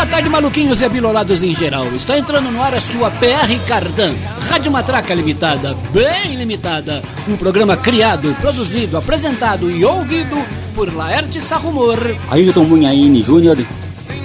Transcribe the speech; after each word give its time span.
Boa 0.00 0.08
tarde, 0.08 0.30
maluquinhos 0.30 0.80
e 0.80 0.86
abilolados 0.86 1.42
em 1.42 1.54
geral. 1.54 1.86
Está 1.88 2.16
entrando 2.16 2.50
no 2.50 2.62
ar 2.62 2.74
a 2.74 2.80
sua 2.80 3.10
PR 3.10 3.54
Cardan, 3.68 4.14
Rádio 4.48 4.72
Matraca 4.72 5.12
Limitada, 5.12 5.76
bem 5.92 6.36
limitada. 6.36 7.02
Um 7.28 7.36
programa 7.36 7.76
criado, 7.76 8.34
produzido, 8.40 8.96
apresentado 8.96 9.70
e 9.70 9.84
ouvido 9.84 10.42
por 10.74 10.90
Laerte 10.90 11.42
Sarrumor, 11.42 11.98
Ayrton 12.30 12.64
Munhaine 12.64 13.20
Júnior 13.20 13.58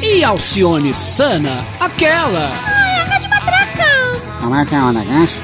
e 0.01 0.23
Alcione 0.23 0.93
Sana, 0.93 1.65
aquela. 1.77 2.53
Ai, 2.65 3.01
a 3.01 3.03
Rádio 3.03 3.29
Matraca! 3.29 4.39
Como 4.39 4.55
é 4.55 4.65
que 4.65 4.75
é 4.75 4.81
o 4.81 4.91
negócio? 4.93 5.41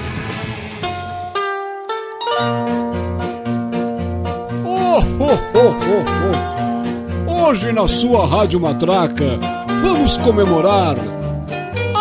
Oh, 4.63 5.03
oh, 5.19 5.39
oh, 5.55 5.75
oh, 5.91 7.27
oh. 7.27 7.49
Hoje 7.49 7.73
na 7.73 7.85
sua 7.85 8.25
Rádio 8.25 8.61
Matraca 8.61 9.60
vamos 9.81 10.17
comemorar 10.17 10.95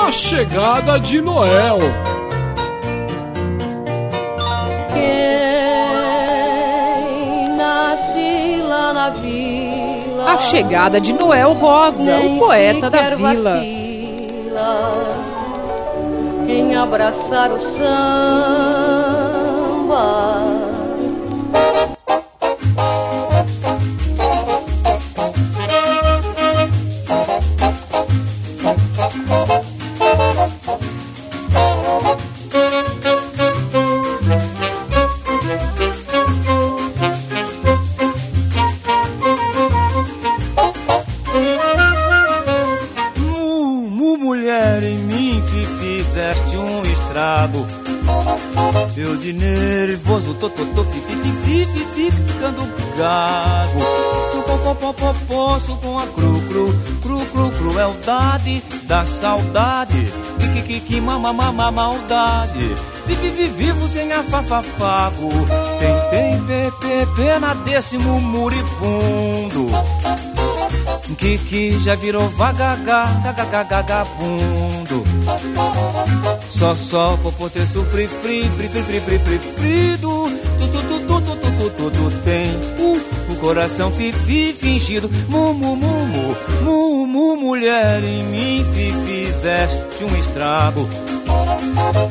a 0.07 0.13
chegada 0.13 0.99
de 0.99 1.21
Noel. 1.21 1.79
Quem 6.61 7.57
nasce 7.57 8.63
lá 8.67 8.93
na 8.93 9.11
vila 9.11 10.33
A 10.33 10.37
chegada 10.39 11.01
de 11.01 11.13
Noel 11.13 11.53
Rosa, 11.55 12.19
o 12.21 12.39
poeta 12.39 12.91
da 12.91 13.11
vila. 13.11 13.55
vacila, 13.57 14.93
Quem 16.47 16.77
abraçar 16.77 17.51
o 17.53 17.61
samba 17.61 19.01
da 58.91 59.07
saudade. 59.07 60.13
Que, 60.53 60.63
que, 60.63 60.81
que, 60.81 61.01
mama, 61.01 61.33
mama, 61.33 61.71
maldade. 61.71 62.75
Vi, 63.07 63.15
vi, 63.15 63.29
vi, 63.29 63.49
vivo 63.49 63.89
sem 63.89 64.11
afafafago. 64.13 65.29
Tem, 65.79 66.11
tem, 66.11 66.43
pe, 66.43 66.73
pe, 66.81 67.07
pena 67.15 67.55
desse 67.55 67.97
muribundo 67.97 69.69
que 71.17 71.39
que 71.39 71.79
já 71.79 71.95
virou 71.97 72.29
vagaga, 72.31 73.05
gaga, 73.23 73.63
vagabundo. 73.63 75.05
Só 76.49 76.75
só 76.75 77.17
por 77.23 77.33
poder 77.35 77.67
sofrer 77.67 78.09
fri, 78.09 78.51
fri, 78.57 78.69
fri, 78.69 78.83
fri, 78.83 79.01
fri, 79.01 79.19
fri, 79.19 79.99
tu, 80.01 80.31
tu, 80.59 80.69
tu, 80.69 81.71
tu, 81.77 81.91
tu 81.91 82.11
tem 82.25 82.51
uh, 82.79 82.80
coração 83.41 83.91
fi, 83.91 84.13
fi, 84.13 84.53
fingido. 84.53 85.11
Mu, 85.29 85.55
mu, 85.55 85.75
mu, 85.75 86.07
mu, 86.07 86.37
mu, 86.63 87.07
mu, 87.07 87.37
mulher 87.37 88.03
em 88.05 88.25
mim 88.25 88.65
fi, 88.73 88.93
fizeste 89.07 90.05
um 90.05 90.21
estrago. 90.21 90.89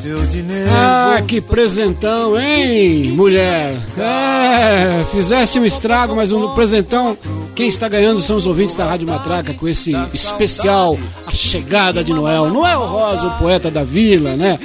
Eu 0.04 0.26
de. 0.26 0.44
Ah, 0.70 1.22
que 1.26 1.40
presentão, 1.40 2.38
hein, 2.38 3.12
mulher? 3.12 3.76
É, 3.98 5.04
fizeste 5.12 5.58
um 5.58 5.64
estrago, 5.64 6.16
mas 6.16 6.32
um 6.32 6.54
presentão. 6.54 7.16
Quem 7.54 7.68
está 7.68 7.88
ganhando 7.88 8.20
são 8.20 8.36
os 8.36 8.46
ouvintes 8.46 8.74
da 8.74 8.86
Rádio 8.86 9.06
Matraca 9.06 9.52
com 9.52 9.68
esse 9.68 9.92
especial, 10.14 10.98
a 11.26 11.32
chegada 11.32 12.02
de 12.02 12.12
Noel. 12.12 12.48
Noel 12.48 12.80
Rosa, 12.86 13.26
o 13.26 13.38
poeta 13.38 13.70
da 13.70 13.84
vila, 13.84 14.34
né? 14.34 14.58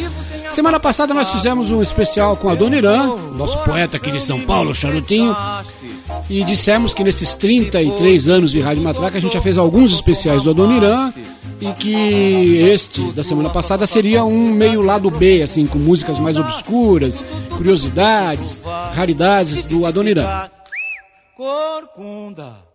Semana 0.49 0.79
passada 0.79 1.13
nós 1.13 1.29
fizemos 1.29 1.69
um 1.69 1.81
especial 1.81 2.37
com 2.37 2.47
a 2.49 2.55
Dona 2.55 2.77
Irã, 2.77 3.15
nosso 3.35 3.57
poeta 3.59 3.97
aqui 3.97 4.11
de 4.11 4.21
São 4.21 4.39
Paulo, 4.39 4.73
Charutinho. 4.73 5.35
E 6.29 6.43
dissemos 6.43 6.93
que 6.93 7.03
nesses 7.03 7.33
33 7.35 8.27
anos 8.27 8.51
de 8.51 8.59
Rádio 8.59 8.83
Matraca 8.83 9.17
a 9.17 9.21
gente 9.21 9.33
já 9.33 9.41
fez 9.41 9.57
alguns 9.57 9.93
especiais 9.93 10.43
do 10.43 10.49
Adoniran 10.51 11.11
e 11.61 11.71
que 11.73 12.57
este 12.57 13.11
da 13.11 13.23
semana 13.23 13.49
passada 13.49 13.85
seria 13.85 14.23
um 14.23 14.51
meio 14.51 14.81
lado 14.81 15.09
B, 15.09 15.41
assim, 15.41 15.65
com 15.65 15.79
músicas 15.79 16.19
mais 16.19 16.37
obscuras, 16.37 17.23
curiosidades, 17.55 18.59
raridades 18.93 19.63
do 19.63 19.85
Adoniran. 19.85 20.49
Corcunda. 21.35 22.65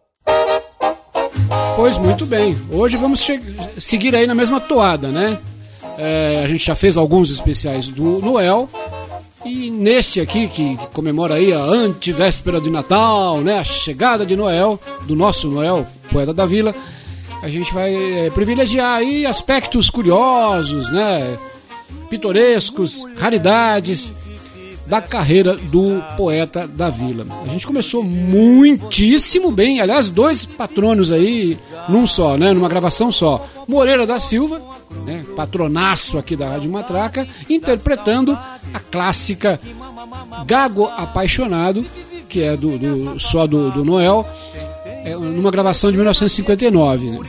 Pois 1.76 1.96
muito 1.96 2.26
bem, 2.26 2.56
hoje 2.70 2.96
vamos 2.96 3.26
seguir 3.78 4.14
aí 4.14 4.26
na 4.26 4.34
mesma 4.34 4.60
toada, 4.60 5.08
né? 5.08 5.38
É, 5.98 6.42
a 6.44 6.46
gente 6.46 6.64
já 6.64 6.74
fez 6.74 6.96
alguns 6.96 7.30
especiais 7.30 7.88
do 7.88 8.20
Noel 8.20 8.68
e 9.44 9.70
neste 9.70 10.20
aqui 10.20 10.48
que 10.48 10.76
comemora 10.92 11.34
aí 11.34 11.52
a 11.52 11.62
antivéspera 11.62 12.60
de 12.60 12.70
Natal, 12.70 13.40
né? 13.40 13.58
A 13.58 13.64
chegada 13.64 14.26
de 14.26 14.36
Noel, 14.36 14.78
do 15.06 15.16
nosso 15.16 15.48
Noel, 15.48 15.86
poeta 16.10 16.34
da 16.34 16.44
vila, 16.44 16.74
a 17.42 17.48
gente 17.48 17.72
vai 17.72 17.94
é, 17.94 18.30
privilegiar 18.30 18.98
aí 18.98 19.24
aspectos 19.24 19.88
curiosos, 19.88 20.92
né? 20.92 21.38
Pitorescos, 22.10 23.04
raridades 23.16 24.12
da 24.90 25.00
carreira 25.00 25.56
do 25.56 26.02
poeta 26.16 26.66
da 26.66 26.90
vila. 26.90 27.24
A 27.44 27.48
gente 27.48 27.64
começou 27.66 28.02
muitíssimo 28.02 29.50
bem, 29.52 29.80
aliás, 29.80 30.08
dois 30.10 30.44
patronos 30.44 31.12
aí 31.12 31.56
num 31.88 32.06
só, 32.06 32.36
né, 32.36 32.52
numa 32.52 32.68
gravação 32.68 33.10
só. 33.12 33.46
Moreira 33.68 34.04
da 34.06 34.18
Silva, 34.18 34.60
né, 35.06 35.24
patronaço 35.36 36.18
aqui 36.18 36.34
da 36.34 36.48
Rádio 36.48 36.70
Matraca, 36.72 37.26
interpretando 37.48 38.32
a 38.74 38.80
clássica 38.80 39.60
Gago 40.46 40.86
Apaixonado, 40.96 41.84
que 42.28 42.42
é 42.42 42.56
do, 42.56 42.76
do- 42.78 43.18
só 43.20 43.46
do, 43.46 43.70
do 43.70 43.84
Noel, 43.84 44.26
é, 45.04 45.14
numa 45.14 45.50
gravação 45.50 45.90
de 45.90 45.96
1959. 45.96 47.10
né. 47.10 47.20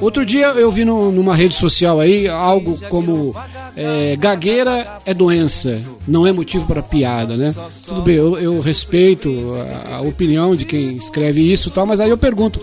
Outro 0.00 0.24
dia 0.26 0.46
eu 0.48 0.70
vi 0.70 0.84
no- 0.84 1.12
numa 1.12 1.34
rede 1.34 1.54
social 1.54 2.00
aí 2.00 2.26
algo 2.26 2.76
como 2.88 3.34
é, 3.76 4.16
gagueira 4.16 5.00
é 5.04 5.14
doença, 5.14 5.80
não 6.06 6.26
é 6.26 6.32
motivo 6.32 6.66
para 6.66 6.82
piada, 6.82 7.36
né? 7.36 7.54
Tudo 7.84 8.02
bem, 8.02 8.16
eu, 8.16 8.38
eu 8.38 8.60
respeito 8.60 9.54
a, 9.90 9.96
a 9.96 10.00
opinião 10.00 10.54
de 10.54 10.64
quem 10.64 10.96
escreve 10.96 11.40
isso 11.52 11.68
e 11.68 11.72
tal, 11.72 11.86
mas 11.86 12.00
aí 12.00 12.10
eu 12.10 12.18
pergunto, 12.18 12.60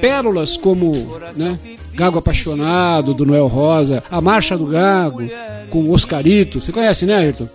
pérolas 0.00 0.56
como, 0.56 0.92
né? 1.36 1.58
Gago 1.94 2.18
Apaixonado, 2.18 3.14
do 3.14 3.26
Noel 3.26 3.46
Rosa, 3.46 4.02
A 4.10 4.20
Marcha 4.20 4.56
do 4.56 4.66
Gago, 4.66 5.22
com 5.70 5.90
Oscarito, 5.90 6.60
você 6.60 6.72
conhece, 6.72 7.04
né, 7.06 7.16
Ayrton? 7.16 7.48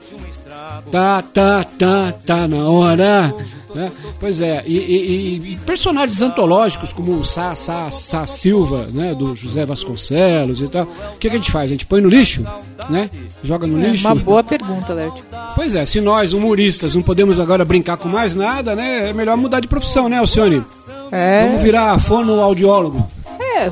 Tá, 0.92 1.22
tá, 1.22 1.64
tá, 1.64 2.14
tá 2.26 2.48
na 2.48 2.70
hora. 2.70 3.34
Né? 3.78 3.92
Pois 4.20 4.42
é, 4.42 4.64
e, 4.66 4.78
e- 4.78 5.54
e 5.54 5.58
personagens 5.66 6.22
antológicos 6.22 6.92
como 6.92 7.12
o 7.18 7.24
Sá, 7.26 7.56
Sá, 7.56 7.90
Sá 7.92 8.26
Silva, 8.28 8.88
né, 8.92 9.14
do 9.16 9.36
José 9.36 9.66
Vasconcelos 9.66 10.62
e 10.62 10.68
tal. 10.68 10.84
O 10.84 11.18
que, 11.20 11.30
que 11.30 11.36
a 11.36 11.40
gente 11.40 11.52
faz? 11.52 11.66
A 11.66 11.68
gente 11.74 11.86
põe 11.86 12.02
no 12.02 12.10
lixo, 12.10 12.44
né? 12.90 13.10
Joga 13.44 13.66
no 13.68 13.82
É 13.84 13.90
lixo. 13.92 14.06
uma 14.08 14.16
boa 14.16 14.44
pergunta, 14.44 14.94
Lerte. 14.94 15.24
Pois 15.56 15.76
é, 15.76 15.86
se 15.86 16.02
nós, 16.02 16.34
humoristas, 16.34 16.96
não 16.96 17.02
podemos 17.02 17.40
agora 17.40 17.64
brincar 17.64 17.98
com 17.98 18.10
mais 18.10 18.36
nada, 18.36 18.76
né? 18.76 19.10
É 19.10 19.14
melhor 19.14 19.38
mudar 19.38 19.60
de 19.60 19.68
profissão, 19.68 20.10
né, 20.10 20.18
Alcione? 20.18 20.64
É. 21.12 21.46
Vamos 21.48 21.62
virar 21.62 21.98
fonoaudiólogo. 22.00 23.08
É, 23.40 23.72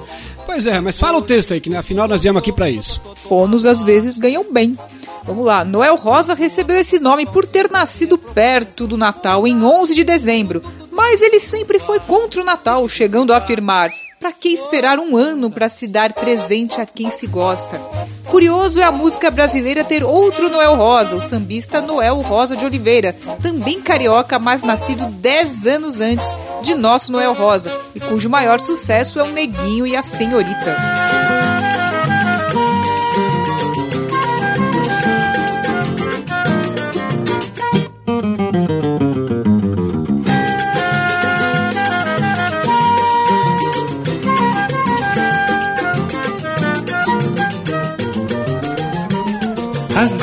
Pois 0.56 0.68
é, 0.68 0.80
mas 0.80 0.98
fala 0.98 1.18
o 1.18 1.22
texto 1.22 1.54
aí, 1.54 1.60
que 1.60 1.70
né, 1.70 1.80
afinal 1.80 2.08
nós 2.08 2.24
viemos 2.24 2.40
aqui 2.40 2.50
pra 2.50 2.70
isso. 2.70 3.02
fonos 3.28 3.66
às 3.66 3.82
vezes 3.82 4.18
ganham 4.18 4.46
bem. 4.50 4.78
Vamos 5.26 5.46
lá, 5.46 5.66
Noel 5.66 5.98
Rosa 5.98 6.34
recebeu 6.34 6.78
esse 6.78 6.98
nome 6.98 7.26
por 7.26 7.46
ter 7.46 7.70
nascido 7.70 8.18
perto 8.18 8.88
do 8.88 8.96
Natal 8.96 9.46
em 9.46 9.62
11 9.62 9.94
de 9.94 10.06
dezembro, 10.06 10.64
mas 10.94 11.22
ele 11.22 11.42
sempre 11.42 11.78
foi 11.78 12.00
contra 12.00 12.42
o 12.42 12.46
Natal, 12.46 12.88
chegando 12.88 13.34
a 13.34 13.38
afirmar: 13.38 13.92
Pra 14.26 14.34
que 14.34 14.50
esperar 14.50 14.98
um 14.98 15.16
ano 15.16 15.52
para 15.52 15.70
se 15.70 15.86
dar 15.86 16.12
presente 16.12 16.82
a 16.82 16.86
quem 16.88 17.12
se 17.12 17.28
gosta? 17.28 17.80
Curioso 18.26 18.80
é 18.80 18.84
a 18.84 18.92
música 18.92 19.30
brasileira 19.30 19.84
ter 19.84 20.04
outro 20.04 20.50
Noel 20.50 20.74
Rosa, 20.74 21.16
o 21.16 21.22
sambista 21.22 21.80
Noel 21.80 22.22
Rosa 22.22 22.58
de 22.58 22.66
Oliveira, 22.66 23.14
também 23.40 23.80
carioca, 23.80 24.40
mas 24.40 24.64
nascido 24.64 25.06
10 25.06 25.68
anos 25.68 26.02
antes 26.02 26.28
de 26.64 26.74
nosso 26.74 27.12
Noel 27.12 27.36
Rosa, 27.36 27.80
e 27.94 28.00
cujo 28.00 28.28
maior 28.28 28.60
sucesso 28.60 29.20
é 29.20 29.24
o 29.24 29.32
Neguinho 29.32 29.86
e 29.86 29.96
a 29.96 30.02
Senhorita. 30.02 30.76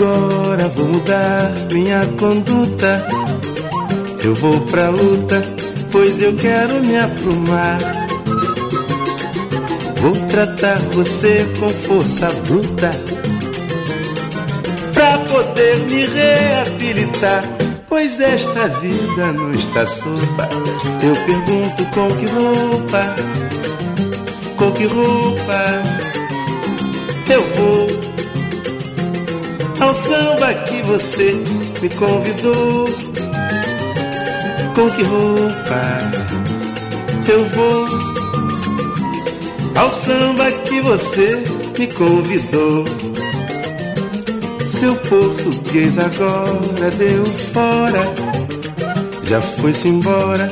Agora 0.03 0.69
vou 0.71 0.87
mudar 0.87 1.53
minha 1.73 2.05
conduta. 2.19 3.07
Eu 4.25 4.35
vou 4.35 4.61
pra 4.63 4.89
luta, 4.89 5.41
pois 5.93 6.21
eu 6.21 6.35
quero 6.35 6.75
me 6.85 6.99
aprumar. 6.99 7.79
Vou 10.01 10.13
tratar 10.29 10.81
você 10.91 11.47
com 11.57 11.69
força 11.69 12.29
bruta. 12.49 12.91
Pra 14.93 15.19
poder 15.19 15.79
me 15.89 16.05
reabilitar. 16.07 17.45
Pois 17.89 18.19
esta 18.19 18.67
vida 18.81 19.33
não 19.35 19.55
está 19.55 19.87
solta. 19.87 20.49
Eu 21.01 21.15
pergunto 21.15 21.85
com 21.95 22.09
que 22.17 22.27
roupa, 22.27 23.15
com 24.57 24.73
que 24.73 24.85
roupa 24.85 26.13
eu 27.31 27.41
vou 27.55 28.12
ao 29.83 29.95
samba 29.95 30.55
que 30.55 30.81
você 30.83 31.33
me 31.81 31.89
convidou. 31.91 32.85
Com 34.75 34.89
que 34.89 35.03
roupa 35.03 35.99
eu 37.29 37.45
vou 37.51 37.87
ao 39.77 39.91
samba 39.91 40.51
que 40.65 40.81
você 40.83 41.43
me 41.79 41.87
convidou? 41.89 42.85
Seu 44.71 44.95
português 44.97 45.99
agora 45.99 46.91
deu 46.97 47.25
fora, 47.53 48.03
já 49.25 49.41
foi-se 49.41 49.89
embora 49.89 50.49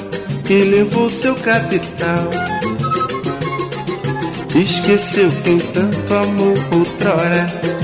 e 0.49 0.65
levou 0.65 1.09
seu 1.09 1.35
capital. 1.37 2.31
Esqueceu 4.55 5.31
quem 5.44 5.59
tanto 5.59 6.15
amou 6.15 6.55
outrora. 6.77 7.81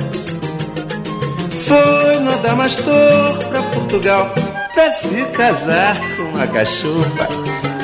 Foi 1.66 2.20
no 2.20 2.30
Adamastor 2.32 3.38
pra 3.48 3.60
Portugal 3.62 4.32
pra 4.72 4.88
se 4.92 5.24
casar 5.32 5.98
com 6.16 6.22
uma 6.22 6.46
cachorra. 6.46 7.28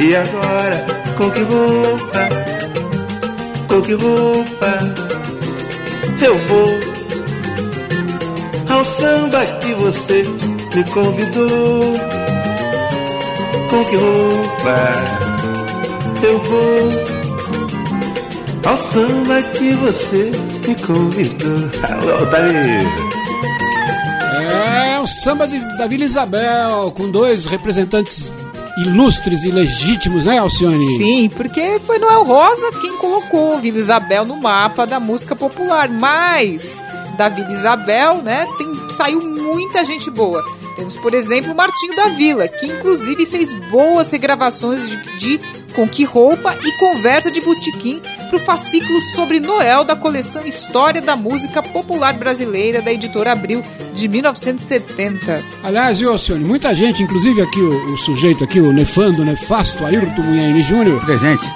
E 0.00 0.14
agora, 0.14 0.87
com 1.17 1.29
que 1.31 1.40
roupa? 1.43 2.29
Com 3.67 3.82
que 3.82 3.94
roupa? 3.94 4.79
Eu 6.25 6.38
vou 6.46 6.79
ao 8.70 8.84
samba 8.84 9.44
que 9.61 9.75
você 9.75 10.23
me 10.76 10.85
convidou. 10.90 11.94
Com 13.69 13.85
que 13.85 13.96
roupa? 13.96 14.78
Eu 16.23 16.38
vou 16.38 16.88
ao 18.64 18.76
samba 18.76 19.43
que 19.43 19.73
você 19.73 20.31
me 20.69 20.75
convidou. 20.76 21.69
Alô, 21.82 22.25
Davi! 22.26 23.12
O 25.02 25.06
samba 25.08 25.49
de, 25.49 25.58
da 25.76 25.84
Vila 25.88 26.04
Isabel, 26.04 26.93
com 26.96 27.10
dois 27.10 27.46
representantes 27.46 28.32
ilustres 28.78 29.43
e 29.43 29.50
legítimos, 29.50 30.26
né, 30.26 30.38
Alcione? 30.38 30.87
Sim, 30.96 31.28
porque 31.28 31.81
foi 31.81 31.99
Noel 31.99 32.22
Rosa 32.22 32.70
quem 32.81 32.96
colocou 32.99 33.58
Vila 33.58 33.78
Isabel 33.78 34.25
no 34.25 34.37
mapa 34.37 34.87
da 34.87 35.00
música 35.00 35.34
popular. 35.34 35.88
Mas 35.88 36.84
da 37.19 37.28
Vila 37.28 37.52
Isabel, 37.52 38.22
né, 38.22 38.46
tem, 38.56 38.90
saiu 38.90 39.20
muita 39.20 39.84
gente 39.84 40.08
boa. 40.08 40.40
Temos, 40.76 40.94
por 40.96 41.14
exemplo, 41.14 41.52
Martinho 41.52 41.96
da 41.96 42.08
Vila, 42.10 42.46
que 42.46 42.66
inclusive 42.66 43.26
fez 43.26 43.52
boas 43.70 44.08
regravações 44.10 44.88
de, 44.88 44.96
de 45.19 45.40
Com 45.75 45.88
Que 45.88 46.04
Roupa 46.04 46.56
e 46.62 46.78
Conversa 46.78 47.28
de 47.28 47.40
Botequim 47.40 48.00
para 48.32 48.37
o 48.38 48.40
fascículo 48.40 48.99
sobre 48.99 49.40
Noel 49.40 49.84
da 49.84 49.94
coleção 49.94 50.46
História 50.46 51.02
da 51.02 51.14
Música 51.14 51.62
Popular 51.62 52.14
Brasileira 52.14 52.81
da 52.81 52.90
editora 52.90 53.32
Abril 53.32 53.62
de 53.93 54.08
1970. 54.08 55.44
Aliás, 55.62 56.02
Alcione, 56.02 56.43
muita 56.43 56.75
gente, 56.75 57.02
inclusive 57.02 57.43
aqui 57.43 57.61
o, 57.61 57.93
o 57.93 57.96
sujeito 57.99 58.43
aqui, 58.43 58.58
o 58.58 58.73
nefando, 58.73 59.23
nefasto, 59.23 59.84
Ayrton 59.84 60.23
Munhaine 60.23 60.62
Júnior, 60.62 61.05
Presente. 61.05 61.46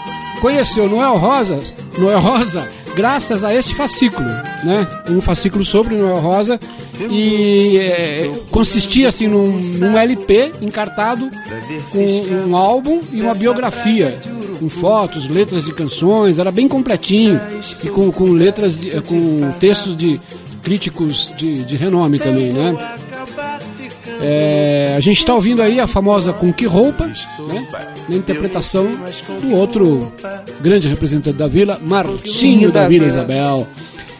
conheceu 0.43 0.87
Noel 0.87 1.17
Rosa, 1.17 1.61
Noel 1.99 2.21
Rosa 2.21 2.69
graças 2.95 3.43
a 3.43 3.55
este 3.55 3.75
fascículo, 3.75 4.29
né? 4.65 4.87
Um 5.09 5.21
fascículo 5.21 5.65
sobre 5.65 5.97
Noel 5.97 6.17
Rosa 6.17 6.61
e 7.11 7.77
é, 7.79 8.31
consistia 8.51 9.09
assim 9.09 9.27
num, 9.27 9.47
num 9.47 9.97
LP 9.99 10.53
encartado 10.63 11.31
com 11.91 12.49
um 12.49 12.57
álbum 12.57 13.01
e 13.13 13.21
uma 13.23 13.35
biografia 13.35 14.19
com 14.59 14.69
fotos, 14.69 15.29
letras 15.29 15.67
de 15.67 15.73
canções, 15.73 16.39
era 16.39 16.51
bem 16.51 16.67
completinho 16.67 17.41
e 17.85 17.89
com, 17.89 18.11
com 18.11 18.25
letras, 18.33 18.79
de, 18.79 19.01
com 19.03 19.53
textos 19.61 19.97
de 19.97 20.21
críticos 20.63 21.33
de, 21.37 21.65
de 21.65 21.77
renome 21.77 22.19
também, 22.19 22.53
né? 22.53 22.77
É, 24.21 24.95
a 24.97 25.01
gente 25.01 25.19
está 25.19 25.35
ouvindo 25.35 25.61
aí 25.61 25.79
a 25.79 25.87
famosa 25.87 26.33
Com 26.33 26.53
Que 26.53 26.65
Roupa, 26.65 27.07
né? 27.07 27.69
na 28.09 28.17
interpretação 28.17 28.89
do 29.43 29.55
outro 29.55 30.13
grande 30.61 30.89
representante 30.89 31.37
da 31.37 31.47
vila, 31.47 31.79
Martinho 31.83 32.73
da 32.73 32.89
Vila 32.89 33.07
Isabel. 33.07 33.67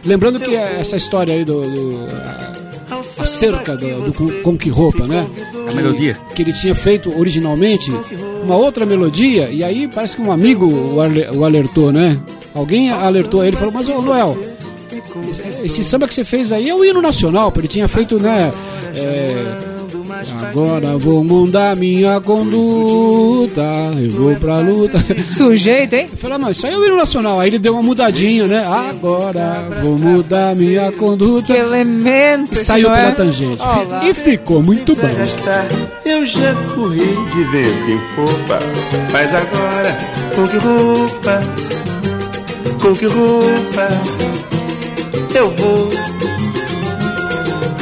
Lembrando 0.05 0.39
que 0.39 0.55
essa 0.55 0.97
história 0.97 1.35
aí 1.35 1.45
do. 1.45 1.61
do 1.63 2.56
a- 2.91 3.23
acerca 3.23 3.77
do, 3.77 4.11
do 4.11 4.43
Com- 4.43 4.57
Que 4.57 4.69
Roupa, 4.71 5.07
né? 5.07 5.27
A 5.69 5.73
melodia. 5.75 6.17
Que 6.35 6.43
ele 6.43 6.53
tinha 6.53 6.75
feito 6.75 7.17
originalmente 7.19 7.91
uma 8.43 8.57
outra 8.57 8.87
melodia, 8.87 9.51
e 9.51 9.63
aí 9.65 9.89
parece 9.89 10.17
que 10.17 10.23
um 10.23 10.31
amigo 10.31 10.67
o, 10.67 11.01
ale- 11.01 11.29
o 11.35 11.45
alertou, 11.45 11.91
né? 11.93 12.19
Alguém 12.55 12.91
alertou 12.91 13.45
ele 13.45 13.55
e 13.57 13.59
falou: 13.59 13.73
Mas, 13.73 13.89
ô 13.89 14.01
Noel, 14.01 14.37
esse, 15.31 15.43
esse 15.65 15.85
samba 15.85 16.07
que 16.09 16.15
você 16.15 16.25
fez 16.25 16.53
aí 16.53 16.69
é 16.69 16.75
o 16.75 16.85
hino 16.85 17.03
nacional, 17.03 17.51
porque 17.51 17.67
ele 17.67 17.73
tinha 17.73 17.89
feito, 17.89 18.19
né? 18.21 18.51
é, 18.95 19.76
Agora 20.49 20.97
vou 20.99 21.23
mudar 21.23 21.77
minha 21.77 22.21
conduta, 22.21 23.63
eu 23.99 24.11
vou 24.11 24.35
pra 24.37 24.59
luta. 24.59 24.99
Sujeito, 25.25 25.95
hein? 25.95 26.09
Eu 26.11 26.19
falei, 26.19 26.39
não, 26.39 26.51
isso 26.51 26.67
aí 26.67 26.75
é 26.75 26.79
o 26.79 26.85
hino 26.85 26.97
nacional. 26.97 27.41
Aí 27.41 27.49
ele 27.49 27.59
deu 27.59 27.75
uma 27.75 27.83
mudadinha, 27.83 28.47
né? 28.47 28.65
Agora 28.67 29.69
vou 29.83 29.99
mudar 29.99 30.55
minha 30.55 30.91
conduta. 30.93 31.53
Que 31.53 31.59
elemento! 31.59 32.55
E 32.55 32.57
saiu 32.57 32.91
pela 32.91 33.13
tangente. 33.13 33.61
Olá. 33.61 34.01
E 34.05 34.15
ficou 34.15 34.63
muito 34.63 34.95
bom. 34.95 35.09
Eu 36.05 36.27
já 36.27 36.55
corri 36.75 36.99
de 36.99 37.45
vento 37.45 37.91
em 37.91 37.99
popa, 38.15 38.59
mas 39.13 39.35
agora 39.35 39.97
com 40.35 40.47
que 40.47 40.57
roupa? 40.59 41.41
Com 42.83 42.95
que 42.95 43.07
roupa? 43.07 43.89
Eu 45.35 45.51
vou 45.51 45.91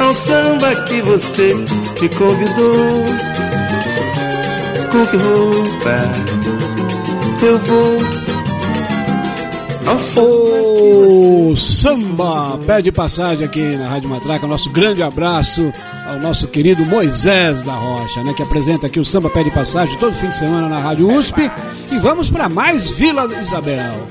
ao 0.05 0.13
samba 0.13 0.75
que 0.83 1.01
você 1.01 1.53
me 1.55 2.09
convidou. 2.09 3.05
Com 4.91 5.05
que 5.07 5.17
roupa? 5.17 6.11
Eu 7.43 7.59
vou 7.59 7.97
O 11.51 11.55
samba 11.55 12.57
pede 12.65 12.91
passagem 12.91 13.45
aqui 13.45 13.75
na 13.77 13.87
Rádio 13.87 14.09
Matraca. 14.09 14.47
Nosso 14.47 14.69
grande 14.69 15.01
abraço 15.01 15.71
ao 16.07 16.19
nosso 16.19 16.47
querido 16.47 16.85
Moisés 16.85 17.63
da 17.63 17.73
Rocha, 17.73 18.23
né? 18.23 18.33
Que 18.33 18.43
apresenta 18.43 18.87
aqui 18.87 18.99
o 18.99 19.05
samba 19.05 19.29
pede 19.29 19.51
passagem 19.51 19.97
todo 19.97 20.13
fim 20.13 20.29
de 20.29 20.37
semana 20.37 20.69
na 20.69 20.79
Rádio 20.79 21.11
USP. 21.11 21.51
E 21.91 21.97
vamos 21.97 22.29
para 22.29 22.47
mais 22.47 22.91
Vila 22.91 23.27
Isabel. 23.41 24.07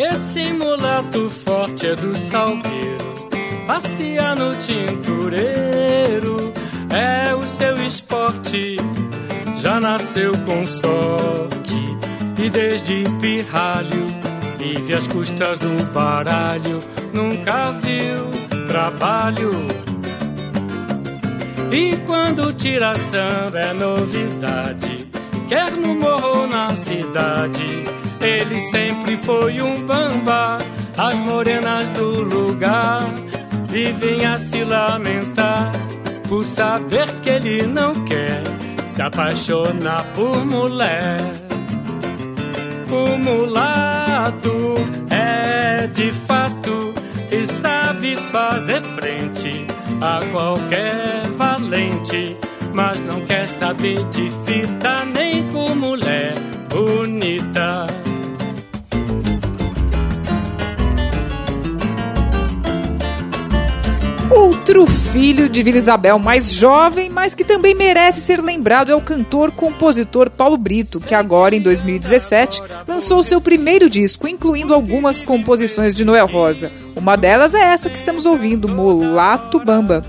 Esse 0.00 0.52
mulato 0.52 1.28
forte 1.28 1.88
é 1.88 1.96
do 1.96 2.16
salgueiro, 2.16 3.28
passear 3.66 4.36
no 4.36 4.54
tintureiro 4.54 6.52
é 6.88 7.34
o 7.34 7.44
seu 7.44 7.76
esporte. 7.84 8.76
Já 9.60 9.80
nasceu 9.80 10.30
com 10.46 10.64
sorte 10.64 11.74
e 12.38 12.48
desde 12.48 13.02
pirralho 13.20 14.06
vive 14.56 14.94
às 14.94 15.08
custas 15.08 15.58
do 15.58 15.84
baralho, 15.92 16.78
nunca 17.12 17.72
viu 17.72 18.66
trabalho. 18.68 19.50
E 21.72 21.96
quando 22.06 22.52
tira 22.52 22.94
samba 22.94 23.58
é 23.58 23.72
novidade, 23.72 25.08
quer 25.48 25.72
no 25.72 25.92
morro 25.96 26.42
ou 26.42 26.46
na 26.46 26.76
cidade. 26.76 27.98
Ele 28.20 28.60
sempre 28.60 29.16
foi 29.16 29.60
um 29.62 29.84
bamba, 29.84 30.58
as 30.96 31.14
morenas 31.20 31.88
do 31.90 32.22
lugar 32.22 33.02
vivem 33.68 34.26
a 34.26 34.36
se 34.36 34.64
lamentar 34.64 35.72
por 36.28 36.44
saber 36.44 37.06
que 37.22 37.30
ele 37.30 37.62
não 37.66 37.94
quer 38.04 38.42
se 38.88 39.00
apaixonar 39.00 40.04
por 40.14 40.44
mulher. 40.44 41.20
O 42.90 43.16
mulato 43.18 44.74
é 45.10 45.86
de 45.86 46.10
fato 46.10 46.94
e 47.30 47.46
sabe 47.46 48.16
fazer 48.32 48.80
frente 48.80 49.66
a 50.00 50.24
qualquer 50.32 51.26
valente, 51.36 52.36
mas 52.74 52.98
não 53.00 53.20
quer 53.26 53.46
saber 53.46 54.02
de 54.08 54.30
fita 54.44 55.04
nem 55.04 55.44
com 55.52 55.74
mulher 55.74 56.34
bonita. 56.68 58.07
Outro 64.30 64.86
filho 64.86 65.48
de 65.48 65.62
Vila 65.62 65.78
Isabel, 65.78 66.18
mais 66.18 66.52
jovem, 66.52 67.08
mas 67.08 67.34
que 67.34 67.44
também 67.44 67.74
merece 67.74 68.20
ser 68.20 68.42
lembrado, 68.42 68.92
é 68.92 68.94
o 68.94 69.00
cantor-compositor 69.00 70.30
Paulo 70.30 70.58
Brito, 70.58 71.00
que 71.00 71.14
agora, 71.14 71.56
em 71.56 71.60
2017, 71.60 72.62
lançou 72.86 73.22
seu 73.22 73.40
primeiro 73.40 73.88
disco, 73.88 74.28
incluindo 74.28 74.74
algumas 74.74 75.22
composições 75.22 75.94
de 75.94 76.04
Noel 76.04 76.26
Rosa. 76.26 76.70
Uma 76.94 77.16
delas 77.16 77.54
é 77.54 77.60
essa 77.60 77.88
que 77.88 77.96
estamos 77.96 78.26
ouvindo, 78.26 78.68
Molato 78.68 79.58
Bamba. 79.60 80.04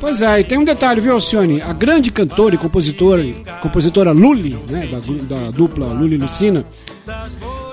Pois 0.00 0.22
é, 0.22 0.40
e 0.40 0.44
tem 0.44 0.58
um 0.58 0.64
detalhe, 0.64 1.00
viu, 1.00 1.12
Alcione? 1.12 1.60
A 1.60 1.72
grande 1.72 2.10
cantora 2.10 2.54
e 2.54 2.58
compositora, 2.58 3.22
compositora 3.60 4.12
Luli, 4.12 4.58
né, 4.68 4.86
da, 4.86 4.98
da 5.34 5.50
dupla 5.50 5.86
Luli 5.88 6.16
Lucina, 6.16 6.64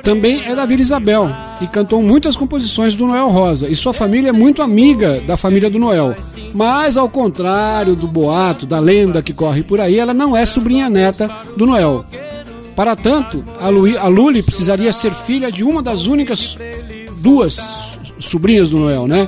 também 0.08 0.42
é 0.46 0.56
da 0.56 0.64
Vila 0.66 0.82
Isabel 0.82 1.30
e 1.60 1.68
cantou 1.68 2.02
muitas 2.02 2.36
composições 2.38 2.96
do 2.96 3.06
Noel 3.06 3.28
Rosa. 3.28 3.68
E 3.68 3.76
sua 3.76 3.94
família 3.94 4.30
é 4.30 4.32
muito 4.32 4.62
amiga 4.62 5.20
da 5.28 5.36
família 5.36 5.70
do 5.70 5.78
Noel. 5.78 6.16
Mas, 6.54 6.96
ao 6.96 7.10
contrário 7.10 7.94
do 7.94 8.08
boato, 8.08 8.66
da 8.66 8.80
lenda 8.80 9.22
que 9.22 9.34
corre 9.34 9.64
por 9.64 9.82
aí, 9.82 10.00
ela 10.00 10.14
não 10.14 10.36
é 10.36 10.46
sobrinha 10.46 10.90
neta 10.90 11.30
do 11.58 11.66
Noel. 11.66 12.06
Para 12.74 12.96
tanto, 12.96 13.44
a, 13.60 13.68
Lu, 13.68 13.98
a 13.98 14.08
Luli 14.08 14.42
precisaria 14.42 14.94
ser 14.94 15.14
filha 15.14 15.52
de 15.52 15.64
uma 15.64 15.82
das 15.84 16.06
únicas 16.06 16.58
duas 17.18 18.00
sobrinhas 18.20 18.70
do 18.70 18.78
Noel, 18.78 19.08
né? 19.08 19.28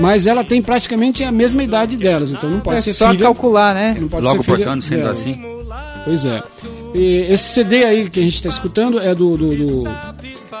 Mas 0.00 0.26
ela 0.28 0.44
tem 0.44 0.62
praticamente 0.62 1.24
a 1.24 1.32
mesma 1.32 1.64
idade 1.64 1.96
delas, 1.96 2.30
então 2.30 2.48
não 2.48 2.60
pode 2.60 2.76
É 2.76 2.80
ser 2.80 2.92
só 2.92 3.08
filha. 3.10 3.22
calcular, 3.22 3.74
né? 3.74 3.96
Não 3.98 4.06
pode 4.08 4.24
Logo, 4.24 4.44
portanto, 4.44 4.82
sendo 4.82 4.98
delas. 5.00 5.20
assim. 5.20 5.42
Pois 6.04 6.24
é. 6.24 6.42
E 6.96 7.26
esse 7.32 7.44
CD 7.50 7.84
aí 7.84 8.08
que 8.08 8.18
a 8.20 8.22
gente 8.22 8.36
está 8.36 8.48
escutando 8.48 8.98
é 8.98 9.14
do, 9.14 9.36
do, 9.36 9.54
do 9.56 9.88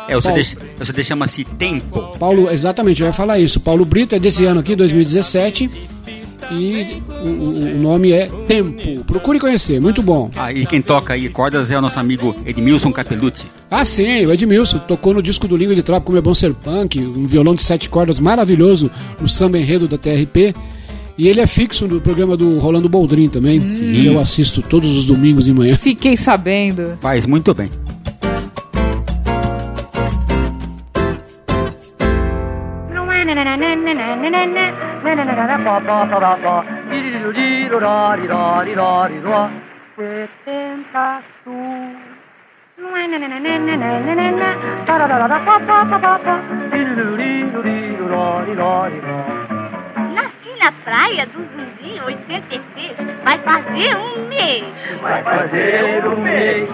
É, 0.08 0.16
o. 0.16 0.20
CD, 0.20 0.42
o 0.80 0.84
CD 0.84 1.02
chama-se 1.04 1.44
Tempo. 1.44 2.16
Paulo, 2.18 2.50
exatamente, 2.50 3.00
eu 3.00 3.06
ia 3.06 3.12
falar 3.12 3.38
isso. 3.38 3.58
Paulo 3.58 3.84
Brito 3.84 4.14
é 4.14 4.18
desse 4.18 4.44
ano 4.44 4.60
aqui, 4.60 4.76
2017. 4.76 5.70
E 6.52 7.02
o, 7.24 7.28
o- 7.28 7.58
o 7.58 7.78
nome 7.80 8.12
é 8.12 8.26
Tempo. 8.46 9.04
Procure 9.04 9.40
conhecer, 9.40 9.80
muito 9.80 10.02
bom. 10.02 10.30
Ah, 10.36 10.52
e 10.52 10.64
quem 10.66 10.80
toca 10.82 11.14
aí 11.14 11.28
cordas 11.28 11.70
é 11.70 11.78
o 11.78 11.80
nosso 11.80 11.98
amigo 11.98 12.36
Edmilson 12.44 12.92
Capelucci. 12.92 13.46
Ah, 13.70 13.84
sim, 13.84 14.24
o 14.26 14.32
Edmilson 14.32 14.78
tocou 14.80 15.12
no 15.14 15.22
disco 15.22 15.48
do 15.48 15.56
Língua 15.56 15.74
de 15.74 15.82
Trapo 15.82 16.06
como 16.06 16.18
é 16.18 16.20
bom 16.20 16.34
ser 16.34 16.52
punk, 16.54 17.00
um 17.00 17.26
violão 17.26 17.54
de 17.54 17.62
sete 17.64 17.88
cordas 17.88 18.20
maravilhoso 18.20 18.90
no 19.20 19.28
samba 19.28 19.58
enredo 19.58 19.88
da 19.88 19.98
TRP. 19.98 20.54
E 21.18 21.28
ele 21.28 21.40
é 21.40 21.46
fixo 21.46 21.88
no 21.88 22.00
programa 22.00 22.36
do 22.36 22.58
Rolando 22.58 22.88
Boldrin 22.88 23.28
também. 23.28 23.60
que 23.60 24.06
Eu 24.06 24.20
assisto 24.20 24.60
todos 24.60 24.94
os 24.96 25.06
domingos 25.06 25.46
de 25.46 25.52
manhã. 25.52 25.76
Fiquei 25.76 26.16
sabendo. 26.16 26.98
Faz 27.00 27.24
muito 27.24 27.54
bem. 27.54 27.70
Na 50.66 50.72
praia 50.82 51.24
do 51.26 51.38
Zumbi, 51.38 52.00
86. 52.06 52.96
Vai 53.22 53.38
fazer 53.38 53.96
um 53.96 54.26
mês. 54.26 54.64
Vai 55.00 55.22
fazer 55.22 56.08
um 56.08 56.20
mês. 56.20 56.68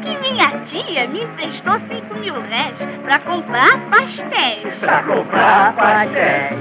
Que 0.00 0.16
minha 0.18 0.48
tia 0.68 1.08
me 1.08 1.24
emprestou 1.24 1.80
5 1.88 2.14
mil 2.20 2.34
réis 2.34 2.76
pra 3.02 3.18
comprar 3.18 3.80
pastéis. 3.90 4.78
Pra 4.78 5.02
comprar 5.02 5.72
pastéis. 5.74 6.56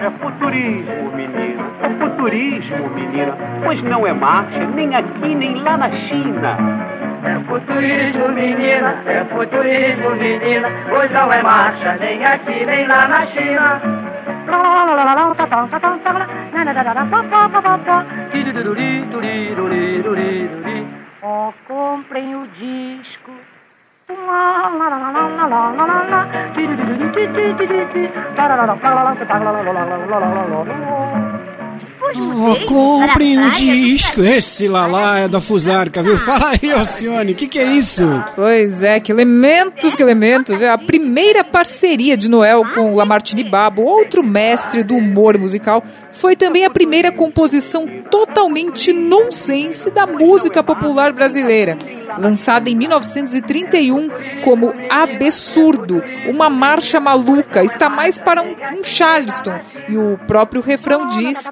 É 0.00 0.10
futurismo, 0.22 1.12
menina. 1.14 1.64
É 1.82 1.88
futurismo, 2.02 2.88
menina. 2.88 3.36
Pois 3.62 3.82
não 3.82 4.06
é 4.06 4.14
marcha 4.14 4.64
nem 4.74 4.94
aqui 4.94 5.34
nem 5.34 5.54
lá 5.56 5.76
na 5.76 5.90
China. 5.90 6.56
É 7.24 7.38
futurismo, 7.46 8.28
menina. 8.28 9.02
É 9.04 9.22
futurismo, 9.26 10.10
menina. 10.16 10.70
Pois 10.88 11.10
não 11.10 11.30
é 11.30 11.42
marcha 11.42 11.94
nem 12.00 12.24
aqui 12.24 12.64
nem 12.64 12.86
lá 12.86 13.06
na 13.06 13.26
China. 13.26 13.97
Oh, 21.22 21.52
comprem 21.66 22.34
o 22.34 22.46
disco. 22.48 23.32
Oh, 30.88 31.27
comprem 32.66 33.38
um 33.38 33.50
disco. 33.50 34.22
Esse 34.22 34.68
lá 34.68 34.86
lá 34.86 35.18
é 35.20 35.28
da 35.28 35.40
Fusarca, 35.40 36.02
viu? 36.02 36.16
Fala 36.18 36.52
aí, 36.52 36.72
Alcione, 36.72 37.32
o 37.32 37.34
que, 37.34 37.48
que 37.48 37.58
é 37.58 37.64
isso? 37.64 38.04
Pois 38.34 38.82
é, 38.82 39.00
que 39.00 39.12
elementos, 39.12 39.94
que 39.94 40.02
elementos. 40.02 40.56
viu? 40.56 40.70
A 40.70 40.78
primeira 40.78 41.44
parceria 41.44 42.16
de 42.16 42.28
Noel 42.28 42.62
com 42.74 42.94
Lamartine 42.94 43.44
Babo, 43.44 43.82
outro 43.82 44.22
mestre 44.22 44.82
do 44.82 44.94
humor 44.94 45.38
musical, 45.38 45.82
foi 46.10 46.36
também 46.36 46.64
a 46.64 46.70
primeira 46.70 47.10
composição 47.12 47.86
totalmente 48.10 48.92
nonsense 48.92 49.90
da 49.90 50.06
música 50.06 50.62
popular 50.62 51.12
brasileira. 51.12 51.78
Lançada 52.18 52.68
em 52.70 52.74
1931 52.74 54.08
como 54.42 54.72
Absurdo, 54.90 56.02
uma 56.26 56.48
marcha 56.48 56.98
maluca, 56.98 57.62
está 57.62 57.88
mais 57.88 58.18
para 58.18 58.42
um, 58.42 58.54
um 58.78 58.84
Charleston. 58.84 59.60
E 59.88 59.96
o 59.96 60.18
próprio 60.26 60.60
refrão 60.60 61.06
diz: 61.08 61.44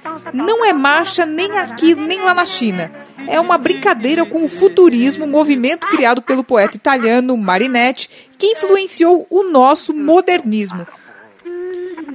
não 0.47 0.65
é 0.65 0.73
marcha 0.73 1.27
nem 1.27 1.59
aqui 1.59 1.95
nem 1.95 2.21
lá 2.23 2.33
na 2.33 2.47
China. 2.47 2.91
É 3.29 3.41
uma 3.41 3.59
brincadeira 3.59 4.25
com 4.25 4.45
o 4.45 4.49
futurismo, 4.49 5.27
movimento 5.27 5.87
criado 5.89 6.23
pelo 6.23 6.45
poeta 6.45 6.77
italiano 6.77 7.37
Marinetti, 7.37 8.09
que 8.39 8.47
influenciou 8.47 9.27
o 9.29 9.43
nosso 9.45 9.93
modernismo. 9.93 10.87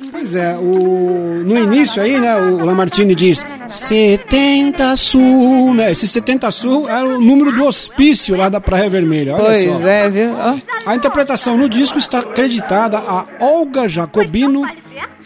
Pois 0.10 0.36
é, 0.36 0.56
o, 0.58 1.42
no 1.46 1.58
início 1.58 2.02
aí, 2.02 2.20
né, 2.20 2.36
o 2.36 2.66
Lamartine 2.66 3.14
diz 3.14 3.46
70 3.70 4.98
Sul, 4.98 5.74
né? 5.74 5.92
Esse 5.92 6.08
70 6.08 6.50
Sul 6.52 6.90
era 6.90 7.06
o 7.06 7.22
número 7.22 7.52
do 7.52 7.64
hospício 7.66 8.36
lá 8.36 8.50
da 8.50 8.60
Praia 8.60 8.90
Vermelha, 8.90 9.36
olha 9.36 9.44
Pois 9.44 9.66
só. 9.66 9.88
é, 9.88 10.10
viu? 10.10 10.34
Ó. 10.36 10.58
A 10.90 10.96
interpretação 10.96 11.56
no 11.58 11.70
disco 11.70 11.98
está 12.00 12.20
acreditada 12.20 12.98
a 12.98 13.26
Olga 13.40 13.88
Jacobino 13.88 14.64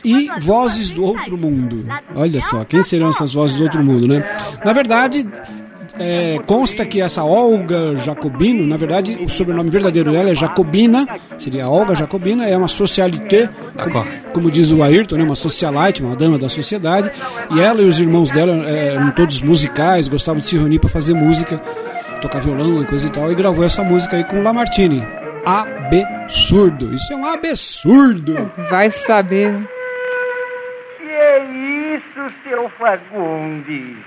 e 0.06 0.30
Vozes 0.40 0.92
do 0.92 1.04
Outro 1.04 1.38
Mundo. 1.38 1.86
Olha 2.16 2.42
só, 2.42 2.64
quem 2.64 2.84
serão 2.84 3.10
essas 3.10 3.34
vozes 3.34 3.58
do 3.58 3.64
outro 3.64 3.84
mundo, 3.84 4.08
né? 4.08 4.24
Na 4.64 4.72
verdade, 4.72 5.28
é, 5.98 6.40
consta 6.46 6.86
que 6.86 7.02
essa 7.02 7.24
Olga 7.24 7.96
Jacobino, 7.96 8.66
na 8.66 8.78
verdade, 8.78 9.18
o 9.24 9.30
sobrenome 9.30 9.70
verdadeiro 9.70 10.12
dela 10.12 10.30
é 10.30 10.34
Jacobina, 10.34 11.08
seria 11.38 11.70
Olga 11.70 11.96
Jacobina, 11.96 12.46
é 12.46 12.58
uma 12.58 12.68
socialité, 12.68 13.50
como, 13.82 14.06
como 14.34 14.52
diz 14.52 14.72
o 14.72 14.84
Ayrton, 14.84 15.18
né, 15.18 15.24
uma 15.24 15.36
socialite, 15.36 16.04
uma 16.04 16.16
dama 16.16 16.38
da 16.38 16.50
sociedade, 16.50 17.12
e 17.52 17.60
ela 17.60 17.82
e 17.82 17.86
os 17.86 18.00
irmãos 18.00 18.30
dela 18.32 18.54
é, 18.68 18.96
eram 18.96 19.12
todos 19.12 19.42
musicais, 19.42 20.08
gostavam 20.08 20.40
de 20.40 20.48
se 20.48 20.58
reunir 20.58 20.80
para 20.80 20.90
fazer 20.90 21.14
música, 21.14 21.58
tocar 22.22 22.40
violão 22.40 22.82
e 22.82 22.86
coisa 22.86 23.08
e 23.08 23.10
tal, 23.10 23.32
e 23.32 23.36
gravou 23.36 23.64
essa 23.64 23.84
música 23.84 24.18
aí 24.18 24.24
com 24.24 24.40
o 24.40 24.44
Lamartine. 24.44 25.06
Absurdo, 25.46 26.94
isso 26.94 27.14
é 27.14 27.16
um 27.16 27.26
absurdo. 27.26 28.52
Vai 28.70 28.90
saber. 28.90 29.75
Seu 32.56 32.70
Fagundes? 32.70 33.98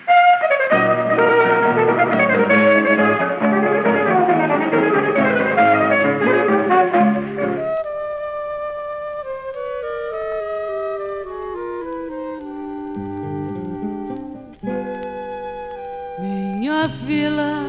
Minha 16.18 16.88
vila 17.04 17.66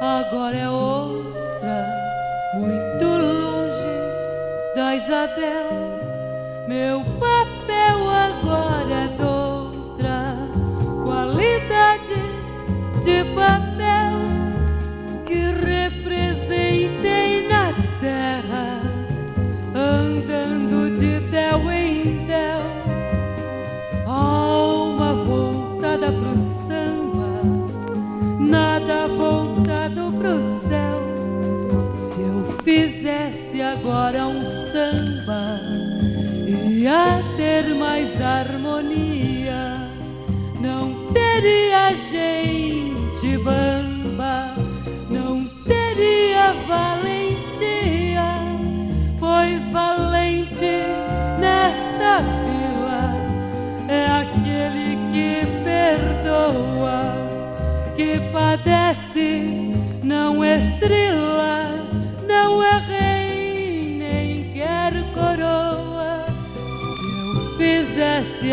agora 0.00 0.56
é 0.56 0.70
outra, 0.70 1.86
muito 2.54 3.04
longe 3.04 4.74
da 4.74 4.96
Isabel. 4.96 5.68
Meu 6.66 7.11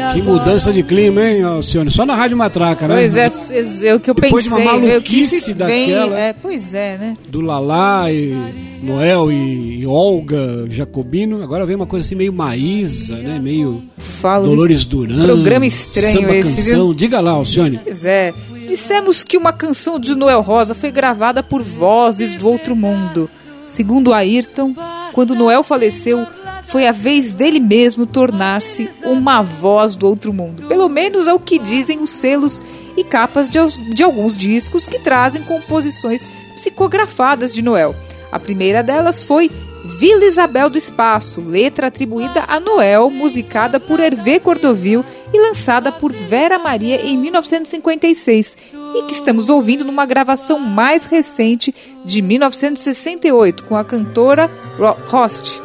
agora 0.09 0.13
Que 0.13 0.21
mudança 0.21 0.71
de 0.73 0.83
clima, 0.83 1.21
hein, 1.23 1.43
Alcione? 1.43 1.89
Só 1.91 2.05
na 2.05 2.15
Rádio 2.15 2.35
Matraca, 2.37 2.87
né? 2.87 2.95
Pois 2.95 3.15
é, 3.17 3.87
é 3.87 3.95
o 3.95 3.99
que 3.99 4.09
eu 4.09 4.13
Depois 4.13 4.43
de 4.43 4.49
pensei. 4.49 4.65
uma 4.65 4.73
né? 4.73 4.97
O 4.97 5.01
que 5.01 5.15
maluquice 5.15 5.39
se 5.41 5.53
vem- 5.53 5.89
daquela. 5.91 6.19
é, 6.19 6.33
pois 6.33 6.73
é, 6.73 6.97
né? 6.97 7.17
Do 7.27 7.41
Lalá 7.41 8.11
e 8.11 8.79
Noel 8.83 9.31
e, 9.31 9.81
e 9.81 9.87
Olga 9.87 10.65
Jacobino. 10.69 11.41
Agora 11.43 11.65
vem 11.65 11.75
uma 11.75 11.85
coisa 11.85 12.05
assim 12.05 12.15
meio 12.15 12.33
Maísa, 12.33 13.15
né? 13.17 13.39
Meio 13.39 13.83
Falo 13.97 14.43
de 14.45 14.49
Dolores 14.49 14.85
Duran. 14.85 15.23
programa 15.25 15.65
estranho 15.65 16.19
samba 16.21 16.35
esse, 16.35 16.55
canção. 16.55 16.85
viu? 16.87 16.93
Diga 16.93 17.19
lá, 17.19 17.31
Alcione. 17.31 17.79
Pois 17.83 18.03
é. 18.03 18.33
Dissemos 18.67 19.23
que 19.23 19.35
uma 19.37 19.51
canção 19.51 19.99
de 19.99 20.13
Noel 20.15 20.41
Rosa 20.41 20.75
foi 20.75 20.91
gravada 20.91 21.41
por 21.41 21.61
vozes 21.63 22.35
do 22.35 22.47
outro 22.47 22.75
mundo. 22.75 23.29
Segundo 23.67 24.13
Ayrton, 24.13 24.73
quando 25.13 25.35
Noel 25.35 25.63
faleceu, 25.63 26.25
foi 26.69 26.87
a 26.87 26.91
vez 26.91 27.35
dele 27.35 27.59
mesmo 27.59 28.05
tornar-se 28.05 28.89
uma 29.03 29.41
voz 29.41 29.95
do 29.95 30.07
outro 30.07 30.31
mundo. 30.33 30.67
Pelo 30.67 30.87
menos 30.89 31.27
é 31.27 31.33
o 31.33 31.39
que 31.39 31.57
dizem 31.59 31.99
os 31.99 32.09
selos 32.09 32.61
e 32.97 33.03
capas 33.03 33.49
de, 33.49 33.57
de 33.93 34.03
alguns 34.03 34.37
discos 34.37 34.85
que 34.87 34.99
trazem 34.99 35.41
composições 35.43 36.29
psicografadas 36.53 37.53
de 37.53 37.61
Noel. 37.61 37.95
A 38.31 38.39
primeira 38.39 38.83
delas 38.83 39.23
foi 39.23 39.49
Vila 39.97 40.25
Isabel 40.25 40.69
do 40.69 40.77
Espaço, 40.77 41.41
letra 41.41 41.87
atribuída 41.87 42.43
a 42.47 42.59
Noel, 42.59 43.09
musicada 43.09 43.79
por 43.79 43.99
Hervé 43.99 44.37
Cordovil 44.37 45.03
e 45.33 45.39
lançada 45.39 45.91
por 45.91 46.11
Vera 46.11 46.59
Maria 46.59 47.01
em 47.03 47.17
1956, 47.17 48.57
e 48.95 49.03
que 49.03 49.13
estamos 49.13 49.49
ouvindo 49.49 49.83
numa 49.85 50.05
gravação 50.05 50.59
mais 50.59 51.05
recente 51.05 51.73
de 52.05 52.21
1968 52.21 53.63
com 53.63 53.75
a 53.75 53.83
cantora 53.83 54.51
Ro- 54.77 54.97
Rost. 55.07 55.61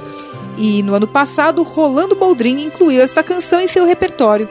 E 0.57 0.83
no 0.83 0.95
ano 0.95 1.07
passado, 1.07 1.63
Rolando 1.63 2.15
Boldrin 2.15 2.63
incluiu 2.65 3.01
esta 3.03 3.23
canção 3.23 3.61
em 3.61 3.67
seu 3.69 3.85
repertório. 3.85 4.49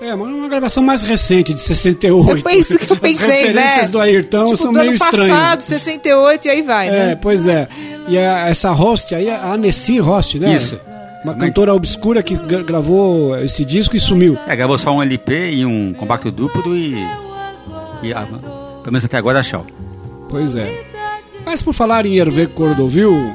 É, 0.00 0.14
mas 0.16 0.28
uma 0.28 0.48
gravação 0.48 0.82
mais 0.82 1.02
recente, 1.02 1.54
de 1.54 1.60
68. 1.60 2.48
É 2.48 2.56
isso 2.56 2.76
que 2.78 2.92
eu 2.92 2.96
pensei, 2.98 3.48
As 3.48 3.54
né? 3.54 3.62
referências 3.62 3.90
do 3.90 4.00
Ayrton 4.00 4.44
tipo, 4.46 4.56
são 4.56 4.72
do 4.72 4.78
meio 4.80 4.88
ano 4.90 4.96
estranhas. 4.96 5.28
passado, 5.38 5.60
68, 5.62 6.46
e 6.46 6.50
aí 6.50 6.62
vai, 6.62 6.88
É, 6.88 6.90
né? 6.90 7.18
pois 7.22 7.46
é. 7.46 7.68
E 8.08 8.18
a- 8.18 8.48
essa 8.48 8.72
host 8.72 9.14
aí, 9.14 9.30
a 9.30 9.52
Annecy 9.52 9.98
Host, 10.00 10.38
né? 10.40 10.54
Isso. 10.54 10.78
Uma 11.24 11.34
cantora 11.34 11.72
obscura 11.72 12.20
que 12.20 12.34
gra- 12.34 12.64
gravou 12.64 13.38
esse 13.38 13.64
disco 13.64 13.94
e 13.94 14.00
sumiu. 14.00 14.36
É, 14.48 14.56
gravou 14.56 14.76
só 14.76 14.90
um 14.90 15.00
LP 15.00 15.52
e 15.52 15.64
um 15.64 15.94
compacto 15.94 16.32
duplo 16.32 16.76
e. 16.76 16.96
e 18.02 18.12
ah, 18.12 18.26
pelo 18.26 18.92
menos 18.92 19.04
até 19.04 19.16
agora, 19.18 19.40
tchau. 19.40 19.64
Pois 20.28 20.56
é. 20.56 20.68
Mas 21.46 21.62
por 21.62 21.72
falar 21.72 22.06
em 22.06 22.16
Hervé 22.16 22.46
Cordovil, 22.46 23.34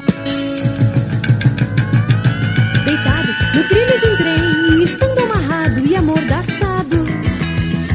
Deitado 2.87 3.27
no 3.53 3.63
trilho 3.67 3.99
de 3.99 4.05
um 4.05 4.15
trem, 4.15 4.83
estando 4.85 5.19
amarrado 5.19 5.85
e 5.85 5.93
amordaçado. 5.93 7.05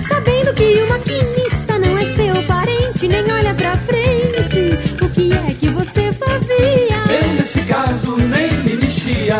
Sabendo 0.06 0.52
que 0.52 0.82
o 0.82 0.88
maquinista 0.90 1.78
não 1.78 1.96
é 1.96 2.04
seu 2.14 2.42
parente, 2.46 3.08
nem 3.08 3.32
olha 3.32 3.54
pra 3.54 3.74
frente. 3.74 4.68
O 5.02 5.08
que 5.08 5.32
é 5.32 5.54
que 5.54 5.68
você 5.68 6.12
fazia? 6.12 6.98
Eu 7.08 7.32
nesse 7.32 7.62
caso 7.62 8.18
nem 8.18 8.52
me 8.64 8.76
mexia. 8.76 9.38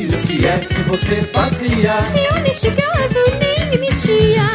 E 0.00 0.06
o 0.06 0.18
que 0.26 0.46
é 0.46 0.58
que 0.60 0.82
você 0.88 1.16
fazia? 1.24 1.96
Eu 2.30 2.40
neste 2.40 2.70
caso 2.70 3.20
nem 3.38 3.68
me 3.72 3.78
mexia. 3.86 4.46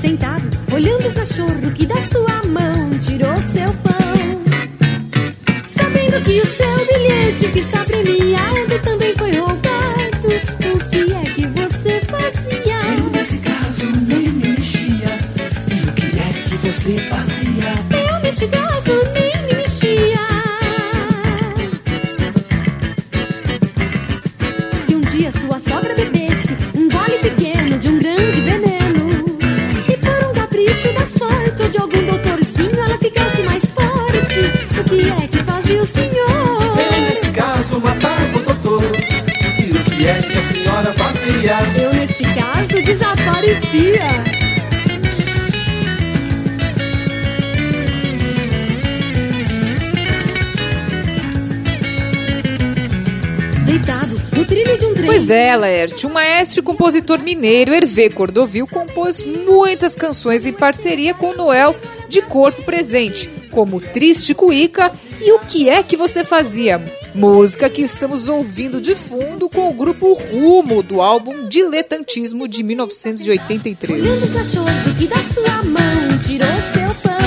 Sentado, 0.00 0.48
olhando 0.72 1.08
o 1.08 1.12
cachorro 1.12 1.70
que 1.74 1.84
da 1.84 2.00
sua 2.08 2.42
mão 2.48 2.88
tirou 3.00 3.36
seu 3.52 3.70
pão. 3.82 3.89
O 6.42 6.46
seu 6.46 6.86
bilhete 6.86 7.48
que 7.52 7.58
está 7.58 7.84
premiado 7.84 8.78
também 8.82 9.14
foi 9.14 9.30
roubado. 9.32 10.28
O 10.74 10.88
que 10.88 11.12
é 11.12 11.34
que 11.34 11.46
você 11.46 12.00
fazia? 12.06 12.96
Eu 12.96 13.10
nesse 13.10 13.38
caso 13.38 13.86
nem 14.06 14.30
me 14.30 14.48
mexia. 14.48 15.18
E 15.68 15.88
o 15.88 15.92
que 15.92 16.18
é 16.18 16.48
que 16.48 16.56
você 16.66 16.98
fazia? 17.10 17.29
Um 54.84 54.94
trem. 54.94 55.06
Pois 55.06 55.30
é, 55.30 55.56
Laerte, 55.56 56.06
o 56.06 56.10
maestro 56.10 56.60
e 56.60 56.62
compositor 56.62 57.20
mineiro 57.20 57.72
Hervé 57.72 58.08
Cordovil 58.08 58.66
compôs 58.66 59.22
muitas 59.22 59.94
canções 59.94 60.44
em 60.44 60.52
parceria 60.52 61.14
com 61.14 61.34
Noel 61.34 61.76
de 62.08 62.20
corpo 62.22 62.62
presente, 62.64 63.30
como 63.50 63.80
Triste 63.80 64.34
Cuíca 64.34 64.90
e 65.20 65.32
O 65.32 65.38
Que 65.40 65.68
É 65.68 65.82
Que 65.82 65.96
Você 65.96 66.24
Fazia, 66.24 66.80
música 67.20 67.68
que 67.68 67.82
estamos 67.82 68.30
ouvindo 68.30 68.80
de 68.80 68.94
fundo 68.94 69.50
com 69.50 69.68
o 69.68 69.74
grupo 69.74 70.14
Rumo, 70.14 70.82
do 70.82 71.02
álbum 71.02 71.46
Diletantismo 71.46 72.48
de 72.48 72.62
1983. 72.62 74.00
Olhando 74.00 74.24
o 74.24 74.32
cachorro 74.32 74.94
que 74.98 75.06
da 75.06 75.22
sua 75.34 75.62
mão 75.64 76.18
tirou 76.22 76.48
seu 76.48 76.94
pão. 77.02 77.20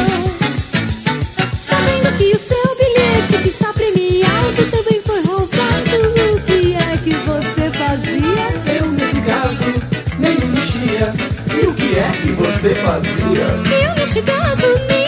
Sabendo 1.53 2.17
que 2.17 2.23
o 2.23 2.39
seu 2.39 2.75
bilhete 2.75 3.43
que 3.43 3.49
está 3.49 3.71
premiado 3.71 4.65
também 4.71 4.99
foi 5.06 5.21
roubado. 5.21 6.34
O 6.34 6.41
que 6.41 6.73
é 6.73 6.97
que 6.97 7.13
você 7.13 7.69
fazia? 7.77 8.73
Eu 8.75 8.91
nesse 8.93 9.21
caso 9.21 9.73
nem 10.17 10.36
me 10.39 10.45
mexia. 10.45 11.13
E 11.56 11.67
o 11.67 11.73
que 11.75 11.99
é 11.99 12.12
que 12.23 12.32
você 12.32 12.73
fazia? 12.82 13.45
Eu 13.86 13.95
neste 13.95 14.23
caso 14.23 14.88
nem 14.88 15.02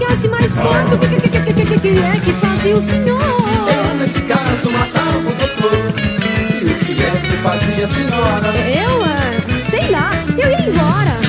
ficasse 0.00 0.28
mais 0.28 0.52
forte, 0.54 0.94
o 0.94 0.98
que, 0.98 1.08
que, 1.08 1.20
que, 1.20 1.28
que, 1.28 1.52
que, 1.52 1.66
que, 1.66 1.80
que 1.80 1.98
é 1.98 2.12
que 2.24 2.32
fazia 2.32 2.76
o 2.76 2.82
senhor? 2.82 3.20
Eu 3.20 3.96
nesse 3.98 4.20
caso 4.22 4.70
matava 4.72 5.18
o 5.18 5.22
doutor. 5.22 5.72
E 6.60 6.64
o 6.64 6.78
que 6.78 7.02
é 7.02 7.10
que 7.10 7.36
fazia 7.42 7.84
a 7.84 7.88
senhora? 7.88 8.48
Eu, 8.66 9.04
ah, 9.04 9.70
sei 9.70 9.90
lá, 9.90 10.10
eu 10.38 10.50
ia 10.50 10.68
embora. 10.68 11.20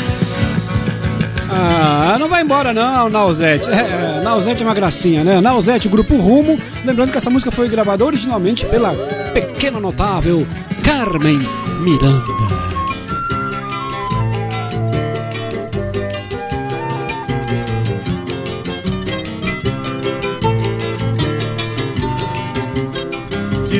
Ah, 1.53 2.17
não 2.17 2.29
vai 2.29 2.41
embora 2.43 2.73
não, 2.73 3.09
Nausete. 3.09 3.69
É, 3.69 3.73
é, 3.73 4.21
Nausete 4.23 4.63
é 4.63 4.65
uma 4.65 4.73
gracinha, 4.73 5.23
né? 5.23 5.41
Nausete, 5.41 5.87
o 5.87 5.91
grupo 5.91 6.15
Rumo. 6.15 6.57
Lembrando 6.85 7.11
que 7.11 7.17
essa 7.17 7.29
música 7.29 7.51
foi 7.51 7.67
gravada 7.67 8.05
originalmente 8.05 8.65
pela 8.65 8.93
pequena 9.33 9.79
notável 9.81 10.47
Carmen 10.81 11.39
Miranda. 11.81 12.70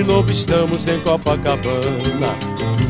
De 0.02 0.08
novo 0.08 0.32
estamos 0.32 0.88
em 0.88 1.00
Copacabana. 1.02 2.34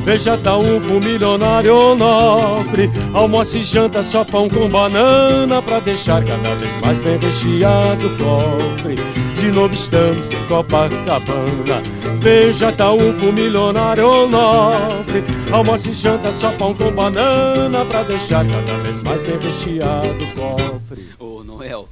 Veja 0.05 0.37
Taúfo, 0.37 0.97
milionário 1.01 1.93
nobre 1.93 2.89
Almoça 3.13 3.57
e 3.57 3.63
janta 3.63 4.01
só 4.01 4.23
pão 4.23 4.49
com 4.49 4.69
banana 4.69 5.61
Pra 5.61 5.81
deixar 5.81 6.23
cada 6.23 6.55
vez 6.55 6.73
mais 6.79 6.97
bem 6.99 7.19
recheado 7.19 8.07
o 8.07 8.17
cofre. 8.17 8.95
De 9.35 9.51
novo 9.51 9.73
estamos 9.73 10.25
em 10.31 10.47
Copacabana. 10.47 11.83
Veja 12.21 12.71
Taúfo, 12.71 13.33
milionário 13.33 14.25
nobre 14.29 15.21
Almoça 15.51 15.89
e 15.89 15.93
janta 15.93 16.31
só 16.31 16.49
pão 16.53 16.73
com 16.73 16.93
banana 16.93 17.83
Pra 17.83 18.03
deixar 18.03 18.47
cada 18.47 18.77
vez 18.83 19.01
mais 19.01 19.21
bem 19.21 19.37
recheado 19.37 20.23
o 20.23 20.31
cofre. 20.33 21.09
Ô 21.19 21.43
Noel, 21.43 21.89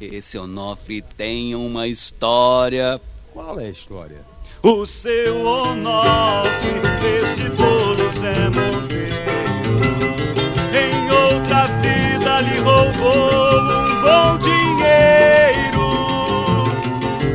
esse 0.00 0.38
Onofre 0.38 1.02
tem 1.16 1.56
uma 1.56 1.88
história. 1.88 3.00
Qual 3.34 3.58
é 3.58 3.66
a 3.66 3.70
história? 3.70 4.29
O 4.62 4.84
seu 4.84 5.42
Onofre, 5.42 6.82
esse 7.22 7.48
bolo 7.48 8.10
Zé 8.10 8.50
morreu. 8.50 9.00
Em 10.74 11.10
outra 11.10 11.66
vida 11.80 12.42
lhe 12.42 12.58
roubou 12.58 13.58
um 13.58 14.02
bom 14.02 14.36
dinheiro. 14.36 15.86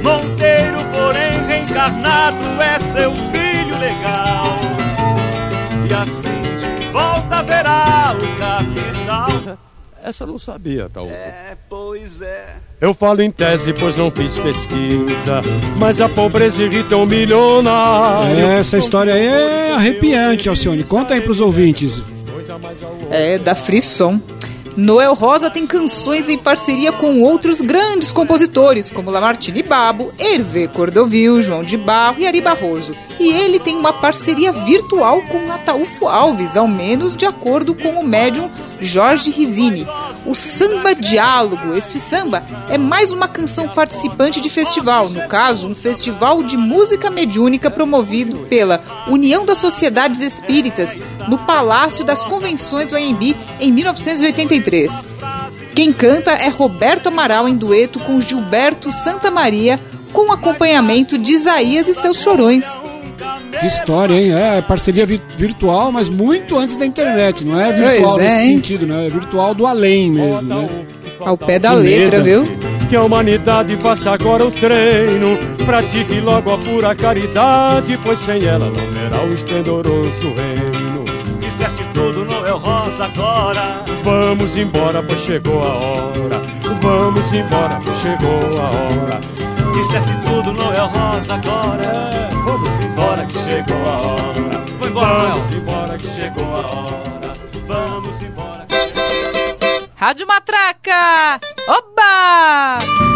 Monteiro, 0.04 0.86
porém, 0.94 1.48
reencarnado 1.48 2.46
é 2.62 2.80
seu 2.94 3.12
Essa 10.06 10.24
eu 10.24 10.28
não 10.28 10.38
sabia, 10.38 10.88
tal. 10.94 11.08
É, 11.08 11.58
pois 11.68 12.22
é. 12.22 12.58
Eu 12.80 12.94
falo 12.94 13.24
em 13.24 13.32
tese, 13.32 13.74
pois 13.74 13.98
não 13.98 14.12
fiz 14.12 14.38
pesquisa. 14.38 15.42
Mas 15.80 16.00
a 16.00 16.08
pobreza 16.08 16.62
irrita 16.62 16.96
um 16.96 17.08
milionário. 17.08 18.46
Essa 18.46 18.78
história 18.78 19.16
aí 19.16 19.26
é 19.26 19.72
arrepiante, 19.72 20.48
Alcione. 20.48 20.84
Conta 20.84 21.16
aí 21.16 21.22
pros 21.22 21.40
ouvintes. 21.40 22.04
É, 23.10 23.40
da 23.40 23.56
Frisson. 23.56 24.20
Noel 24.78 25.16
Rosa 25.16 25.50
tem 25.50 25.66
canções 25.66 26.28
em 26.28 26.38
parceria 26.38 26.92
com 26.92 27.22
outros 27.22 27.62
grandes 27.62 28.12
compositores, 28.12 28.92
como 28.92 29.10
Lamartine 29.10 29.64
Babo, 29.64 30.14
Hervé 30.20 30.68
Cordovil, 30.68 31.42
João 31.42 31.64
de 31.64 31.78
Barro 31.78 32.20
e 32.20 32.28
Ari 32.28 32.42
Barroso. 32.42 32.94
E 33.18 33.32
ele 33.32 33.58
tem 33.58 33.76
uma 33.78 33.94
parceria 33.94 34.52
virtual 34.52 35.22
com 35.24 35.48
Nataúfo 35.48 36.08
Alves, 36.08 36.58
ao 36.58 36.68
menos 36.68 37.16
de 37.16 37.26
acordo 37.26 37.74
com 37.74 37.92
o 37.92 38.04
médium 38.04 38.52
Jorge 38.80 39.32
Risini. 39.32 39.88
O 40.26 40.34
Samba 40.34 40.96
Diálogo, 40.96 41.74
este 41.76 42.00
samba, 42.00 42.44
é 42.70 42.78
mais 42.78 43.14
uma 43.14 43.28
canção 43.28 43.70
participante 43.70 44.42
de 44.42 44.50
festival, 44.50 45.10
no 45.10 45.28
caso, 45.28 45.68
um 45.68 45.76
festival 45.76 46.44
de 46.44 46.58
música 46.58 47.10
mediúnica 47.10 47.70
promovido 47.70 48.38
pela 48.50 48.82
União 49.08 49.46
das 49.46 49.58
Sociedades 49.58 50.22
Espíritas, 50.22 50.98
no 51.30 51.38
Palácio 51.38 52.04
das 52.04 52.24
Convenções 52.24 52.88
do 52.88 52.96
AMB, 52.96 53.36
em 53.60 53.72
1983. 53.72 55.06
Quem 55.76 55.92
canta 55.92 56.32
é 56.32 56.48
Roberto 56.48 57.08
Amaral 57.08 57.48
em 57.48 57.58
dueto 57.58 58.00
com 58.00 58.22
Gilberto 58.22 58.92
Santa 58.92 59.30
Maria, 59.30 59.80
com 60.14 60.32
acompanhamento 60.32 61.18
de 61.18 61.34
Isaías 61.34 61.88
e 61.88 61.94
seus 61.94 62.22
chorões. 62.22 62.80
Que 63.60 63.68
história, 63.68 64.14
hein? 64.16 64.34
É 64.34 64.62
parceria 64.62 65.06
vi 65.06 65.22
virtual, 65.38 65.92
mas 65.92 66.10
muito 66.10 66.58
antes 66.58 66.76
da 66.78 66.86
internet. 66.86 67.44
Não 67.46 67.60
é 67.60 67.72
virtual 67.72 68.14
Pois 68.14 68.24
é, 68.24 68.28
nesse 68.30 68.42
hein? 68.44 68.56
sentido, 68.56 68.86
né? 68.86 69.08
É 69.08 69.10
virtual 69.10 69.54
do 69.54 69.66
além 69.66 70.12
mesmo, 70.12 70.42
né? 70.42 70.70
Ao 71.20 71.38
pé 71.38 71.58
da 71.60 71.70
Que 71.72 71.76
letra, 71.78 72.22
medo. 72.22 72.44
viu? 72.46 72.58
Que 72.90 72.96
a 72.96 73.02
humanidade 73.04 73.76
faça 73.78 74.12
agora 74.12 74.46
o 74.46 74.52
treino. 74.52 75.38
Pratique 75.66 76.20
logo 76.22 76.54
a 76.54 76.58
pura 76.58 76.94
caridade, 76.94 77.98
pois 78.04 78.20
sem 78.20 78.46
ela 78.46 78.66
não 78.66 78.74
terá 78.74 79.24
o 79.24 79.34
esplendoroso 79.34 80.34
reino. 80.36 81.06
Dissesse 81.42 81.84
tudo, 81.94 82.26
Noel 82.26 82.58
Rosa 82.60 83.06
agora. 83.06 83.84
Vamos 84.04 84.56
embora, 84.58 85.02
pois 85.02 85.22
chegou 85.22 85.64
a 85.64 85.74
hora. 85.74 86.42
Vamos 86.82 87.34
embora, 87.34 87.80
pois 87.84 87.98
chegou 88.00 88.60
a 88.60 88.70
hora. 88.70 89.22
Dissesse 89.74 90.14
tudo, 90.26 90.52
Noel 90.54 90.86
Rosa 90.88 91.34
agora. 91.34 92.35
Vamos 92.96 93.26
embora, 93.26 93.26
que 93.26 93.38
chegou 93.40 93.86
a 93.86 93.98
hora. 93.98 94.66
Vou 94.80 94.88
embora, 94.88 95.14
Noel. 95.14 95.36
Vamos 95.36 95.54
embora, 95.54 95.98
que 95.98 96.08
chegou 96.08 96.46
a 96.46 96.60
hora. 96.60 97.34
Vamos 97.68 98.22
embora. 98.22 98.68
Rádio 99.96 100.28
Matraca! 100.28 101.40
Oba! 101.68 103.15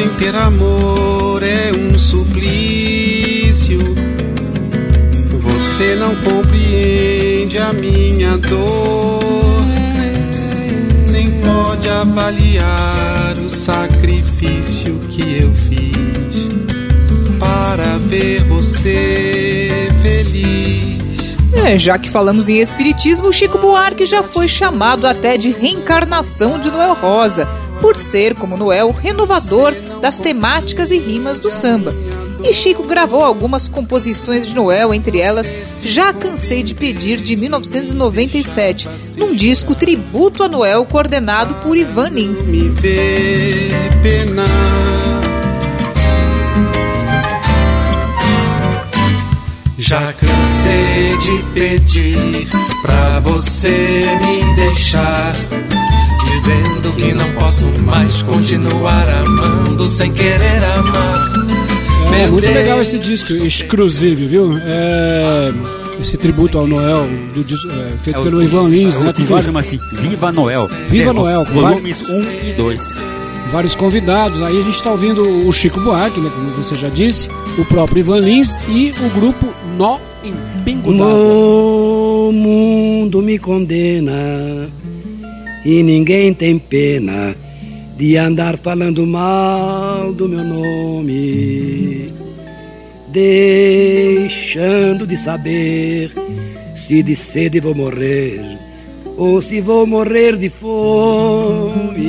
Sem 0.00 0.08
ter 0.14 0.34
amor 0.34 1.42
é 1.42 1.72
um 1.78 1.98
suplício. 1.98 3.78
Você 5.42 5.94
não 5.96 6.16
compreende 6.16 7.58
a 7.58 7.70
minha 7.74 8.38
dor, 8.38 9.62
nem 11.10 11.30
pode 11.42 11.86
avaliar 11.90 13.34
o 13.44 13.50
sacrifício 13.50 14.98
que 15.10 15.42
eu 15.42 15.52
fiz 15.54 15.90
para 17.38 17.98
ver 17.98 18.42
você 18.44 19.68
feliz. 20.00 21.36
É, 21.52 21.76
já 21.76 21.98
que 21.98 22.08
falamos 22.08 22.48
em 22.48 22.58
espiritismo, 22.58 23.30
Chico 23.30 23.58
Buarque 23.58 24.06
já 24.06 24.22
foi 24.22 24.48
chamado 24.48 25.06
até 25.06 25.36
de 25.36 25.50
reencarnação 25.50 26.58
de 26.58 26.70
Noel 26.70 26.94
Rosa, 26.94 27.46
por 27.80 27.96
ser, 27.96 28.34
como 28.34 28.56
Noel, 28.56 28.90
renovador 28.92 29.74
das 30.00 30.20
temáticas 30.20 30.90
e 30.90 30.98
rimas 30.98 31.38
do 31.38 31.50
samba. 31.50 31.94
E 32.42 32.54
Chico 32.54 32.84
gravou 32.84 33.22
algumas 33.22 33.68
composições 33.68 34.46
de 34.46 34.54
Noel, 34.54 34.94
entre 34.94 35.18
elas 35.18 35.52
Já 35.82 36.12
Cansei 36.12 36.62
de 36.62 36.74
Pedir, 36.74 37.20
de 37.20 37.36
1997, 37.36 38.88
num 39.18 39.34
disco 39.34 39.74
tributo 39.74 40.42
a 40.42 40.48
Noel 40.48 40.86
coordenado 40.86 41.54
por 41.56 41.76
Ivan 41.76 42.08
Lins. 42.08 42.50
Me 42.50 42.68
vê 42.68 43.70
penar. 44.02 44.90
Já 49.78 50.12
cansei 50.12 51.16
de 51.18 51.42
pedir 51.54 52.48
pra 52.82 53.18
você 53.20 54.06
me 54.20 54.54
deixar. 54.54 55.34
Dizendo 56.40 56.92
que 56.94 57.12
não 57.12 57.30
posso 57.32 57.66
mais 57.84 58.22
continuar 58.22 59.06
amando 59.10 59.86
sem 59.86 60.10
querer 60.10 60.64
amar. 60.64 61.30
É 62.18 62.26
muito 62.28 62.48
legal 62.50 62.80
esse 62.80 62.98
disco, 62.98 63.34
exclusivo, 63.34 64.26
viu? 64.26 64.50
É, 64.64 65.52
esse 66.00 66.16
tributo 66.16 66.56
ao 66.56 66.66
Noel, 66.66 67.06
do 67.34 67.40
é, 67.42 67.92
feito 68.02 68.20
É 68.20 68.22
pelo 68.22 68.42
Ivan 68.42 68.68
Lins, 68.70 68.96
né? 68.96 69.08
Título 69.08 69.28
vários, 69.28 69.44
chama-se 69.44 69.78
Viva 70.00 70.32
Noel. 70.32 70.66
Viva 70.88 71.10
É, 71.10 71.12
Noel, 71.12 71.44
Volumes 71.44 72.00
1 72.08 72.22
e 72.48 72.52
2. 72.54 72.94
vários 73.50 73.74
convidados. 73.74 74.40
Aí 74.40 74.58
a 74.58 74.62
gente 74.62 74.76
está 74.76 74.92
ouvindo 74.92 75.46
o 75.46 75.52
Chico 75.52 75.78
Buarque, 75.80 76.20
né? 76.20 76.30
Como 76.34 76.52
você 76.52 76.74
já 76.74 76.88
disse, 76.88 77.28
o 77.58 77.66
próprio 77.66 77.98
Ivan 77.98 78.20
Lins 78.20 78.56
e 78.66 78.94
o 79.04 79.10
grupo 79.10 79.46
Nó 79.76 79.98
em 80.24 80.32
Pingo 80.64 80.90
d'Água. 80.90 81.12
O 81.12 82.32
mundo 82.32 83.20
me 83.20 83.38
condena 83.38 84.70
e 85.64 85.82
ninguém 85.82 86.32
tem 86.32 86.58
pena 86.58 87.34
de 87.96 88.16
andar 88.16 88.56
falando 88.56 89.06
mal 89.06 90.12
do 90.12 90.28
meu 90.28 90.42
nome, 90.42 92.12
deixando 93.08 95.06
de 95.06 95.16
saber 95.18 96.12
se 96.76 97.02
de 97.02 97.14
sede 97.14 97.60
vou 97.60 97.74
morrer 97.74 98.40
ou 99.18 99.42
se 99.42 99.60
vou 99.60 99.86
morrer 99.86 100.36
de 100.38 100.48
fome. 100.48 102.00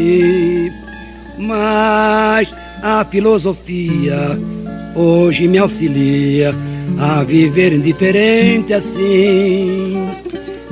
Mas 1.38 2.54
a 2.82 3.04
filosofia 3.04 4.40
hoje 4.96 5.48
me 5.48 5.58
auxilia 5.58 6.56
a 6.98 7.24
viver 7.24 7.74
indiferente 7.74 8.74
assim. 8.74 10.10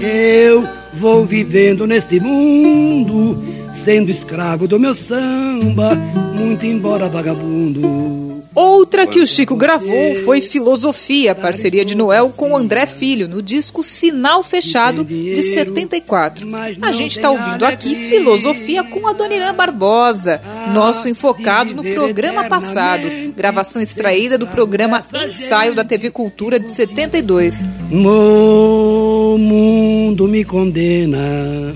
Eu 0.02 0.68
vou 0.94 1.26
vivendo 1.26 1.86
neste 1.86 2.20
mundo, 2.20 3.38
sendo 3.74 4.10
escravo 4.12 4.68
do 4.68 4.80
meu 4.80 4.96
samba, 4.96 5.96
muito 6.36 6.66
embora 6.66 7.10
vagabundo. 7.10 8.29
Outra 8.54 9.06
que 9.06 9.20
o 9.20 9.28
Chico 9.28 9.56
gravou 9.56 10.16
foi 10.26 10.42
Filosofia, 10.42 11.36
parceria 11.36 11.86
de 11.86 11.96
Noel 11.96 12.34
com 12.36 12.56
André 12.56 12.88
Filho, 12.88 13.28
no 13.28 13.42
disco 13.42 13.84
Sinal 13.84 14.42
Fechado, 14.42 15.06
de 15.06 15.42
74. 15.42 16.48
A 16.82 16.92
gente 16.92 17.18
está 17.18 17.30
ouvindo 17.30 17.64
aqui 17.64 17.96
Filosofia 17.96 18.84
com 18.84 19.08
Adoniran 19.08 19.54
Barbosa, 19.54 20.42
nosso 20.74 21.08
enfocado 21.08 21.76
no 21.76 21.84
programa 21.94 22.46
passado, 22.46 23.08
gravação 23.36 23.82
extraída 23.82 24.38
do 24.38 24.48
programa 24.48 25.06
Ensaio 25.28 25.76
da 25.76 25.84
TV 25.84 26.10
Cultura 26.10 26.60
de 26.60 26.72
72. 26.72 27.68
O 27.92 29.38
mundo 29.38 30.28
me 30.28 30.44
condena 30.44 31.76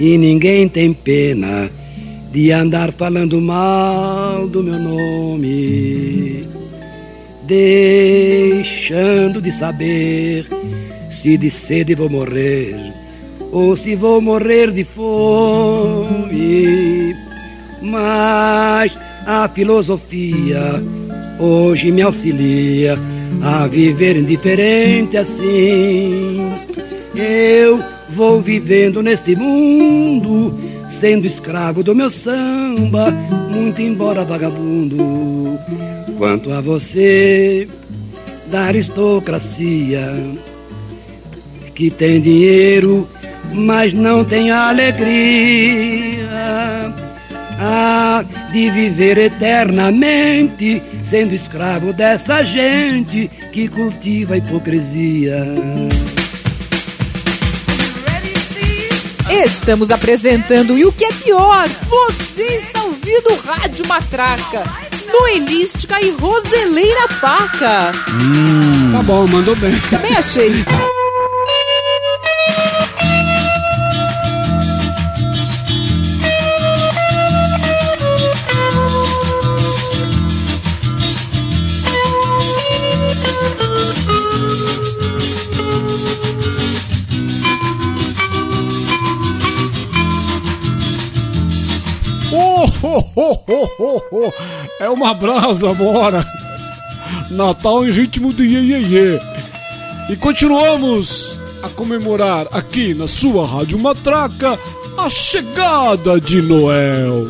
e 0.00 0.18
ninguém 0.18 0.68
tem 0.68 0.92
pena 0.92 1.70
de 2.30 2.52
andar 2.52 2.92
falando 2.92 3.40
mal 3.40 4.46
do 4.46 4.62
meu 4.62 4.78
nome, 4.78 6.46
deixando 7.44 9.40
de 9.40 9.50
saber 9.50 10.46
se 11.10 11.38
de 11.38 11.50
sede 11.50 11.94
vou 11.94 12.10
morrer 12.10 12.92
ou 13.50 13.76
se 13.76 13.96
vou 13.96 14.20
morrer 14.20 14.70
de 14.70 14.84
fome. 14.84 15.96
Mas 17.80 18.94
a 19.26 19.48
filosofia 19.48 20.82
hoje 21.38 21.90
me 21.90 22.02
auxilia 22.02 22.98
a 23.42 23.66
viver 23.66 24.16
indiferente 24.16 25.16
assim. 25.16 26.52
Eu 27.14 27.82
vou 28.10 28.42
vivendo 28.42 29.02
neste 29.02 29.34
mundo 29.34 30.77
sendo 30.88 31.26
escravo 31.26 31.82
do 31.82 31.94
meu 31.94 32.10
samba, 32.10 33.10
muito 33.10 33.80
embora 33.82 34.24
vagabundo. 34.24 35.58
Quanto 36.16 36.52
a 36.52 36.60
você, 36.60 37.68
da 38.50 38.62
aristocracia, 38.62 40.12
que 41.74 41.90
tem 41.90 42.20
dinheiro, 42.20 43.06
mas 43.52 43.92
não 43.92 44.24
tem 44.24 44.50
alegria. 44.50 45.78
Ah, 47.60 48.24
de 48.52 48.70
viver 48.70 49.18
eternamente, 49.18 50.80
sendo 51.02 51.34
escravo 51.34 51.92
dessa 51.92 52.44
gente 52.44 53.28
que 53.52 53.68
cultiva 53.68 54.34
a 54.34 54.38
hipocrisia. 54.38 55.44
Estamos 59.44 59.92
apresentando 59.92 60.76
e 60.76 60.84
o 60.84 60.90
que 60.90 61.04
é 61.04 61.12
pior, 61.12 61.68
você 61.88 62.42
está 62.42 62.82
ouvindo 62.82 63.36
Rádio 63.44 63.86
Matraca, 63.86 64.64
Noelística 65.12 66.00
e 66.02 66.10
Roseleira 66.10 67.06
Paca. 67.20 67.92
Tá 68.92 69.02
bom, 69.04 69.28
mandou 69.28 69.54
bem. 69.54 69.78
Também 69.90 70.16
achei. 70.16 70.50
É 94.80 94.88
uma 94.88 95.12
brasa, 95.14 95.72
bora! 95.74 96.24
Natal 97.30 97.86
em 97.86 97.90
ritmo 97.90 98.32
de 98.32 98.44
iê, 98.44 98.60
iê, 98.60 98.78
iê. 98.80 99.20
E 100.08 100.16
continuamos 100.16 101.38
a 101.62 101.68
comemorar 101.68 102.46
aqui 102.52 102.94
na 102.94 103.06
sua 103.08 103.46
Rádio 103.46 103.78
Matraca 103.78 104.58
a 104.96 105.10
chegada 105.10 106.20
de 106.20 106.40
Noel. 106.42 107.28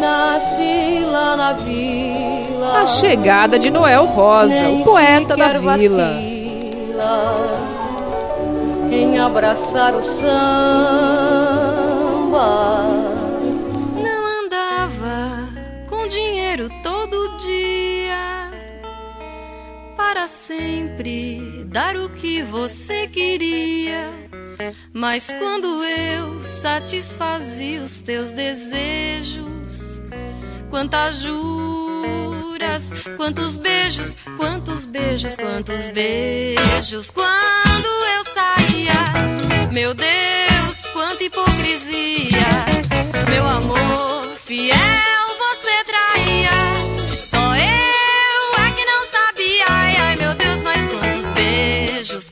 nasce 0.00 1.04
lá 1.10 1.36
na 1.36 1.52
vila. 1.52 2.82
A 2.82 2.86
chegada 2.86 3.58
de 3.58 3.70
Noel 3.70 4.06
Rosa, 4.06 4.68
o 4.70 4.84
poeta 4.84 5.36
da 5.36 5.48
vila. 5.58 6.12
Quem 8.88 9.18
abraçar 9.18 9.94
o 9.94 10.04
samba. 10.04 11.37
Não 12.40 14.26
andava 14.44 15.48
com 15.88 16.06
dinheiro 16.06 16.70
todo 16.84 17.36
dia 17.36 18.48
para 19.96 20.28
sempre 20.28 21.64
dar 21.66 21.96
o 21.96 22.08
que 22.10 22.44
você 22.44 23.08
queria. 23.08 24.08
Mas 24.92 25.26
quando 25.40 25.84
eu 25.84 26.44
satisfazia 26.44 27.82
os 27.82 28.00
teus 28.02 28.30
desejos, 28.30 30.00
quantas 30.70 31.22
juras, 31.22 32.92
quantos 33.16 33.56
beijos, 33.56 34.16
quantos 34.36 34.84
beijos, 34.84 35.34
quantos 35.34 35.88
beijos. 35.88 37.10
Quando 37.10 37.88
eu 37.88 38.24
saía, 38.32 39.72
meu 39.72 39.92
Deus, 39.92 40.37
hipocrisia. 41.28 42.48
Meu 43.30 43.46
amor 43.46 44.26
fiel, 44.44 44.76
você 45.38 45.84
traía. 45.84 46.50
Só 47.30 47.54
eu 47.54 48.64
é 48.64 48.70
que 48.72 48.84
não 48.84 49.04
sabia. 49.12 49.64
Ai, 49.68 49.96
ai, 49.96 50.16
meu 50.16 50.34
Deus, 50.34 50.62
mas 50.62 50.86
quantos 50.90 51.30
beijos. 51.32 52.27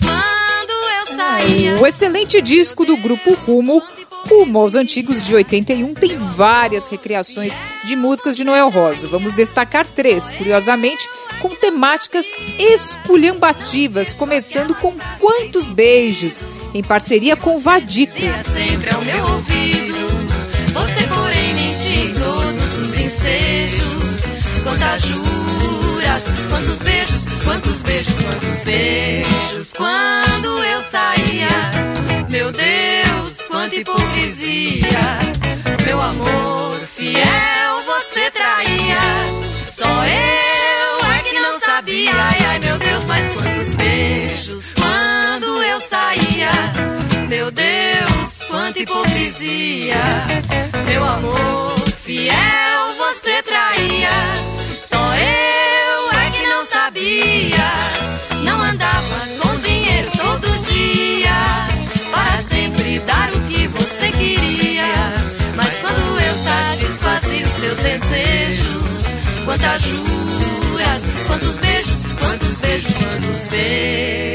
O 1.81 1.87
excelente 1.87 2.41
disco 2.41 2.85
do 2.85 2.97
grupo 2.97 3.35
Rumo, 3.35 3.83
Rumo 4.29 4.59
aos 4.59 4.75
Antigos 4.75 5.23
de 5.23 5.35
81, 5.35 5.95
tem 5.95 6.17
várias 6.17 6.87
recriações 6.87 7.53
de 7.85 7.97
músicas 7.97 8.37
de 8.37 8.45
Noel 8.45 8.69
Rosa. 8.71 9.09
Vamos 9.09 9.35
destacar 9.35 9.87
três, 9.87 10.31
curiosamente, 10.31 11.09
com 11.41 11.51
temáticas 11.51 12.27
esculhambativas, 12.59 14.13
começando 14.13 14.75
com 14.75 14.95
Quantos 15.19 15.71
Beijos, 15.71 16.43
em 16.73 16.83
parceria 16.83 17.37
com 17.37 17.59
Vadico. 17.59 18.17
sempre 18.17 18.95
ao 18.95 19.03
meu 19.03 19.25
ouvido. 19.25 19.97
Você, 20.73 21.07
porém, 21.09 21.47
todos 22.19 22.79
os 22.79 23.01
ensejos. 23.01 24.25
Quantas 24.63 25.03
juras, 25.03 26.25
quantos 26.51 26.79
beijos, 26.79 27.36
quantos 27.47 27.81
beijos, 27.83 28.15
quantos 28.15 28.65
beijos. 28.65 29.73
Quando 29.73 30.65
eu 30.65 30.81
saía, 30.81 31.49
meu 32.29 32.51
Deus, 32.53 33.47
quanta 33.49 33.75
hipocrisia. 33.77 34.99
Meu 35.85 36.01
amor 36.03 36.81
fiel, 36.97 37.73
você 37.87 38.31
traía. 38.33 38.99
Só 39.75 40.05
eu 40.05 41.13
é 41.13 41.19
que 41.23 41.39
não 41.39 41.61
sabia. 41.61 42.13
Ai, 42.13 42.39
ai, 42.49 42.59
meu 42.59 42.79
Deus, 42.79 43.05
mas 43.05 43.31
quantos 43.31 43.75
beijos. 43.77 44.65
Quando 44.75 45.63
eu 45.63 45.81
saía, 45.81 46.51
meu 47.29 47.51
Deus, 47.51 48.45
quanta 48.49 48.79
hipocrisia. 48.81 50.01
Quantas 69.57 69.83
juras, 69.85 71.03
quantos 71.27 71.59
beijos, 71.59 72.03
quantos 72.21 72.61
beijos, 72.61 72.95
quantos 72.95 73.49
beijos. 73.49 74.26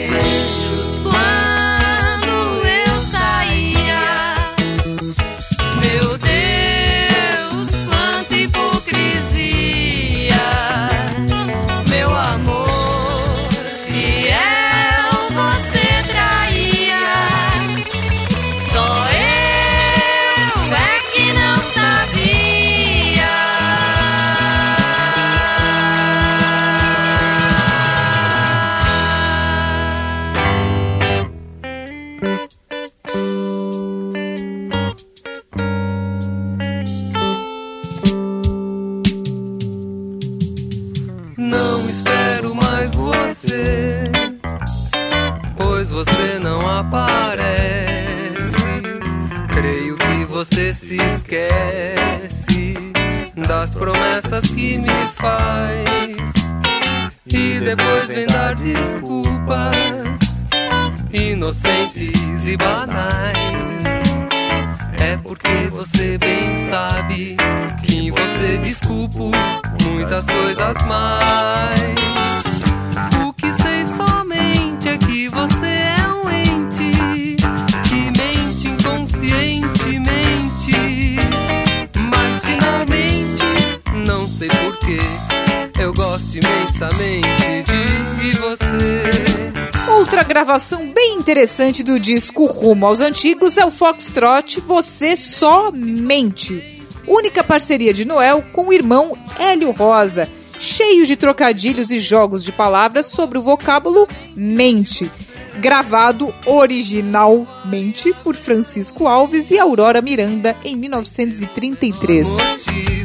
Gravação 90.31 90.87
bem 90.93 91.15
interessante 91.15 91.83
do 91.83 91.99
disco 91.99 92.45
Rumo 92.45 92.85
aos 92.85 93.01
Antigos 93.01 93.57
é 93.57 93.65
o 93.65 93.69
Foxtrot 93.69 94.61
Você 94.61 95.17
Só 95.17 95.73
Mente. 95.73 96.81
Única 97.05 97.43
parceria 97.43 97.93
de 97.93 98.05
Noel 98.05 98.41
com 98.53 98.69
o 98.69 98.73
irmão 98.73 99.17
Hélio 99.37 99.71
Rosa, 99.71 100.29
cheio 100.57 101.05
de 101.05 101.17
trocadilhos 101.17 101.91
e 101.91 101.99
jogos 101.99 102.45
de 102.45 102.53
palavras 102.53 103.07
sobre 103.07 103.39
o 103.39 103.41
vocábulo 103.41 104.07
mente. 104.33 105.11
Gravado 105.59 106.33
originalmente 106.45 108.13
por 108.23 108.37
Francisco 108.37 109.09
Alves 109.09 109.51
e 109.51 109.59
Aurora 109.59 110.01
Miranda 110.01 110.55
em 110.63 110.77
1933. 110.77 113.00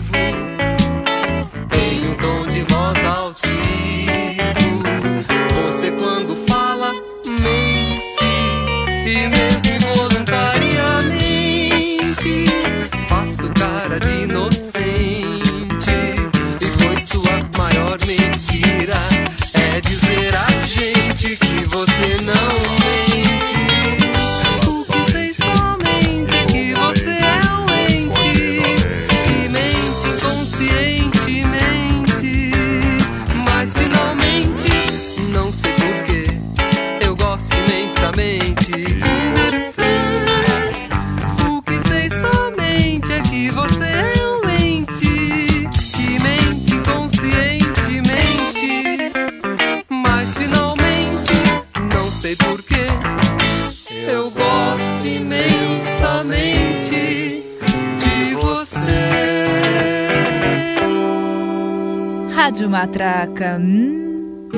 Matraca. 62.77 63.57
hum. 63.59 64.51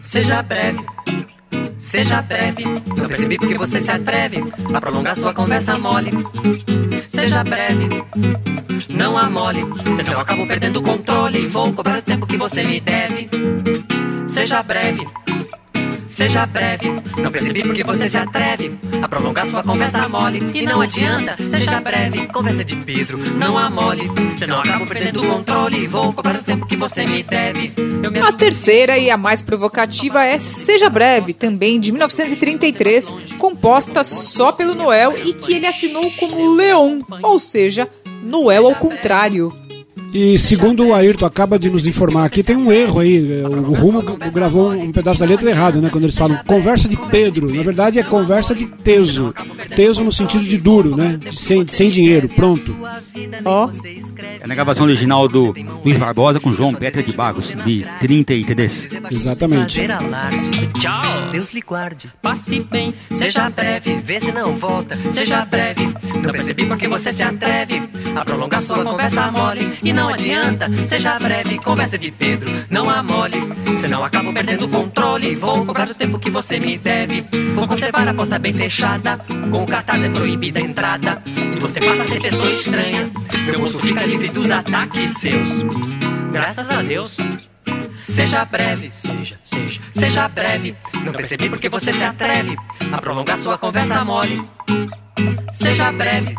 Seja 0.00 0.42
breve, 0.42 0.80
seja 1.78 2.20
breve. 2.22 2.64
Não 2.64 3.06
percebi 3.06 3.38
porque 3.38 3.56
você 3.56 3.78
se 3.78 3.88
atreve 3.88 4.42
a 4.74 4.80
prolongar 4.80 5.14
sua 5.14 5.32
conversa 5.32 5.78
mole. 5.78 6.10
Seja 7.08 7.44
breve, 7.44 7.88
não 8.92 9.16
amole. 9.16 9.60
Senão 9.94 10.14
eu 10.14 10.18
acabo 10.18 10.44
perdendo 10.44 10.80
o 10.80 10.82
controle. 10.82 11.46
Vou 11.46 11.72
cobrar 11.72 11.98
o 11.98 12.02
tempo 12.02 12.26
que 12.26 12.36
você 12.36 12.64
me 12.64 12.80
deve. 12.80 13.30
Seja 14.26 14.60
breve. 14.64 15.06
Seja 16.18 16.44
breve, 16.46 16.88
não 17.22 17.30
percebi 17.30 17.62
porque 17.62 17.84
você 17.84 18.10
se 18.10 18.16
atreve 18.16 18.76
a 19.00 19.08
prolongar 19.08 19.46
sua 19.46 19.62
conversa 19.62 20.08
mole. 20.08 20.40
E 20.52 20.66
não 20.66 20.80
adianta, 20.80 21.36
seja 21.48 21.80
breve, 21.80 22.26
conversa 22.26 22.64
de 22.64 22.74
Pedro, 22.74 23.18
não 23.36 23.56
amole. 23.56 24.10
Senão 24.36 24.58
acabo 24.58 24.84
perdendo 24.84 25.22
o 25.22 25.28
controle. 25.28 25.86
Vou 25.86 26.12
cobrar 26.12 26.40
o 26.40 26.42
tempo 26.42 26.66
que 26.66 26.76
você 26.76 27.04
me 27.06 27.22
deve. 27.22 27.72
Me 27.78 28.18
A 28.18 28.32
terceira 28.32 28.98
e 28.98 29.08
a 29.12 29.16
mais 29.16 29.40
provocativa 29.40 30.24
é 30.24 30.40
Seja 30.40 30.90
Breve, 30.90 31.32
também 31.32 31.78
de 31.78 31.92
1933, 31.92 33.14
composta 33.38 34.02
só 34.02 34.50
pelo 34.50 34.74
Noel 34.74 35.16
e 35.24 35.32
que 35.32 35.54
ele 35.54 35.68
assinou 35.68 36.10
como 36.18 36.56
Leon, 36.56 37.00
ou 37.22 37.38
seja, 37.38 37.88
Noel 38.24 38.66
ao 38.66 38.74
contrário. 38.74 39.56
E 40.12 40.38
segundo 40.38 40.86
o 40.86 40.94
Ayrton 40.94 41.26
acaba 41.26 41.58
de 41.58 41.68
nos 41.70 41.86
informar 41.86 42.24
aqui, 42.24 42.42
tem 42.42 42.56
um 42.56 42.72
erro 42.72 43.00
aí. 43.00 43.42
O 43.42 43.72
Rumo 43.72 44.02
gravou 44.32 44.72
um 44.72 44.92
pedaço 44.92 45.20
da 45.20 45.26
letra 45.26 45.50
errado, 45.50 45.80
né? 45.80 45.90
Quando 45.90 46.04
eles 46.04 46.16
falam 46.16 46.38
conversa 46.46 46.88
de 46.88 46.96
Pedro. 46.96 47.52
Na 47.52 47.62
verdade 47.62 47.98
é 47.98 48.02
conversa 48.02 48.54
de 48.54 48.66
Teso. 48.66 49.34
Teso 49.74 50.02
no 50.04 50.12
sentido 50.12 50.44
de 50.44 50.56
duro, 50.56 50.96
né? 50.96 51.18
De 51.18 51.36
sem, 51.36 51.64
sem 51.64 51.90
dinheiro, 51.90 52.28
pronto. 52.28 52.74
Ó. 53.44 53.70
É 54.40 54.46
na 54.46 54.54
gravação 54.54 54.86
original 54.86 55.28
do 55.28 55.54
Luiz 55.84 55.96
Barbosa 55.96 56.40
com 56.40 56.52
João 56.52 56.72
Petra 56.72 57.02
de 57.02 57.12
Bagos, 57.12 57.54
de 57.64 57.86
33. 58.00 58.90
Exatamente. 59.10 59.80
fazer 59.80 59.90
alarde. 59.90 60.68
Tchau, 60.78 61.30
Deus 61.32 61.50
lhe 61.50 61.60
guarde. 61.60 62.12
Passe 62.22 62.60
bem, 62.60 62.94
seja 63.12 63.50
breve, 63.50 64.00
vê 64.02 64.20
se 64.20 64.32
não 64.32 64.54
volta. 64.54 64.98
Seja 65.10 65.44
breve, 65.44 65.84
não 66.22 66.32
percebi 66.32 66.66
porque 66.66 66.88
você 66.88 67.12
se 67.12 67.22
atreve 67.22 67.82
a 68.14 68.24
prolongar 68.24 68.62
sua 68.62 68.84
conversa 68.84 69.30
mole. 69.30 69.78
E 69.82 69.92
não 69.98 70.08
adianta, 70.10 70.70
seja 70.86 71.18
breve, 71.18 71.58
conversa 71.58 71.98
de 71.98 72.12
Pedro, 72.12 72.48
não 72.70 72.88
amole. 72.88 73.38
Senão 73.80 74.04
acabo 74.04 74.32
perdendo 74.32 74.66
o 74.66 74.68
controle. 74.68 75.34
Vou 75.34 75.66
cobrar 75.66 75.88
o 75.88 75.94
tempo 75.94 76.18
que 76.18 76.30
você 76.30 76.60
me 76.60 76.78
deve. 76.78 77.26
Vou 77.54 77.66
conservar 77.66 78.06
a 78.06 78.14
porta 78.14 78.38
bem 78.38 78.52
fechada. 78.52 79.18
Com 79.50 79.64
o 79.64 79.66
cartaz 79.66 80.02
é 80.02 80.08
proibida 80.08 80.60
a 80.60 80.62
entrada. 80.62 81.20
E 81.26 81.58
você 81.58 81.80
passa 81.80 82.02
a 82.02 82.06
ser 82.06 82.20
pessoa 82.20 82.50
estranha. 82.50 83.10
Meu 83.44 83.58
bolso 83.58 83.78
fica 83.80 84.06
livre 84.06 84.28
dos 84.28 84.50
ataques 84.50 85.10
seus. 85.14 85.48
Graças 86.32 86.70
a 86.70 86.80
Deus. 86.82 87.16
Seja 88.04 88.44
breve, 88.44 88.90
seja, 88.92 89.38
seja, 89.42 89.80
seja 89.90 90.28
breve. 90.28 90.76
Não 91.04 91.12
percebi 91.12 91.48
porque 91.48 91.68
você 91.68 91.92
se 91.92 92.04
atreve 92.04 92.56
a 92.92 93.00
prolongar 93.00 93.38
sua 93.38 93.58
conversa 93.58 94.04
mole. 94.04 94.44
Seja 95.52 95.92
breve, 95.92 96.34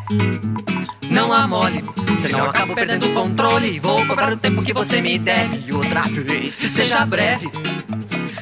não 1.10 1.32
amole. 1.34 1.84
Senão 2.20 2.46
eu 2.46 2.50
acabo 2.50 2.76
perdendo 2.76 3.08
o 3.08 3.14
controle. 3.14 3.80
Vou 3.80 4.06
cobrar 4.06 4.32
o 4.32 4.38
tempo 4.38 4.64
que 4.64 4.74
você 4.74 5.02
me 5.02 5.18
deve. 5.18 5.72
Outra 5.72 6.02
vez, 6.04 6.56
seja 6.56 7.06
breve, 7.06 7.50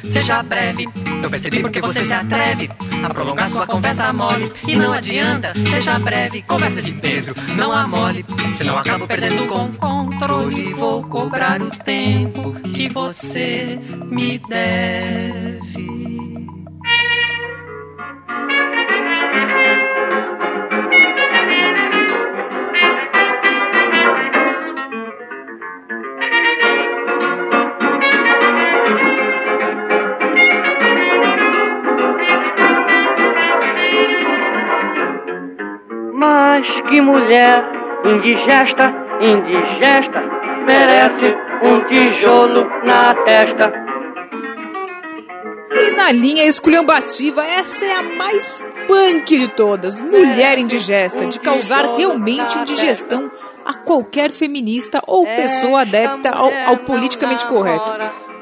seja 0.08 0.42
breve. 0.44 0.88
Não 1.22 1.30
percebi 1.30 1.62
porque 1.62 1.82
você 1.82 2.06
se 2.06 2.14
atreve 2.14 2.70
a 3.04 3.10
prolongar 3.10 3.50
sua 3.50 3.68
conversa 3.68 4.12
mole. 4.14 4.52
E 4.68 4.76
não 4.76 4.94
adianta, 4.94 5.54
seja 5.70 6.00
breve, 6.00 6.42
conversa 6.44 6.82
de 6.82 6.94
Pedro, 6.94 7.36
não 7.56 7.72
amole. 7.72 8.26
Senão 8.56 8.74
eu 8.74 8.80
acabo 8.80 9.08
perdendo 9.08 9.44
o 9.44 9.48
controle. 9.78 10.74
Vou 10.74 11.04
cobrar 11.04 11.62
o 11.62 11.70
tempo 11.70 12.54
que 12.62 12.90
você 12.90 13.80
me 14.10 14.40
deve. 14.40 15.47
Que 36.98 37.02
mulher 37.02 37.64
indigesta, 38.04 38.92
indigesta, 39.22 40.20
merece 40.66 41.38
um 41.62 41.86
tijolo 41.86 42.68
na 42.84 43.14
testa. 43.24 43.72
E 45.80 45.92
na 45.92 46.12
linha 46.12 46.44
esculhambativa, 46.46 47.46
essa 47.46 47.86
é 47.86 47.98
a 47.98 48.02
mais 48.02 48.64
punk 48.88 49.38
de 49.38 49.48
todas. 49.48 50.02
Mulher 50.02 50.58
indigesta, 50.58 51.28
de 51.28 51.40
causar 51.40 51.86
realmente 51.96 52.58
indigestão 52.58 53.30
a 53.64 53.76
qualquer 53.76 54.32
feminista 54.32 55.00
ou 55.06 55.24
pessoa 55.24 55.82
adepta 55.82 56.32
ao, 56.32 56.52
ao 56.66 56.78
politicamente 56.78 57.46
correto. 57.46 57.94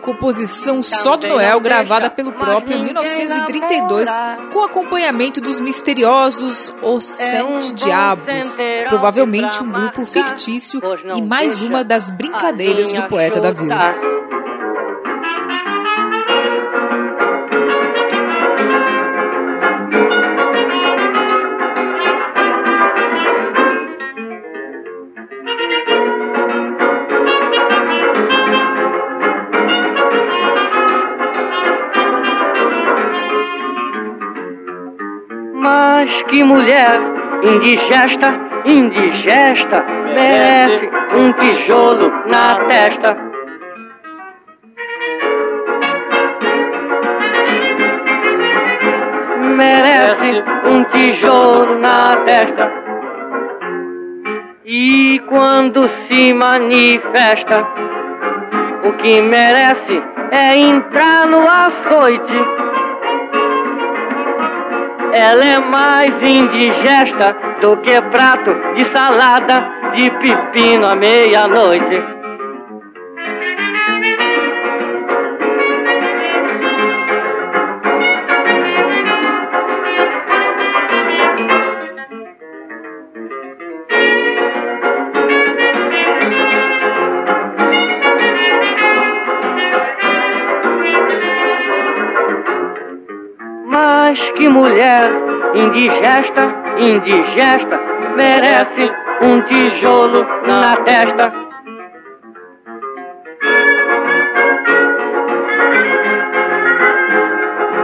Composição 0.05 0.83
só 0.83 1.17
do 1.17 1.27
Noel, 1.27 1.59
gravada 1.59 2.11
pelo 2.11 2.31
próprio 2.31 2.77
em 2.77 2.83
1932, 2.83 4.07
com 4.53 4.63
acompanhamento 4.63 5.41
dos 5.41 5.59
misteriosos 5.59 6.71
Os 6.83 7.03
Sete 7.05 7.73
Diabos, 7.73 8.55
provavelmente 8.87 9.63
um 9.63 9.71
grupo 9.71 10.05
fictício 10.05 10.79
e 11.15 11.21
mais 11.23 11.63
uma 11.63 11.83
das 11.83 12.11
brincadeiras 12.11 12.93
do 12.93 13.07
poeta 13.07 13.41
da 13.41 13.51
vila. 13.51 14.24
Que 36.35 36.43
mulher 36.43 36.99
indigesta, 37.43 38.33
indigesta, 38.65 39.85
merece 40.13 40.89
um 41.15 41.31
tijolo 41.31 42.11
na 42.27 42.55
testa. 42.65 43.17
Merece 49.55 50.43
um 50.65 50.83
tijolo 50.83 51.79
na 51.79 52.17
testa. 52.25 52.69
E 54.65 55.21
quando 55.29 55.87
se 55.87 56.33
manifesta, 56.33 57.65
o 58.83 58.91
que 58.91 59.21
merece 59.21 60.03
é 60.31 60.57
entrar 60.57 61.27
no 61.27 61.47
açoite. 61.47 62.74
Ela 65.15 65.45
é 65.45 65.59
mais 65.59 66.13
indigesta 66.21 67.37
do 67.61 67.77
que 67.77 68.01
prato 68.11 68.53
de 68.75 68.83
salada 68.91 69.65
de 69.93 70.11
pepino 70.11 70.85
à 70.85 70.93
meia-noite. 70.93 72.14
Mulher 94.75 95.09
indigesta, 95.53 96.53
indigesta, 96.77 97.79
merece 98.17 98.91
um 99.21 99.41
tijolo 99.43 100.27
na 100.45 100.75
testa. 100.83 101.31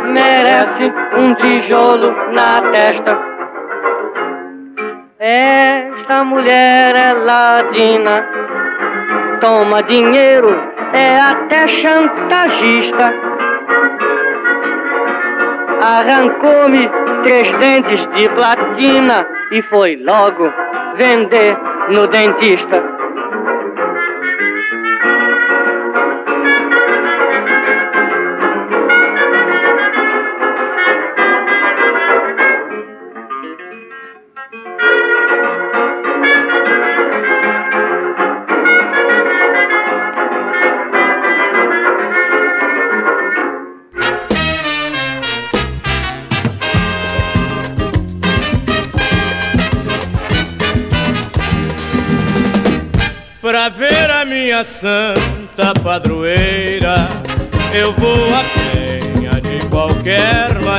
Merece 0.08 0.94
um 1.18 1.34
tijolo 1.36 2.14
na 2.34 2.62
testa. 2.72 3.18
Esta 5.18 6.24
mulher 6.26 6.94
é 6.94 7.14
ladina, 7.14 8.26
toma 9.40 9.82
dinheiro, 9.84 10.50
é 10.92 11.22
até 11.22 11.68
chantagista 11.82 13.31
arrancou-me 15.82 16.90
três 17.24 17.60
dentes 17.60 18.08
de 18.14 18.30
platina 18.30 19.28
e 19.52 19.62
foi 19.64 19.96
logo 19.98 20.52
vender 20.96 21.58
no 21.90 22.08
dentista. 22.08 23.01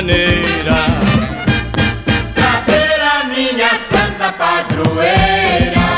Maneira. 0.02 0.84
Pra 2.34 2.62
ver 2.66 3.00
a 3.00 3.24
minha 3.24 3.70
santa 3.88 4.32
padroeira, 4.32 5.88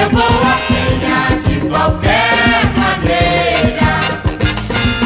eu 0.00 0.10
vou 0.10 0.22
a 0.22 0.56
penha 0.66 1.40
de 1.42 1.60
qualquer 1.68 2.64
maneira. 2.74 3.90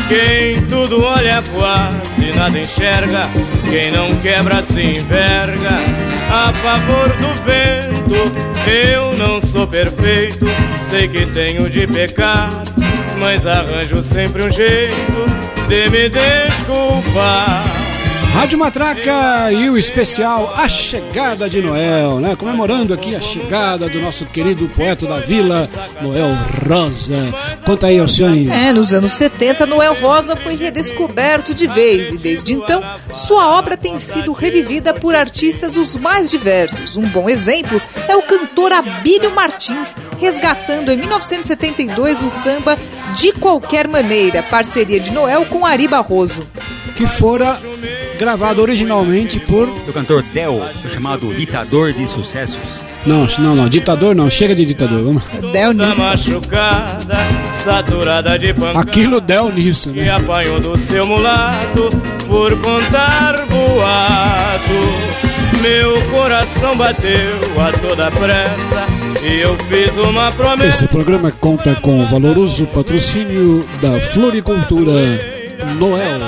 Quem 0.09 0.63
tudo 0.67 1.05
olha 1.05 1.43
quase 1.53 2.33
nada 2.37 2.59
enxerga, 2.59 3.29
quem 3.69 3.91
não 3.91 4.15
quebra 4.17 4.63
se 4.63 4.81
enverga. 4.81 5.81
A 6.33 6.53
favor 6.63 7.09
do 7.17 7.35
vento, 7.43 8.15
eu 8.69 9.17
não 9.17 9.41
sou 9.41 9.67
perfeito, 9.67 10.47
sei 10.89 11.09
que 11.09 11.27
tenho 11.27 11.69
de 11.69 11.85
pecar, 11.89 12.51
mas 13.19 13.45
arranjo 13.45 14.01
sempre 14.05 14.47
um 14.47 14.51
jeito 14.51 15.25
de 15.69 15.91
me 15.91 16.09
desculpar. 16.09 17.80
Rádio 18.33 18.59
Matraca 18.59 19.53
e 19.53 19.69
o 19.69 19.77
especial 19.77 20.55
A 20.57 20.69
Chegada 20.69 21.49
de 21.49 21.61
Noel, 21.61 22.21
né? 22.21 22.37
Comemorando 22.37 22.95
aqui 22.95 23.15
a 23.15 23.21
chegada 23.21 23.89
do 23.89 24.01
nosso 24.01 24.25
querido 24.25 24.69
poeta 24.69 25.05
da 25.07 25.19
vila, 25.19 25.69
Noel 26.01 26.29
Rosa. 26.67 27.17
Conta 27.67 27.89
aí, 27.89 27.99
Alcione. 27.99 28.49
É, 28.49 28.73
nos 28.73 28.95
anos 28.95 29.13
70, 29.13 29.67
Noel 29.67 29.95
Rosa 29.95 30.37
foi 30.37 30.55
redescoberto 30.55 31.53
de 31.55 31.67
vez 31.67 32.15
e 32.15 32.19
desde 32.19 32.55
então 32.55 32.83
sua 33.13 33.59
obra 33.59 33.77
tem 33.77 33.99
sido 33.99 34.33
revivida 34.33 34.95
por 34.95 35.15
artistas 35.15 35.77
os 35.77 35.97
mais 35.97 36.31
diversos. 36.31 36.97
Um 36.97 37.09
bom 37.09 37.29
exemplo 37.29 37.81
é 38.09 38.17
o 38.17 38.23
cantor 38.23 38.73
Abílio 38.73 39.35
Martins, 39.35 39.95
resgatando 40.19 40.93
em 40.93 40.97
1972 40.97 42.23
o 42.23 42.31
samba 42.31 42.79
De 43.15 43.33
Qualquer 43.33 43.89
Maneira, 43.89 44.43
parceria 44.43 45.01
de 45.01 45.11
Noel 45.11 45.45
com 45.47 45.67
Ari 45.67 45.89
Barroso. 45.89 46.47
Que 46.95 47.07
fora 47.07 47.59
gravado 48.21 48.61
originalmente 48.61 49.41
por. 49.41 49.67
O 49.67 49.93
cantor 49.95 50.23
Del, 50.23 50.61
chamado 50.91 51.33
Ditador 51.35 51.91
de 51.95 52.07
Sucessos. 52.07 52.61
Não, 53.07 53.27
não, 53.39 53.57
não, 53.57 53.67
ditador 53.67 54.15
não, 54.15 54.29
chega 54.29 54.55
de 54.55 54.63
ditador, 54.63 55.03
vamos. 55.03 55.25
Del 55.53 55.75
Tá 55.75 55.87
nisso. 55.87 55.99
machucada, 55.99 57.17
saturada 57.65 58.39
de 58.39 58.53
pancada. 58.53 58.81
Aquilo 58.81 59.23
deu 59.23 59.51
nisso, 59.51 59.89
E 59.95 60.03
né? 60.03 60.11
apanhou 60.11 60.61
do 60.61 60.77
seu 60.77 61.07
mulato 61.07 61.89
por 62.29 62.55
contar 62.61 63.47
boato. 63.47 65.63
Meu 65.63 65.99
coração 66.11 66.77
bateu 66.77 67.41
a 67.59 67.73
toda 67.73 68.11
pressa 68.11 68.87
e 69.25 69.41
eu 69.41 69.57
fiz 69.61 69.97
uma 69.97 70.31
promessa. 70.31 70.69
Esse 70.69 70.87
programa 70.87 71.33
conta 71.33 71.75
com 71.77 72.03
o 72.03 72.05
valoroso 72.05 72.67
patrocínio 72.67 73.67
da 73.81 73.99
Floricultura 73.99 74.93
Noel 75.79 76.21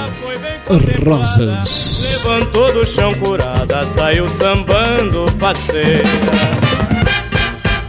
Rosas. 1.04 2.24
Levantou 2.24 2.72
do 2.72 2.86
chão 2.86 3.12
curada, 3.14 3.84
saiu 3.94 4.28
sambando 4.28 5.26
faceira. 5.38 6.02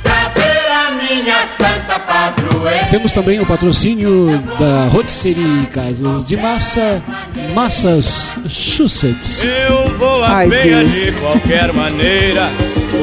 Pra 0.01 0.29
ver 0.35 0.71
a 0.71 0.91
minha 0.91 1.47
santa 1.57 1.99
padroeira. 1.99 2.85
Temos 2.89 3.11
também 3.11 3.39
o 3.39 3.45
patrocínio 3.45 4.37
da 4.59 4.85
Rotisserie 4.87 5.65
Casas 5.67 6.27
de 6.27 6.35
Massa, 6.35 7.01
Massas 7.53 8.37
Chussets. 8.49 9.43
Eu 9.43 9.97
vou 9.97 10.23
a 10.23 10.37
Ai, 10.37 10.49
de 10.49 11.11
qualquer 11.13 11.71
maneira, 11.73 12.47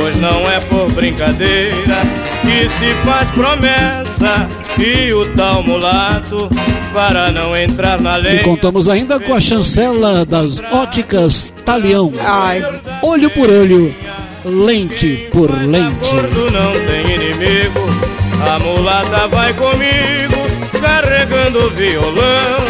pois 0.01 0.17
não 0.17 0.51
é 0.51 0.59
por 0.61 0.91
brincadeira 0.93 1.99
que 2.41 2.69
se 2.79 2.95
faz 3.05 3.31
promessa. 3.33 4.49
E 4.79 5.13
o 5.13 5.27
tal 5.35 5.63
mulato, 5.63 6.49
para 6.95 7.31
não 7.31 7.55
entrar 7.55 8.01
na 8.01 8.19
E 8.19 8.23
lei. 8.23 8.39
contamos 8.39 8.89
ainda 8.89 9.21
com 9.21 9.35
a 9.35 9.41
chancela 9.41 10.25
das 10.25 10.59
óticas 10.73 11.53
Talião. 11.65 12.13
Ai. 12.19 12.63
Olho 13.03 13.29
por 13.31 13.51
olho, 13.51 13.95
lente 14.45 15.29
por 15.33 15.51
lente. 15.51 16.15
Não 16.15 16.73
tem 16.87 17.15
inimigo, 17.15 17.81
a 18.49 18.59
mulata 18.59 19.29
vai 19.29 19.53
comigo, 19.53 20.47
carregando 20.81 21.71
violão 21.73 22.65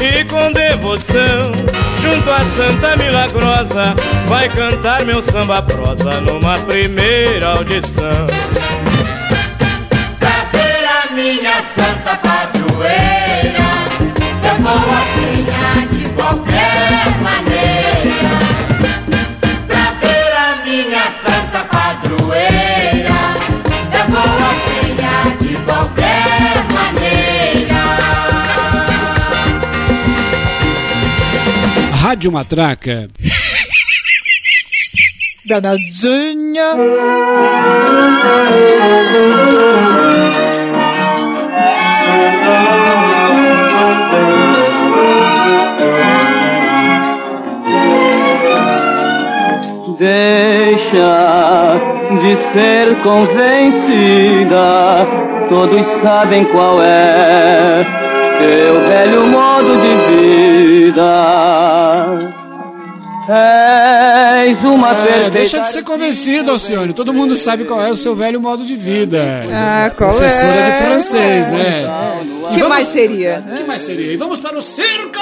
e 0.00 0.24
devoção, 0.52 1.52
junto 2.00 2.30
à 2.30 2.40
Santa 2.56 2.96
Milagrosa, 2.96 3.94
vai 4.26 4.48
cantar 4.48 5.04
meu 5.04 5.22
samba 5.22 5.62
prosa 5.62 6.20
numa 6.20 6.58
primeira 6.58 7.54
audição. 7.54 8.26
Pra 10.18 10.44
ver 10.52 10.84
a 10.84 11.14
minha 11.14 11.62
santa 11.74 12.16
padroeira, 12.16 13.66
eu 14.42 14.62
vou 14.62 14.72
apanhar 14.72 15.39
Rádio 32.10 32.32
Matraca. 32.32 33.08
Danadinha. 35.46 36.76
Deixa 50.00 51.78
de 52.22 52.32
ser 52.52 52.86
convencida, 53.04 54.66
todos 55.48 55.86
sabem 56.02 56.44
qual 56.46 56.82
é 56.82 58.09
teu 58.40 58.80
velho 58.88 59.26
modo 59.26 59.72
de 59.80 59.94
vida. 60.06 61.10
És 63.32 64.58
uma 64.64 64.90
É, 64.90 65.30
deixa 65.30 65.60
de 65.60 65.68
ser 65.70 65.84
convencido, 65.84 66.50
Alcione. 66.50 66.92
Todo 66.92 67.12
mundo 67.12 67.36
sabe 67.36 67.64
qual 67.64 67.80
é 67.80 67.90
o 67.90 67.94
seu 67.96 68.14
velho 68.16 68.40
modo 68.40 68.64
de 68.64 68.74
vida. 68.74 69.44
Ah, 69.52 69.90
qual 69.96 70.14
Professora 70.14 70.52
é? 70.52 70.70
de 70.70 70.86
francês, 70.86 71.48
né? 71.48 71.86
O 72.50 72.52
que 72.52 72.62
mais 72.64 72.88
seria? 72.88 73.44
O 73.48 73.54
que 73.56 73.62
mais 73.62 73.82
seria? 73.82 74.12
E 74.12 74.16
vamos 74.16 74.40
para 74.40 74.58
o 74.58 74.62
circo! 74.62 75.20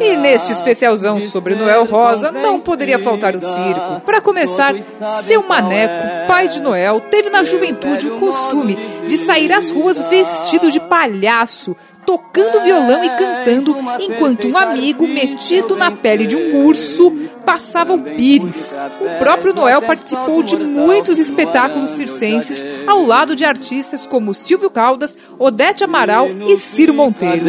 E 0.00 0.16
neste 0.16 0.52
especialzão 0.52 1.20
sobre 1.20 1.54
Noel 1.54 1.84
Rosa, 1.84 2.32
não 2.32 2.60
poderia 2.60 2.98
faltar 2.98 3.34
o 3.34 3.40
circo. 3.40 4.00
Para 4.04 4.20
começar, 4.20 4.74
seu 5.22 5.42
Maneco, 5.46 6.26
pai 6.26 6.48
de 6.48 6.60
Noel, 6.60 7.00
teve 7.00 7.30
na 7.30 7.42
juventude 7.42 8.10
o 8.10 8.18
costume 8.18 8.76
de 9.06 9.16
sair 9.16 9.52
às 9.52 9.70
ruas 9.70 10.02
vestido 10.02 10.70
de 10.70 10.80
palhaço, 10.80 11.76
tocando 12.06 12.60
violão 12.62 13.02
e 13.02 13.10
cantando, 13.10 13.76
enquanto 14.00 14.46
um 14.46 14.56
amigo 14.56 15.06
metido 15.06 15.74
na 15.74 15.90
pele 15.90 16.26
de 16.26 16.36
um 16.36 16.64
urso 16.64 17.12
passava 17.44 17.94
o 17.94 18.02
pires. 18.02 18.74
O 19.00 19.18
próprio 19.18 19.54
Noel 19.54 19.82
participou 19.82 20.42
de 20.42 20.56
muitos 20.56 21.18
espetáculos 21.18 21.90
circenses 21.90 22.64
ao 22.86 23.02
lado 23.02 23.34
de 23.34 23.44
artistas 23.44 24.06
como 24.06 24.34
Silvio 24.34 24.70
Caldas, 24.70 25.16
Odete 25.38 25.84
Amaral 25.84 26.28
e 26.28 26.56
Ciro 26.58 26.94
Monteiro. 26.94 27.44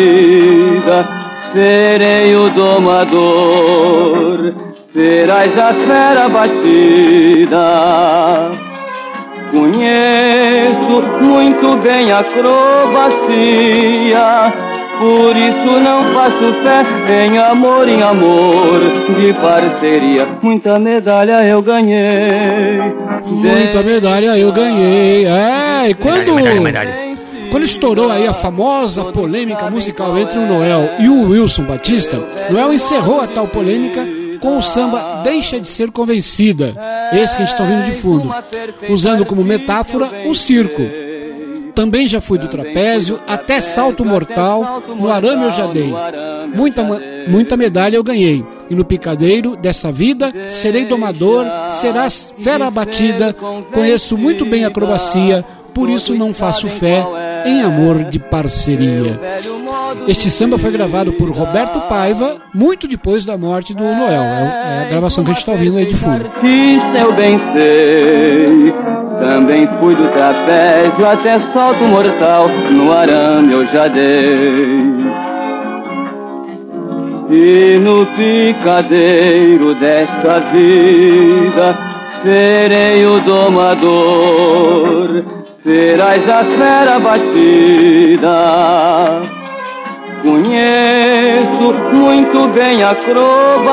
Vida, 0.00 1.06
serei 1.52 2.34
o 2.34 2.48
domador, 2.50 4.54
serás 4.92 5.56
a 5.58 5.72
fera 5.74 6.28
batida. 6.28 8.50
Conheço 9.50 11.02
muito 11.20 11.76
bem 11.82 12.12
a 12.12 12.20
acrobacia, 12.20 13.02
por 15.00 15.36
isso 15.36 15.80
não 15.80 16.14
faço 16.14 16.54
fé 16.62 16.84
em 17.26 17.36
amor, 17.36 17.88
em 17.88 18.00
amor, 18.00 18.78
de 19.18 19.34
parceria. 19.34 20.28
Muita 20.40 20.78
medalha 20.78 21.44
eu 21.48 21.60
ganhei. 21.62 22.78
Muita 23.26 23.82
medalha 23.82 24.38
eu 24.38 24.52
ganhei. 24.52 25.26
É, 25.26 25.90
e 25.90 25.94
quando. 25.94 26.38
Quando 27.50 27.64
estourou 27.64 28.10
aí 28.10 28.26
a 28.26 28.32
famosa 28.32 29.06
polêmica 29.06 29.70
musical 29.70 30.16
entre 30.16 30.38
o 30.38 30.46
Noel 30.46 30.96
e 31.00 31.08
o 31.08 31.30
Wilson 31.30 31.64
Batista, 31.64 32.18
Noel 32.50 32.72
encerrou 32.72 33.20
a 33.20 33.26
tal 33.26 33.48
polêmica 33.48 34.06
com 34.40 34.56
o 34.56 34.62
samba 34.62 35.22
Deixa 35.22 35.60
de 35.60 35.68
Ser 35.68 35.90
Convencida, 35.90 36.74
esse 37.12 37.36
que 37.36 37.42
a 37.42 37.46
gente 37.46 37.54
está 37.54 37.64
ouvindo 37.64 37.84
de 37.84 37.92
fundo, 37.92 38.30
usando 38.88 39.26
como 39.26 39.44
metáfora 39.44 40.28
o 40.28 40.34
circo. 40.34 40.82
Também 41.74 42.06
já 42.06 42.20
fui 42.20 42.38
do 42.38 42.48
trapézio, 42.48 43.20
até 43.26 43.60
salto 43.60 44.04
mortal, 44.04 44.82
no 44.88 45.10
arame 45.10 45.44
eu 45.44 45.50
já 45.50 45.66
dei. 45.66 45.92
Muita, 46.54 46.82
muita 47.28 47.56
medalha 47.56 47.96
eu 47.96 48.04
ganhei. 48.04 48.44
E 48.68 48.74
no 48.74 48.84
picadeiro 48.84 49.56
dessa 49.56 49.90
vida 49.90 50.32
serei 50.48 50.84
domador, 50.84 51.44
serás 51.70 52.32
fera 52.38 52.66
abatida, 52.66 53.34
conheço 53.72 54.16
muito 54.16 54.44
bem 54.46 54.64
a 54.64 54.68
acrobacia, 54.68 55.44
por 55.70 55.88
isso 55.88 56.14
não 56.14 56.34
faço 56.34 56.68
fé 56.68 57.04
em 57.46 57.62
amor 57.62 58.04
de 58.04 58.18
parceria. 58.18 59.18
Este 60.06 60.30
samba 60.30 60.58
foi 60.58 60.70
gravado 60.70 61.12
por 61.14 61.30
Roberto 61.30 61.80
Paiva 61.88 62.36
muito 62.54 62.86
depois 62.86 63.24
da 63.24 63.36
morte 63.36 63.74
do 63.74 63.82
Noel. 63.82 64.22
É 64.22 64.80
é 64.80 64.82
a 64.82 64.88
gravação 64.88 65.24
que 65.24 65.30
a 65.30 65.34
gente 65.34 65.40
está 65.40 65.52
ouvindo 65.52 65.78
aí 65.78 65.86
de 65.86 65.96
fundo. 65.96 66.24
artista 66.24 66.98
eu 66.98 67.14
bem 67.14 67.38
sei. 67.52 68.72
Também 69.20 69.68
fui 69.78 69.94
do 69.94 70.08
trapézio 70.12 71.06
até 71.06 71.38
salto 71.52 71.84
mortal, 71.84 72.48
no 72.48 72.90
arame 72.92 73.52
eu 73.52 73.66
já 73.66 73.88
dei. 73.88 74.80
E 77.30 77.78
no 77.78 78.06
picadeiro 78.16 79.74
desta 79.74 80.40
vida, 80.50 81.78
serei 82.24 83.04
o 83.04 83.20
domador, 83.20 85.22
serás 85.64 86.28
a 86.28 86.44
fera 86.44 86.98
batida. 87.00 88.36
Conheço 90.22 91.74
muito 91.94 92.48
bem 92.48 92.82
a 92.82 92.90
acrobacia, 92.90 93.64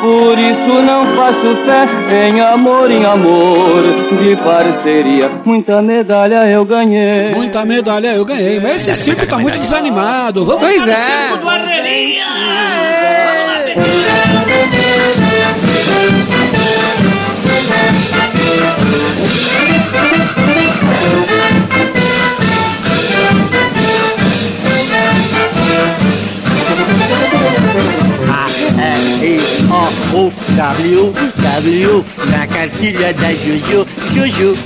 por 0.00 0.36
isso 0.36 0.82
não 0.82 1.16
faço 1.16 1.56
fé 1.64 1.86
em 2.28 2.40
amor, 2.40 2.90
em 2.90 3.04
amor, 3.04 3.82
de 4.20 4.34
parceria. 4.42 5.30
Muita 5.44 5.80
medalha 5.80 6.50
eu 6.50 6.64
ganhei. 6.64 7.30
Muita 7.32 7.64
medalha 7.64 8.08
eu 8.08 8.24
ganhei, 8.24 8.58
mas 8.58 8.88
esse 8.88 8.92
circo 8.96 9.24
tá 9.26 9.38
muito 9.38 9.58
desanimado. 9.60 10.44
Vamos 10.44 10.62
Pois 10.62 10.82
para 10.82 10.92
é. 10.92 10.94
o 10.94 10.98
circo 10.98 11.36
do 11.38 11.48
Arreirinha! 11.48 12.24
A-R-I-O-O-W, 29.82 31.12
W, 31.36 32.04
na 32.30 32.46
cartilha 32.46 33.12
da 33.12 33.32
Juju, 33.32 33.86
Juju. 34.12 34.56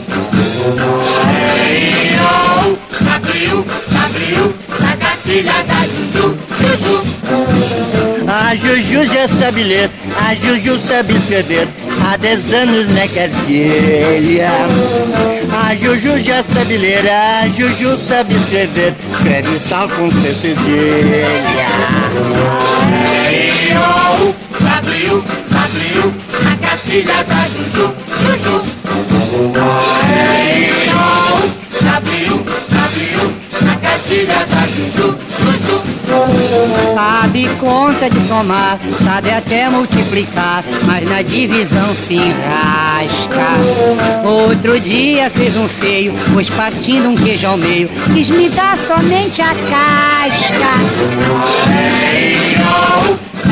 Abriu, 3.14 3.64
abriu, 4.04 4.54
na 4.80 4.96
cartilha 4.96 5.62
da 5.64 5.84
Juju, 5.84 6.36
Juju. 6.60 8.13
A 8.26 8.54
Juju 8.56 9.04
já 9.06 9.28
sabe 9.28 9.62
ler, 9.62 9.90
a 10.26 10.34
Juju 10.34 10.78
sabe 10.78 11.14
escrever, 11.14 11.68
há 12.02 12.16
10 12.16 12.54
anos 12.54 12.88
na 12.88 13.06
cartilha. 13.08 14.50
A 15.66 15.74
Juju 15.76 16.18
já 16.20 16.42
sabe 16.42 16.78
ler, 16.78 17.08
a 17.08 17.46
Juju 17.48 17.98
sabe 17.98 18.34
escrever, 18.34 18.94
escreve 19.14 19.60
sal 19.60 19.88
com 19.90 20.10
C 20.10 20.34
cedilha. 20.34 21.26
Abriu, 23.68 24.34
abriu, 24.78 25.24
abriu, 25.50 26.14
na 26.42 26.56
cartilha 26.56 27.24
da 27.24 27.46
Juju, 27.48 27.94
Juju. 28.22 28.62
Da 34.08 34.66
Juju, 34.66 35.16
Juju. 35.40 35.82
Sabe 36.94 37.48
conta 37.58 38.08
de 38.08 38.20
somar, 38.28 38.78
sabe 39.04 39.30
até 39.30 39.68
multiplicar, 39.68 40.62
mas 40.84 41.08
na 41.08 41.22
divisão 41.22 41.92
se 41.94 42.14
enrasca. 42.14 43.48
Outro 44.24 44.78
dia 44.78 45.28
fez 45.30 45.56
um 45.56 45.66
feio, 45.66 46.12
pôs 46.32 46.48
partindo 46.50 47.08
um 47.08 47.14
queijo 47.16 47.46
ao 47.46 47.56
meio, 47.56 47.88
quis 48.12 48.28
me 48.28 48.48
dar 48.50 48.78
somente 48.78 49.42
a 49.42 49.54
casca. 49.54 50.74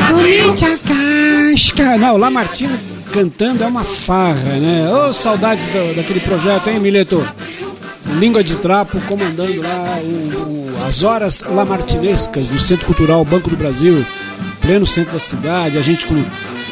Somente 0.07 0.65
a 0.65 0.77
casca. 0.77 1.97
Não, 1.97 2.13
o 2.15 2.17
Lamartine 2.17 2.79
cantando 3.11 3.63
é 3.63 3.67
uma 3.67 3.83
farra, 3.83 4.33
né? 4.59 4.87
Ô, 4.91 5.11
saudades 5.13 5.65
do- 5.65 5.95
daquele 5.95 6.19
projeto, 6.21 6.69
hein, 6.69 6.79
Mileto? 6.79 7.27
Língua 8.19 8.43
de 8.43 8.55
Trapo 8.55 8.99
comandando 9.01 9.61
lá 9.61 9.97
o- 10.01 10.07
o- 10.07 10.85
as 10.87 11.03
horas 11.03 11.43
lamartinescas 11.43 12.49
no 12.49 12.59
Centro 12.59 12.85
Cultural 12.85 13.23
Banco 13.25 13.49
do 13.49 13.55
Brasil, 13.55 14.05
pleno 14.61 14.85
centro 14.85 15.13
da 15.13 15.19
cidade, 15.19 15.77
a 15.77 15.81
gente 15.81 16.05
com, 16.05 16.23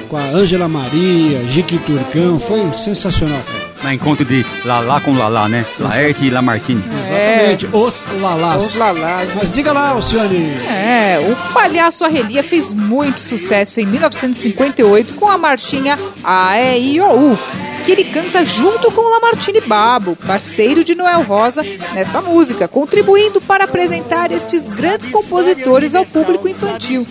com 0.09 0.17
a 0.17 0.21
Ângela 0.23 0.67
Maria, 0.67 1.45
Jique 1.47 1.77
Turcão, 1.79 2.39
foi 2.39 2.71
sensacional. 2.73 3.41
Na 3.83 3.93
encontro 3.95 4.23
de 4.23 4.45
Lalá 4.63 5.01
com 5.01 5.11
Lalá, 5.17 5.49
né? 5.49 5.65
Laerte 5.79 6.25
e 6.25 6.29
Lamartine. 6.29 6.83
Exatamente, 6.99 7.67
os 7.73 8.03
Lalás. 8.21 8.63
Os 8.63 8.75
Lalás. 8.75 9.29
Mas 9.35 9.53
diga 9.55 9.71
lá, 9.73 9.89
Alcione. 9.89 10.53
É, 10.69 11.17
o 11.31 11.51
Palhaço 11.51 12.05
Arrelia 12.05 12.43
fez 12.43 12.73
muito 12.75 13.19
sucesso 13.19 13.79
em 13.79 13.87
1958 13.87 15.15
com 15.15 15.27
a 15.27 15.35
marchinha 15.35 15.97
A-E-I-O-U, 16.23 17.35
que 17.82 17.91
ele 17.91 18.05
canta 18.05 18.45
junto 18.45 18.91
com 18.91 19.01
Lamartine 19.01 19.61
Babo, 19.61 20.15
parceiro 20.15 20.84
de 20.84 20.95
Noel 20.95 21.23
Rosa, 21.23 21.63
nesta 21.93 22.21
música, 22.21 22.67
contribuindo 22.67 23.41
para 23.41 23.63
apresentar 23.65 24.32
estes 24.32 24.67
grandes 24.67 25.07
compositores 25.07 25.95
ao 25.95 26.05
público 26.05 26.47
infantil. 26.47 27.07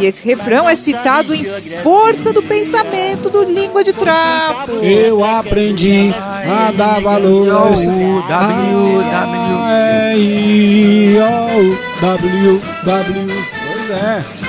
E 0.00 0.06
esse 0.06 0.22
refrão 0.22 0.68
é 0.68 0.74
citado 0.74 1.34
em 1.34 1.44
Força 1.82 2.32
do 2.32 2.42
Pensamento 2.42 3.30
do 3.30 3.44
Língua 3.44 3.82
de 3.82 3.92
Trapo. 3.92 4.72
Eu 4.82 5.24
aprendi 5.24 6.12
a 6.14 6.72
dar 6.72 7.00
valor 7.00 7.48
a 7.50 7.72
esse 7.72 7.88
W, 12.00 12.62
W. 12.84 13.44
Pois 13.72 13.90
é. 13.90 14.39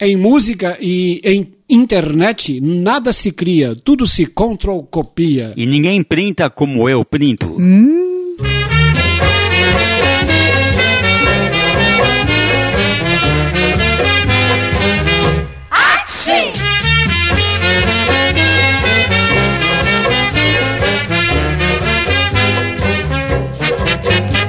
Em 0.00 0.16
música 0.16 0.78
e 0.80 1.20
em 1.24 1.52
internet, 1.68 2.60
nada 2.60 3.12
se 3.12 3.32
cria, 3.32 3.74
tudo 3.74 4.06
se 4.06 4.26
control 4.26 4.84
copia. 4.84 5.52
E 5.56 5.66
ninguém 5.66 6.02
printa 6.04 6.48
como 6.48 6.88
eu 6.88 7.04
printo. 7.04 7.56
Assim! 7.56 8.07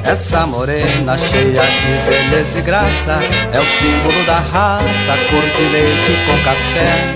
Essa 0.09 0.47
morena 0.47 1.15
cheia 1.19 1.61
de 1.61 2.09
beleza 2.09 2.57
e 2.57 2.61
graça 2.63 3.19
é 3.53 3.59
o 3.59 3.63
símbolo 3.63 4.25
da 4.25 4.39
raça, 4.39 5.17
cor 5.29 5.43
de 5.55 5.69
leite 5.71 6.17
com 6.25 6.43
café. 6.43 7.15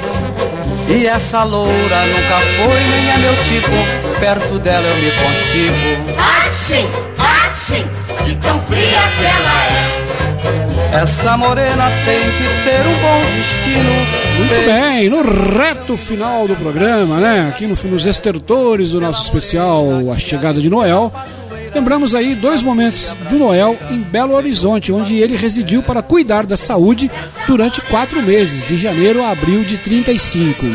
E 0.87 1.07
essa 1.07 1.43
loura 1.43 2.05
nunca 2.05 2.39
foi 2.55 2.79
nem 2.91 3.09
é 3.09 3.17
meu 3.17 3.35
tipo, 3.45 4.19
perto 4.19 4.59
dela 4.59 4.85
eu 4.85 4.95
me 4.97 5.09
constipo. 5.09 6.13
Assim! 6.47 6.87
Assim! 7.17 7.83
De 8.25 8.35
tão 8.35 8.61
fria 8.61 9.01
que 9.17 9.25
ela 9.25 9.65
é. 9.71 11.01
Essa 11.01 11.35
morena 11.35 11.89
tem 12.05 12.21
que 12.21 12.63
ter 12.63 12.87
um 12.87 12.95
bom 13.01 13.21
destino. 13.35 13.89
Muito 14.37 14.65
bem, 14.67 15.09
no 15.09 15.57
reto 15.57 15.97
final 15.97 16.47
do 16.47 16.55
programa, 16.55 17.19
né? 17.19 17.49
Aqui 17.49 17.65
no, 17.65 17.75
nos 17.89 18.05
estertores 18.05 18.91
do 18.91 19.01
nosso 19.01 19.23
especial 19.23 19.83
A 20.13 20.19
Chegada 20.19 20.61
de 20.61 20.69
Noel. 20.69 21.11
Lembramos 21.73 22.13
aí 22.13 22.35
dois 22.35 22.61
momentos 22.61 23.15
do 23.29 23.37
Noel 23.37 23.77
em 23.89 23.99
Belo 23.99 24.35
Horizonte, 24.35 24.91
onde 24.91 25.17
ele 25.17 25.35
residiu 25.35 25.81
para 25.81 26.03
cuidar 26.03 26.45
da 26.45 26.55
saúde 26.55 27.09
durante 27.47 27.81
quatro 27.81 28.21
meses, 28.21 28.67
de 28.67 28.77
janeiro 28.77 29.23
a 29.23 29.31
abril 29.31 29.63
de 29.63 29.77
35. 29.77 30.65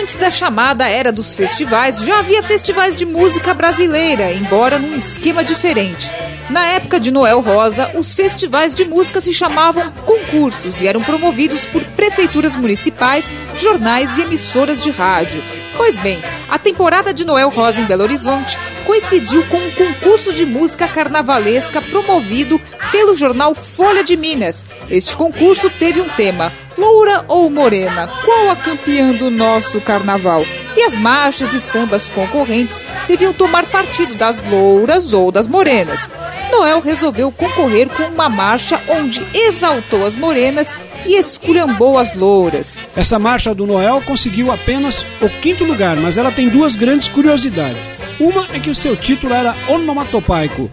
Antes 0.00 0.18
da 0.18 0.30
chamada 0.30 0.86
era 0.86 1.10
dos 1.10 1.34
festivais, 1.34 2.00
já 2.00 2.18
havia 2.18 2.42
festivais 2.42 2.94
de 2.94 3.06
música 3.06 3.54
brasileira, 3.54 4.32
embora 4.32 4.78
num 4.78 4.94
esquema 4.94 5.42
diferente. 5.42 6.12
Na 6.50 6.64
época 6.66 7.00
de 7.00 7.10
Noel 7.10 7.40
Rosa, 7.40 7.90
os 7.94 8.14
festivais 8.14 8.74
de 8.74 8.84
música 8.84 9.20
se 9.20 9.32
chamavam 9.32 9.90
concursos 10.04 10.80
e 10.80 10.86
eram 10.86 11.02
promovidos 11.02 11.64
por 11.64 11.82
prefeituras 11.82 12.54
municipais, 12.54 13.32
jornais 13.58 14.16
e 14.18 14.22
emissoras 14.22 14.82
de 14.82 14.90
rádio. 14.90 15.42
Pois 15.76 15.96
bem, 15.96 16.22
a 16.48 16.58
temporada 16.58 17.12
de 17.12 17.24
Noel 17.24 17.50
Rosa 17.50 17.80
em 17.80 17.84
Belo 17.84 18.02
Horizonte 18.02 18.58
coincidiu 18.86 19.44
com 19.46 19.58
um 19.58 19.70
concurso 19.72 20.32
de 20.32 20.46
música 20.46 20.88
carnavalesca 20.88 21.82
promovido 21.82 22.60
pelo 22.90 23.14
jornal 23.14 23.54
Folha 23.54 24.02
de 24.02 24.16
Minas. 24.16 24.64
Este 24.88 25.14
concurso 25.14 25.68
teve 25.68 26.00
um 26.00 26.08
tema: 26.08 26.52
Loura 26.78 27.24
ou 27.28 27.50
Morena? 27.50 28.08
Qual 28.24 28.50
a 28.50 28.56
campeã 28.56 29.12
do 29.12 29.30
nosso 29.30 29.80
carnaval? 29.80 30.44
E 30.76 30.82
as 30.82 30.96
marchas 30.96 31.52
e 31.52 31.60
sambas 31.60 32.08
concorrentes 32.08 32.82
deviam 33.06 33.32
tomar 33.32 33.66
partido 33.66 34.14
das 34.14 34.42
louras 34.42 35.12
ou 35.12 35.30
das 35.30 35.46
morenas. 35.46 36.10
Noel 36.50 36.80
resolveu 36.80 37.30
concorrer 37.30 37.88
com 37.88 38.04
uma 38.04 38.28
marcha 38.28 38.80
onde 38.88 39.26
exaltou 39.34 40.06
as 40.06 40.16
morenas 40.16 40.74
e 41.06 41.16
esculhambou 41.16 41.98
as 41.98 42.14
louras. 42.14 42.76
Essa 42.96 43.18
marcha 43.18 43.54
do 43.54 43.66
Noel 43.66 44.02
conseguiu 44.02 44.52
apenas 44.52 45.04
o 45.20 45.28
quinto 45.28 45.64
lugar, 45.64 45.96
mas 45.96 46.18
ela 46.18 46.30
tem 46.30 46.48
duas 46.48 46.76
grandes 46.76 47.08
curiosidades. 47.08 47.90
Uma 48.18 48.46
é 48.52 48.60
que 48.60 48.70
o 48.70 48.74
seu 48.74 48.96
título 48.96 49.32
era 49.32 49.54
onomatopaico, 49.68 50.70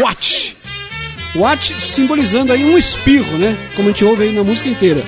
Watch. 0.00 0.56
Watch 1.36 1.80
simbolizando 1.80 2.52
aí 2.52 2.64
um 2.64 2.78
espirro, 2.78 3.36
né? 3.38 3.56
Como 3.74 3.88
a 3.88 3.92
gente 3.92 4.04
ouve 4.04 4.24
aí 4.24 4.32
na 4.32 4.44
música 4.44 4.68
inteira. 4.68 5.04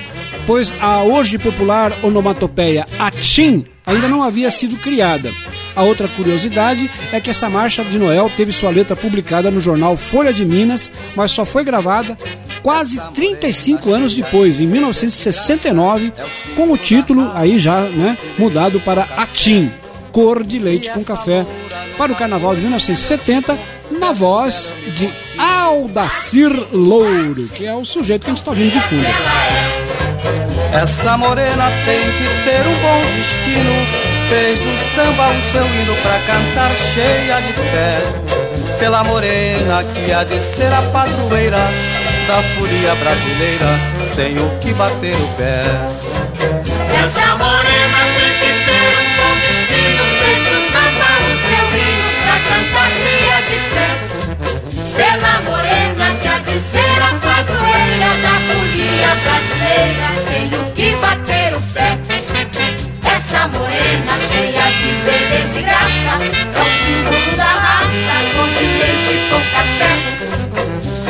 Pois 0.47 0.73
a 0.81 1.03
hoje 1.03 1.39
popular 1.39 1.93
onomatopeia 2.03 2.87
Achim 2.99 3.65
ainda 3.85 4.09
não 4.09 4.23
havia 4.23 4.51
sido 4.51 4.77
criada. 4.77 5.31
A 5.77 5.83
outra 5.83 6.09
curiosidade 6.09 6.91
é 7.13 7.21
que 7.21 7.29
essa 7.29 7.51
marcha 7.51 7.85
de 7.85 7.99
Noel 7.99 8.31
teve 8.35 8.51
sua 8.51 8.71
letra 8.71 8.97
publicada 8.97 9.51
no 9.51 9.61
jornal 9.61 9.95
Folha 9.95 10.33
de 10.33 10.47
Minas, 10.47 10.91
mas 11.15 11.31
só 11.31 11.45
foi 11.45 11.63
gravada 11.63 12.17
quase 12.63 12.99
35 13.15 13.93
anos 13.93 14.15
depois, 14.15 14.59
em 14.59 14.67
1969, 14.67 16.13
com 16.57 16.73
o 16.73 16.79
título 16.79 17.31
aí 17.35 17.59
já 17.59 17.83
né, 17.83 18.17
mudado 18.39 18.81
para 18.81 19.07
Achim, 19.17 19.71
cor 20.11 20.43
de 20.43 20.59
leite 20.59 20.91
com 20.91 21.05
café, 21.05 21.47
para 21.99 22.11
o 22.11 22.17
carnaval 22.17 22.55
de 22.55 22.63
1970, 22.63 23.59
na 24.01 24.13
voz 24.13 24.75
de 24.95 25.11
Aldacir 25.39 26.51
Louro, 26.73 27.49
que 27.49 27.67
é 27.67 27.75
o 27.75 27.85
sujeito 27.85 28.23
que 28.25 28.31
a 28.31 28.35
gente 28.35 28.39
está 28.39 28.51
ouvindo 28.51 28.73
de 28.73 28.81
fundo. 28.81 29.07
Essa 30.73 31.17
morena 31.17 31.71
tem 31.85 32.01
que 32.01 32.45
ter 32.45 32.67
um 32.67 32.75
bom 32.81 33.03
destino. 33.17 34.06
Fez 34.29 34.59
do 34.59 34.79
samba 34.79 35.31
o 35.31 35.43
seu 35.43 35.65
hino 35.67 35.95
pra 36.03 36.19
cantar 36.21 36.71
cheia 36.77 37.41
de 37.41 37.53
fé. 37.53 38.03
Pela 38.79 39.05
morena 39.05 39.85
que 39.95 40.13
há 40.13 40.25
de 40.25 40.41
ser 40.41 40.73
a 40.73 40.83
padroeira 40.83 41.71
da 42.27 42.43
folia 42.55 42.95
brasileira, 42.97 43.81
tenho 44.17 44.51
que 44.59 44.75
bater 44.75 45.15
o 45.15 45.29
pé. 45.37 45.63
Essa 46.39 47.37
morena 47.37 47.99
tem 48.19 48.33
que 48.41 48.51
ter 48.67 48.89
um 48.99 49.09
bom 49.17 49.35
destino 49.47 50.05
Feito 50.21 50.55
samba 50.73 51.11
o 51.23 51.33
seu 51.47 51.67
hino 51.79 52.09
pra 52.23 52.37
cantar 52.49 52.89
cheia 52.91 53.39
de 53.49 53.59
fé 53.71 53.89
Pela 54.97 55.35
morena 55.43 56.07
que 56.21 56.29
há 56.29 56.39
de 56.39 56.57
ser 56.71 56.99
a 57.03 57.15
padroeira 57.21 58.11
Da 58.23 58.35
folia 58.49 59.13
brasileira 59.23 60.16
Roxa 63.37 63.49
morena, 63.49 64.19
cheia 64.19 64.65
de 64.65 64.91
beleza 65.05 65.59
e 65.59 65.63
graça. 65.63 66.15
É 66.23 66.59
o 66.59 66.69
símbolo 66.81 67.37
da 67.37 67.45
raça, 67.45 68.13
é 68.17 68.33
com 68.33 68.47
leite 68.79 69.15
com 69.29 69.43
café. 69.53 69.93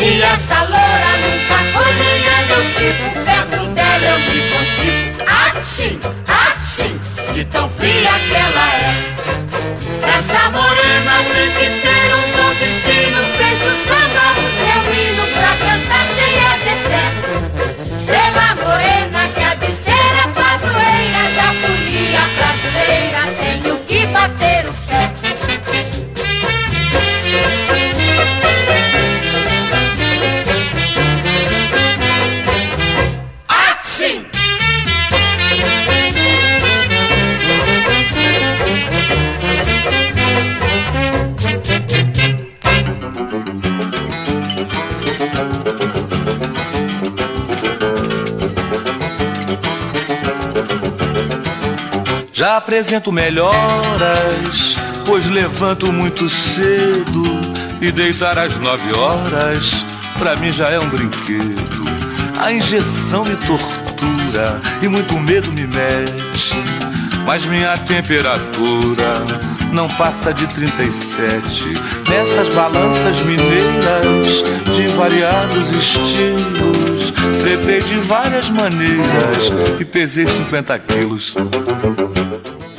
E 0.03 0.22
essa 0.22 0.59
loura 0.62 1.12
nunca 1.22 1.59
foi 1.72 1.91
minha 1.95 2.39
meu 2.49 2.61
é 2.61 2.70
tipo 2.74 3.07
Perto 3.24 3.62
dela 3.74 4.05
é 4.05 4.12
eu 4.12 4.18
me 4.18 4.39
constipo 4.51 5.16
Atchim, 5.29 5.95
atchim, 6.27 6.95
de 7.33 7.45
tão 7.47 7.70
fria 7.70 8.14
que 8.29 8.35
ela 8.35 8.64
é. 8.72 8.76
Já 52.37 52.59
apresento 52.59 53.11
melhoras, 53.11 54.76
pois 55.07 55.24
levanto 55.24 55.91
muito 55.91 56.28
cedo 56.28 57.41
e 57.80 57.91
deitar 57.91 58.37
às 58.37 58.59
nove 58.59 58.93
horas, 58.93 59.87
pra 60.18 60.37
mim 60.37 60.53
já 60.53 60.68
é 60.68 60.78
um 60.78 60.87
brinquedo. 60.87 61.87
A 62.39 62.53
injeção 62.53 63.24
me 63.24 63.37
tortura 63.37 64.61
e 64.82 64.87
muito 64.87 65.18
medo 65.18 65.51
me 65.53 65.66
mexe, 65.66 66.62
mas 67.24 67.47
minha 67.47 67.74
temperatura 67.78 69.14
não 69.72 69.89
passa 69.89 70.34
de 70.34 70.47
37. 70.47 71.72
Nessas 72.07 72.55
balanças 72.55 73.16
mineiras 73.22 74.45
de 74.76 74.89
variados 74.89 75.70
estilos, 75.70 77.14
tretei 77.41 77.80
de 77.80 77.97
várias 78.01 78.51
maneiras 78.51 79.51
e 79.80 79.87
pesei 79.87 80.26
50 80.26 80.78
quilos. 80.80 81.34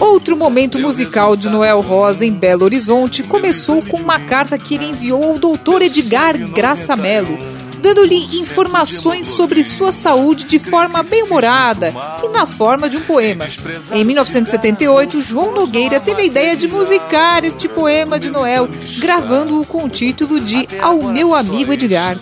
Outro 0.07 0.37
momento 0.37 0.79
musical 0.79 1.35
de 1.35 1.49
Noel 1.49 1.81
Rosa 1.81 2.25
em 2.25 2.31
Belo 2.31 2.63
Horizonte 2.63 3.23
começou 3.23 3.81
com 3.81 3.97
uma 3.97 4.19
carta 4.19 4.57
que 4.57 4.75
ele 4.75 4.85
enviou 4.85 5.21
ao 5.21 5.37
doutor 5.37 5.81
Edgar 5.81 6.37
Graça 6.49 6.95
Mello, 6.95 7.37
dando-lhe 7.81 8.39
informações 8.39 9.27
sobre 9.27 9.63
sua 9.65 9.91
saúde 9.91 10.45
de 10.45 10.59
forma 10.59 11.03
bem-humorada 11.03 11.93
e 12.23 12.29
na 12.29 12.47
forma 12.47 12.89
de 12.89 12.97
um 12.97 13.01
poema. 13.01 13.47
Em 13.91 14.03
1978, 14.05 15.21
João 15.21 15.53
Nogueira 15.53 15.99
teve 15.99 16.21
a 16.21 16.25
ideia 16.25 16.55
de 16.55 16.69
musicar 16.69 17.43
este 17.43 17.67
poema 17.67 18.17
de 18.17 18.29
Noel, 18.29 18.69
gravando-o 18.97 19.65
com 19.65 19.83
o 19.83 19.89
título 19.89 20.39
de 20.39 20.67
Ao 20.81 21.03
Meu 21.03 21.35
Amigo 21.35 21.73
Edgar. 21.73 22.17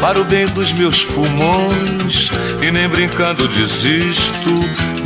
Para 0.00 0.20
o 0.20 0.24
bem 0.24 0.46
dos 0.46 0.72
meus 0.72 1.04
pulmões, 1.04 2.30
e 2.66 2.70
nem 2.70 2.88
brincando 2.88 3.48
desisto 3.48 4.50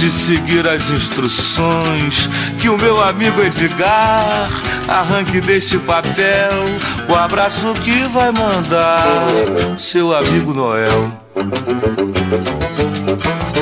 de 0.01 0.11
seguir 0.11 0.67
as 0.67 0.91
instruções 0.91 2.29
que 2.59 2.69
o 2.71 2.79
meu 2.79 3.03
amigo 3.03 3.41
Edgar 3.43 4.49
arranque 4.89 5.41
deste 5.41 5.79
papel 5.79 6.49
o 7.09 7.15
abraço 7.15 7.73
que 7.85 8.03
vai 8.09 8.33
mandar 8.33 9.27
seu 9.79 10.17
amigo 10.17 10.55
Noel. 10.55 11.13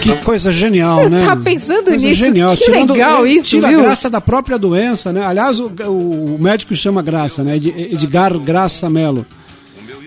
Que 0.00 0.16
coisa 0.18 0.52
genial, 0.52 1.02
Eu 1.02 1.10
né? 1.10 1.24
tava 1.26 1.40
pensando 1.42 1.86
Coisa 1.86 1.96
nisso. 2.06 2.14
Genial. 2.16 2.56
Que 2.56 2.64
Tirando- 2.64 2.92
legal 2.94 3.26
ele 3.26 3.36
isso, 3.38 3.46
Tira 3.48 3.68
viu? 3.68 3.80
a 3.80 3.82
graça 3.82 4.08
da 4.08 4.20
própria 4.20 4.56
doença, 4.58 5.12
né? 5.12 5.24
Aliás, 5.24 5.58
o, 5.60 5.66
o 5.66 6.38
médico 6.40 6.74
chama 6.74 7.02
graça, 7.02 7.42
né? 7.42 7.56
Ed- 7.56 7.74
Edgar 7.92 8.38
Graça 8.38 8.88
Mello. 8.88 9.26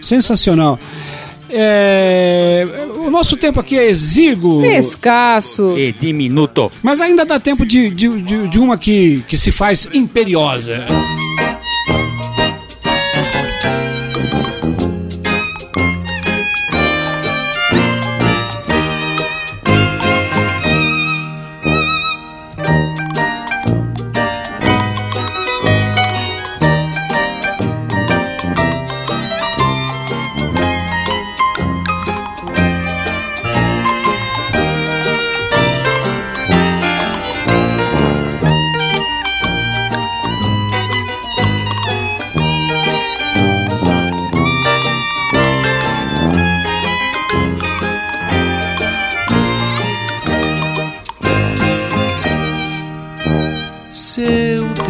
Sensacional. 0.01 0.79
É, 1.51 2.65
o 2.95 3.09
nosso 3.09 3.35
tempo 3.37 3.59
aqui 3.59 3.77
é 3.77 3.89
exíguo. 3.89 4.65
Escasso. 4.65 5.77
E 5.77 5.91
diminuto. 5.91 6.71
Mas 6.81 7.01
ainda 7.01 7.25
dá 7.25 7.39
tempo 7.39 7.65
de, 7.65 7.89
de, 7.89 8.21
de, 8.21 8.47
de 8.47 8.59
uma 8.59 8.77
que, 8.77 9.23
que 9.27 9.37
se 9.37 9.51
faz 9.51 9.89
imperiosa. 9.93 10.85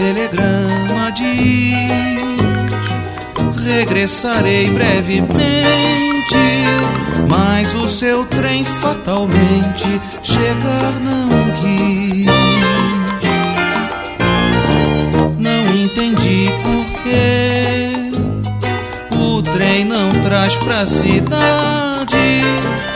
Telegrama 0.02 1.12
diz: 1.12 1.76
Regressarei 3.64 4.68
brevemente, 4.72 5.36
mas 7.30 7.76
o 7.76 7.88
seu 7.88 8.26
trem 8.26 8.64
fatalmente 8.64 10.02
chegar 10.24 11.00
não 11.02 11.30
quis. 11.62 12.26
Não 15.38 15.76
entendi 15.76 16.50
por 16.64 16.86
que 17.04 18.02
o 19.16 19.42
trem 19.44 19.86
não 19.86 20.10
traz 20.24 20.58
pra 20.58 20.88
cidade 20.88 22.42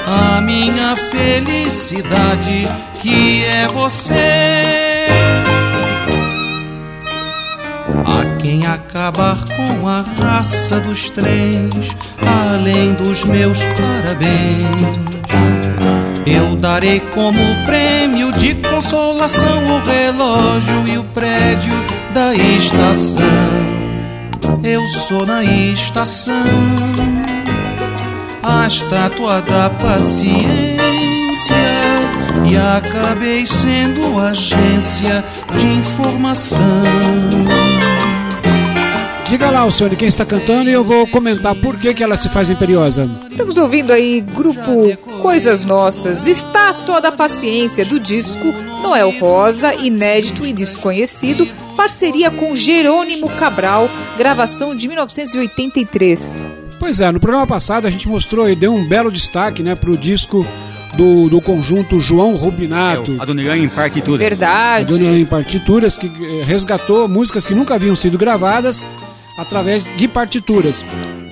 a 0.08 0.42
minha 0.42 0.96
felicidade, 0.96 2.68
que 3.00 3.46
é 3.46 3.68
você. 3.68 4.85
A 8.46 8.48
quem 8.48 8.68
acabar 8.68 9.44
com 9.44 9.88
a 9.88 10.06
raça 10.22 10.80
dos 10.80 11.10
trens, 11.10 11.96
além 12.22 12.94
dos 12.94 13.24
meus 13.24 13.58
parabéns, 13.58 15.00
eu 16.28 16.56
darei 16.56 17.00
como 17.00 17.40
prêmio 17.66 18.32
de 18.34 18.54
consolação 18.54 19.64
o 19.64 19.80
relógio 19.84 20.88
e 20.88 20.98
o 21.00 21.04
prédio 21.06 21.74
da 22.14 22.36
estação. 22.36 23.26
Eu 24.64 24.86
sou 24.90 25.26
na 25.26 25.44
estação, 25.44 26.36
a 28.44 28.68
estátua 28.68 29.42
da 29.42 29.72
paciência, 29.72 30.46
e 32.48 32.56
acabei 32.56 33.48
sendo 33.48 34.20
agência 34.20 35.26
de 35.58 35.66
informação. 35.66 36.62
Diga 39.28 39.50
lá, 39.50 39.62
Alcione, 39.62 39.96
quem 39.96 40.08
está 40.08 40.24
cantando 40.24 40.70
e 40.70 40.74
eu 40.74 40.84
vou 40.84 41.08
comentar 41.08 41.56
por 41.56 41.80
que, 41.80 41.96
que 41.96 42.04
ela 42.04 42.16
se 42.16 42.30
faz 42.30 42.52
imperiosa. 42.52 43.10
Estamos 43.30 43.58
ouvindo 43.58 43.92
aí 43.92 44.22
grupo 44.22 44.96
Coisas 45.20 45.66
Nossas, 45.66 46.28
Estátua 46.28 47.02
da 47.02 47.12
Paciência 47.12 47.84
do 47.84 48.00
disco 48.00 48.54
Noel 48.84 49.10
Rosa, 49.20 49.74
inédito 49.74 50.46
e 50.46 50.54
desconhecido, 50.54 51.48
parceria 51.76 52.30
com 52.30 52.56
Jerônimo 52.56 53.28
Cabral, 53.32 53.90
gravação 54.16 54.76
de 54.76 54.88
1983. 54.88 56.38
Pois 56.80 57.02
é, 57.02 57.12
no 57.12 57.20
programa 57.20 57.48
passado 57.48 57.88
a 57.88 57.90
gente 57.90 58.08
mostrou 58.08 58.48
e 58.48 58.56
deu 58.56 58.76
um 58.76 58.88
belo 58.88 59.12
destaque 59.12 59.64
né, 59.64 59.74
para 59.74 59.90
o 59.90 59.98
disco 59.98 60.46
do, 60.96 61.30
do 61.30 61.42
conjunto 61.42 62.00
João 62.00 62.36
Rubinato. 62.36 63.16
A 63.20 63.26
Dona 63.26 63.42
Irã 63.42 63.58
em 63.58 63.70
partitura. 63.70 64.20
Verdade. 64.20 64.86
A 64.86 64.88
Dona 64.88 65.18
em 65.18 65.26
partituras 65.26 65.98
que 65.98 66.06
eh, 66.06 66.44
resgatou 66.44 67.08
músicas 67.08 67.44
que 67.44 67.56
nunca 67.56 67.74
haviam 67.74 67.96
sido 67.96 68.20
gravadas 68.20 68.88
através 69.38 69.90
de 69.98 70.08
partituras. 70.08 70.84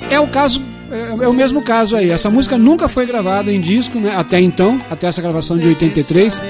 É 0.10 0.20
o 0.20 0.28
caso 0.28 0.62
é, 0.92 1.24
é 1.24 1.28
o 1.28 1.34
mesmo 1.34 1.62
caso 1.62 1.96
aí. 1.96 2.10
Essa 2.12 2.30
música 2.30 2.58
nunca 2.58 2.88
foi 2.88 3.06
gravada 3.06 3.52
em 3.52 3.60
disco, 3.60 4.00
né? 4.00 4.14
Até 4.16 4.40
então, 4.40 4.78
até 4.92 5.08
essa 5.08 5.22
gravação 5.22 5.58
de 5.58 5.68
83, 5.68 6.42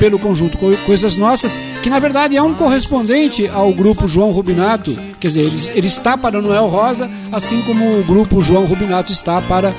pelo 0.00 0.18
conjunto 0.18 0.58
Co- 0.58 0.76
Coisas 0.84 1.16
Nossas, 1.16 1.58
que 1.82 1.88
na 1.90 1.98
verdade 2.00 2.36
é 2.36 2.42
um 2.42 2.54
correspondente 2.54 3.48
ao 3.48 3.72
grupo 3.72 4.08
João 4.08 4.30
Rubinato. 4.32 4.98
Quer 5.20 5.28
dizer, 5.28 5.40
ele, 5.42 5.56
ele 5.74 5.86
está 5.86 6.18
para 6.18 6.40
Noel 6.40 6.66
Rosa, 6.66 7.08
assim 7.30 7.62
como 7.62 7.98
o 8.00 8.02
grupo 8.02 8.40
João 8.40 8.64
Rubinato 8.64 9.12
está 9.12 9.40
para 9.42 9.72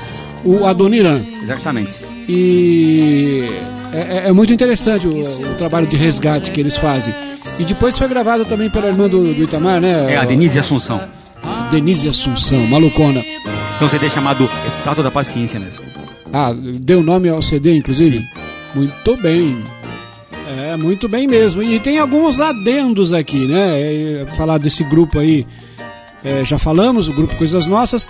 o 0.46 0.66
Adoniran. 0.66 1.22
Exatamente. 1.42 1.94
E 2.28 3.44
é, 3.92 3.98
é- 4.00 4.30
é 4.30 4.32
muito 4.32 4.54
interessante 4.54 5.06
o, 5.08 5.12
o 5.22 5.56
trabalho 5.56 5.88
de 5.88 5.96
resgate 5.98 6.52
que 6.52 6.62
eles 6.62 6.78
fazem. 6.78 7.14
E 7.60 7.66
depois 7.66 7.98
foi 7.98 8.08
gravado 8.08 8.46
também 8.46 8.70
pela 8.70 8.88
irmã 8.88 9.10
do, 9.10 9.34
do 9.34 9.44
Itamar, 9.44 9.82
né? 9.82 10.14
É 10.14 10.18
a 10.18 10.24
Denise 10.26 10.58
Assunção. 10.60 11.02
Denise 11.74 12.08
Assunção, 12.08 12.60
malucona. 12.68 13.24
Então 13.76 13.90
CD 13.90 14.08
chamado 14.10 14.48
Estátua 14.68 15.04
da 15.04 15.10
Paciência 15.10 15.60
mesmo. 15.60 15.82
Ah, 16.32 16.54
deu 16.54 17.02
nome 17.02 17.30
ao 17.30 17.42
CD, 17.42 17.76
inclusive? 17.76 18.24
Muito 18.76 19.18
bem. 19.18 19.58
É, 20.48 20.76
muito 20.78 21.08
bem 21.10 21.28
mesmo. 21.28 21.64
E 21.64 21.80
tem 21.80 21.98
alguns 21.98 22.40
adendos 22.40 23.12
aqui, 23.12 23.48
né? 23.48 24.22
É, 24.22 24.26
falar 24.38 24.60
desse 24.60 24.84
grupo 24.84 25.18
aí, 25.18 25.48
é, 26.24 26.46
já 26.46 26.60
falamos, 26.60 27.08
o 27.08 27.14
grupo 27.14 27.36
Coisas 27.36 27.66
Nossas. 27.66 28.10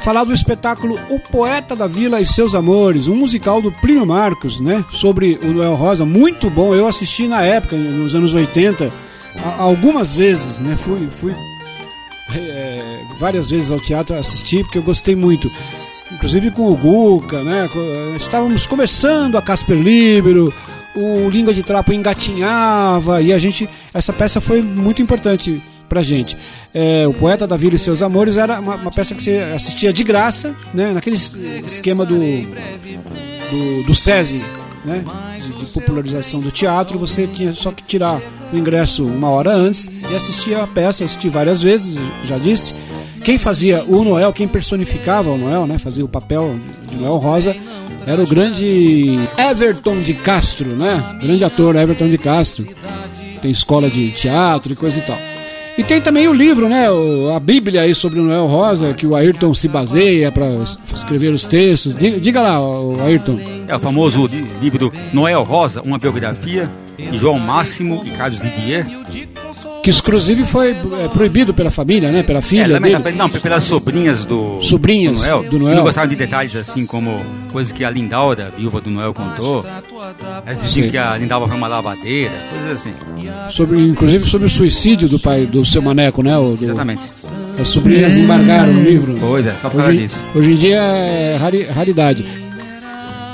Falar 0.00 0.24
do 0.24 0.32
espetáculo 0.32 0.98
O 1.10 1.18
Poeta 1.18 1.74
da 1.76 1.86
Vila 1.86 2.20
e 2.20 2.26
Seus 2.26 2.54
Amores, 2.54 3.08
um 3.08 3.16
musical 3.16 3.60
do 3.60 3.72
Plínio 3.72 4.06
Marcos, 4.06 4.58
né? 4.60 4.84
Sobre 4.90 5.38
o 5.42 5.48
Noel 5.48 5.74
Rosa, 5.74 6.04
muito 6.06 6.48
bom. 6.48 6.74
Eu 6.74 6.86
assisti 6.86 7.26
na 7.26 7.42
época, 7.42 7.76
nos 7.76 8.14
anos 8.14 8.32
80, 8.34 8.90
a- 9.44 9.62
algumas 9.62 10.14
vezes, 10.14 10.60
né? 10.60 10.76
Fui, 10.76 11.08
fui 11.10 11.32
é, 11.32 11.36
várias 13.18 13.50
vezes 13.50 13.70
ao 13.70 13.78
teatro 13.80 14.16
assistir 14.16 14.62
porque 14.64 14.78
eu 14.78 14.82
gostei 14.82 15.14
muito. 15.16 15.50
Inclusive 16.12 16.50
com 16.52 16.70
o 16.70 16.76
Guca, 16.76 17.42
né? 17.42 17.68
Co- 17.72 17.80
Estávamos 18.16 18.64
começando 18.66 19.36
a 19.36 19.42
Casper 19.42 19.76
Libero, 19.76 20.52
o 20.94 21.28
Língua 21.28 21.52
de 21.52 21.62
Trapo 21.62 21.92
engatinhava 21.92 23.20
e 23.22 23.32
a 23.32 23.38
gente. 23.38 23.68
Essa 23.92 24.12
peça 24.12 24.40
foi 24.40 24.62
muito 24.62 25.02
importante 25.02 25.60
pra 25.88 26.02
gente. 26.02 26.36
É, 26.72 27.06
o 27.08 27.12
Poeta 27.12 27.46
da 27.46 27.56
Vila 27.56 27.74
e 27.76 27.78
Seus 27.78 28.02
Amores 28.02 28.36
era 28.36 28.60
uma, 28.60 28.76
uma 28.76 28.90
peça 28.90 29.14
que 29.14 29.22
você 29.22 29.38
assistia 29.54 29.92
de 29.92 30.04
graça, 30.04 30.54
né? 30.72 30.92
Naquele 30.92 31.16
es- 31.16 31.34
esquema 31.66 32.04
do. 32.06 32.18
do, 33.50 33.82
do 33.84 33.94
SESI, 33.94 34.42
né? 34.84 35.04
De, 35.40 35.52
de 35.52 35.66
popularização 35.66 36.40
do 36.40 36.50
teatro, 36.50 36.98
você 36.98 37.26
tinha 37.26 37.52
só 37.52 37.70
que 37.70 37.82
tirar 37.82 38.20
o 38.52 38.56
ingresso 38.56 39.04
uma 39.04 39.28
hora 39.30 39.52
antes 39.52 39.88
e 40.10 40.14
assistia 40.14 40.62
a 40.62 40.66
peça, 40.66 41.04
assisti 41.04 41.28
várias 41.28 41.62
vezes, 41.62 41.98
já 42.24 42.38
disse. 42.38 42.74
Quem 43.24 43.38
fazia 43.38 43.82
o 43.86 44.04
Noel, 44.04 44.32
quem 44.32 44.46
personificava 44.46 45.30
o 45.30 45.38
Noel, 45.38 45.66
né? 45.66 45.78
Fazia 45.78 46.04
o 46.04 46.08
papel 46.08 46.54
de 46.88 46.96
Noel 46.96 47.16
Rosa, 47.16 47.54
era 48.06 48.22
o 48.22 48.26
grande 48.26 49.18
Everton 49.36 49.98
de 49.98 50.14
Castro, 50.14 50.74
né? 50.76 51.16
Grande 51.20 51.44
ator 51.44 51.74
Everton 51.76 52.08
de 52.08 52.18
Castro. 52.18 52.66
Tem 53.42 53.50
escola 53.50 53.90
de 53.90 54.10
teatro 54.12 54.72
e 54.72 54.76
coisa 54.76 54.98
e 54.98 55.02
tal. 55.02 55.18
E 55.78 55.82
tem 55.84 56.00
também 56.00 56.26
o 56.26 56.32
livro, 56.32 56.68
né? 56.70 56.90
o- 56.90 57.30
a 57.34 57.38
Bíblia 57.38 57.82
aí 57.82 57.94
sobre 57.94 58.18
o 58.18 58.22
Noel 58.22 58.46
Rosa, 58.46 58.94
que 58.94 59.06
o 59.06 59.14
Ayrton 59.14 59.52
se 59.52 59.68
baseia 59.68 60.32
para 60.32 60.46
escrever 60.94 61.28
os 61.34 61.44
textos. 61.44 61.94
Diga, 61.94 62.18
diga 62.18 62.40
lá, 62.40 62.58
Ayrton. 63.04 63.38
É 63.68 63.76
o 63.76 63.78
famoso 63.78 64.24
li- 64.26 64.46
livro 64.62 64.90
Noel 65.12 65.42
Rosa, 65.42 65.82
uma 65.82 65.98
biografia 65.98 66.70
de 66.96 67.18
João 67.18 67.38
Máximo 67.38 68.02
e 68.06 68.10
Carlos 68.10 68.40
Didier. 68.40 68.86
Que 69.86 69.90
exclusive 69.90 70.44
foi 70.44 70.70
é, 70.72 71.08
proibido 71.12 71.54
pela 71.54 71.70
família, 71.70 72.10
né? 72.10 72.24
Pela 72.24 72.40
É, 72.40 72.42
filha 72.42 72.80
dele. 72.80 72.98
não, 73.16 73.30
pelas 73.30 73.62
sobrinhas 73.62 74.24
do, 74.24 74.60
Sobrinhas 74.60 75.22
do 75.22 75.28
Noel. 75.28 75.42
do 75.48 75.58
Noel. 75.60 75.76
Não 75.76 75.82
gostavam 75.84 76.10
de 76.10 76.16
detalhes 76.16 76.56
assim 76.56 76.84
como 76.84 77.24
coisas 77.52 77.72
que 77.72 77.84
a 77.84 77.90
Lindalda, 77.90 78.52
viúva 78.58 78.80
do 78.80 78.90
Noel, 78.90 79.14
contou. 79.14 79.64
Elas 80.44 80.60
diziam 80.60 80.90
que 80.90 80.98
a 80.98 81.16
Lindalda 81.16 81.46
foi 81.46 81.56
uma 81.56 81.68
lavadeira, 81.68 82.32
coisas 82.50 82.72
assim. 82.80 82.92
Sobre, 83.48 83.80
inclusive 83.80 84.28
sobre 84.28 84.48
o 84.48 84.50
suicídio 84.50 85.08
do 85.08 85.20
pai 85.20 85.46
do 85.46 85.64
seu 85.64 85.80
maneco, 85.80 86.20
né? 86.20 86.36
O, 86.36 86.56
do, 86.56 86.64
Exatamente. 86.64 87.04
As 87.60 87.68
sobrinhas 87.68 88.16
embargaram 88.16 88.72
no 88.72 88.82
livro. 88.82 89.16
Pois 89.20 89.46
é, 89.46 89.54
só 89.62 89.70
por 89.70 89.82
hoje, 89.82 89.98
disso. 89.98 90.20
Hoje 90.34 90.50
em 90.50 90.54
dia 90.56 90.78
é 90.82 91.36
rari- 91.36 91.62
raridade. 91.62 92.24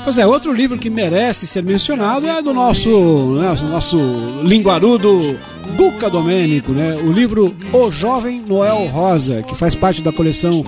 Pois 0.03 0.17
é, 0.17 0.27
outro 0.27 0.51
livro 0.51 0.77
que 0.77 0.89
merece 0.89 1.47
ser 1.47 1.63
mencionado 1.63 2.27
é 2.27 2.41
do 2.41 2.53
nosso, 2.53 3.35
né, 3.37 3.55
nosso 3.69 3.97
linguarudo 4.43 5.39
Duca 5.77 6.09
Domênico, 6.09 6.73
né? 6.73 6.95
O 7.05 7.09
livro 7.11 7.55
O 7.71 7.89
Jovem 7.89 8.43
Noel 8.45 8.85
Rosa, 8.87 9.41
que 9.43 9.55
faz 9.55 9.75
parte 9.75 10.01
da 10.01 10.11
coleção 10.11 10.61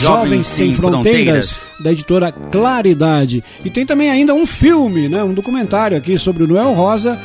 Jovens 0.00 0.46
Sem, 0.46 0.74
Fronteiras, 0.74 1.62
da 1.80 1.92
editora 1.92 2.30
Claridade. 2.30 3.42
E 3.64 3.70
tem 3.70 3.86
também 3.86 4.10
ainda 4.10 4.34
um 4.34 4.44
filme, 4.44 5.08
né? 5.08 5.24
Um 5.24 5.32
documentário 5.32 5.96
aqui 5.96 6.18
sobre 6.18 6.44
o 6.44 6.46
Noel 6.46 6.74
Rosa. 6.74 7.18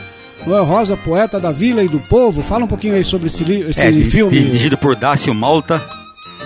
Noel 0.48 0.64
Rosa, 0.64 0.96
poeta 0.96 1.42
da 1.42 1.52
vila 1.52 1.84
e 1.84 1.90
do 1.90 2.00
povo. 2.00 2.42
Fala 2.42 2.64
um 2.64 2.68
pouquinho 2.68 2.96
aí 2.96 3.04
sobre 3.04 3.28
esse, 3.28 3.44
li- 3.44 3.64
esse 3.70 3.82
É, 3.82 3.92
filme. 4.06 4.32
dirigido 4.40 4.78
por 4.78 4.96
Dácio 4.96 5.36
Malta 5.36 5.84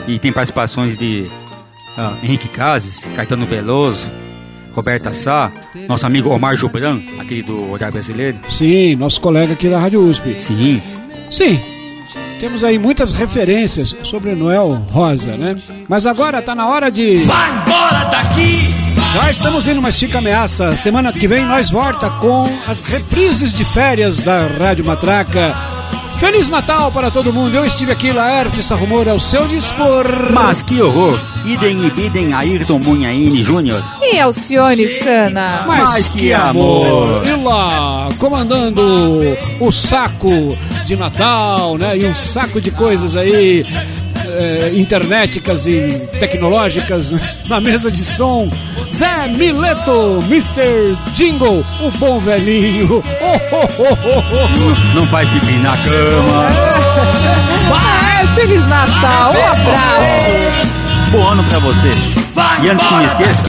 e 0.08 0.18
tem 0.18 0.34
participações 0.34 0.98
de 0.98 1.28
ah, 1.96 2.14
Henrique 2.24 2.48
Cases, 2.50 3.06
Caetano 3.16 3.46
Veloso, 3.46 4.10
Roberta 4.74 5.14
Sá, 5.14 5.52
nosso 5.88 6.06
amigo 6.06 6.30
Omar 6.30 6.56
Jubran, 6.56 7.00
aquele 7.20 7.44
do 7.44 7.72
Olhar 7.72 7.92
Brasileiro. 7.92 8.40
Sim, 8.50 8.96
nosso 8.96 9.22
colega 9.22 9.54
aqui 9.54 9.70
da 9.70 9.80
Rádio 9.80 10.04
USP. 10.04 10.34
Sim. 10.36 10.82
Sim. 11.32 11.60
Temos 12.40 12.64
aí 12.64 12.78
muitas 12.78 13.14
referências 13.14 13.96
sobre 14.04 14.36
Noel 14.36 14.74
Rosa, 14.92 15.38
né? 15.38 15.56
Mas 15.88 16.06
agora 16.06 16.42
tá 16.42 16.54
na 16.54 16.68
hora 16.68 16.92
de. 16.92 17.18
Vai 17.24 17.52
embora 17.52 18.04
daqui! 18.06 18.84
Já 19.14 19.30
estamos 19.30 19.68
indo, 19.68 19.82
mas 19.82 19.98
fica 19.98 20.18
ameaça. 20.18 20.76
Semana 20.76 21.14
que 21.14 21.28
vem 21.28 21.46
nós 21.46 21.70
volta 21.70 22.10
com 22.10 22.50
as 22.68 22.84
reprises 22.84 23.54
de 23.54 23.64
férias 23.64 24.18
da 24.20 24.48
Rádio 24.48 24.84
Matraca. 24.84 25.56
Feliz 26.24 26.48
Natal 26.48 26.90
para 26.90 27.12
todo 27.12 27.34
mundo. 27.34 27.54
Eu 27.54 27.66
estive 27.66 27.92
aqui, 27.92 28.14
Laerte 28.14 28.64
Sarrumor, 28.64 29.10
ao 29.10 29.20
seu 29.20 29.46
dispor. 29.46 30.06
Mas 30.32 30.62
que 30.62 30.82
horror! 30.82 31.20
Idem 31.44 31.86
e 31.86 31.92
bidem 31.92 32.34
Ayrton 32.34 32.80
Munhaine 32.80 33.44
Júnior. 33.44 33.84
E 34.02 34.18
Alcione 34.18 34.88
Sana. 34.88 35.66
Mas, 35.68 36.08
que, 36.08 36.32
amor! 36.32 37.28
E 37.28 37.44
lá, 37.44 38.08
comandando 38.20 38.82
o 39.60 39.70
saco 39.70 40.58
de 40.86 40.96
Natal, 40.96 41.78
né? 41.78 41.98
E 41.98 42.06
um 42.06 42.16
saco 42.16 42.62
de 42.62 42.72
coisas 42.72 43.18
aí, 43.18 43.66
internéticas 44.74 45.66
e 45.68 46.02
tecnológicas 46.20 47.14
na 47.48 47.60
mesa 47.60 47.92
de 47.92 48.04
som. 48.04 48.50
Zé 48.90 49.28
Mileto, 49.28 50.20
Mr. 50.28 50.98
Jingle, 51.14 51.66
o 51.82 51.92
bom 51.98 52.20
velhinho. 52.20 53.04
Oh, 53.22 53.56
oh, 53.56 53.68
oh, 53.80 53.98
oh, 54.04 54.24
oh. 54.36 54.96
Não 54.96 55.08
faz 55.08 55.28
pipi 55.30 55.54
na 55.60 55.78
cama. 55.78 56.48
Vai, 57.70 58.28
Feliz 58.36 58.66
Natal, 58.68 59.34
um 59.34 59.46
abraço. 59.46 60.74
Bom 61.12 61.28
ano 61.28 61.44
pra 61.46 61.60
vocês. 61.60 61.98
E 62.64 62.70
antes 62.70 62.86
que 62.88 62.94
me 62.96 63.06
esqueça, 63.06 63.42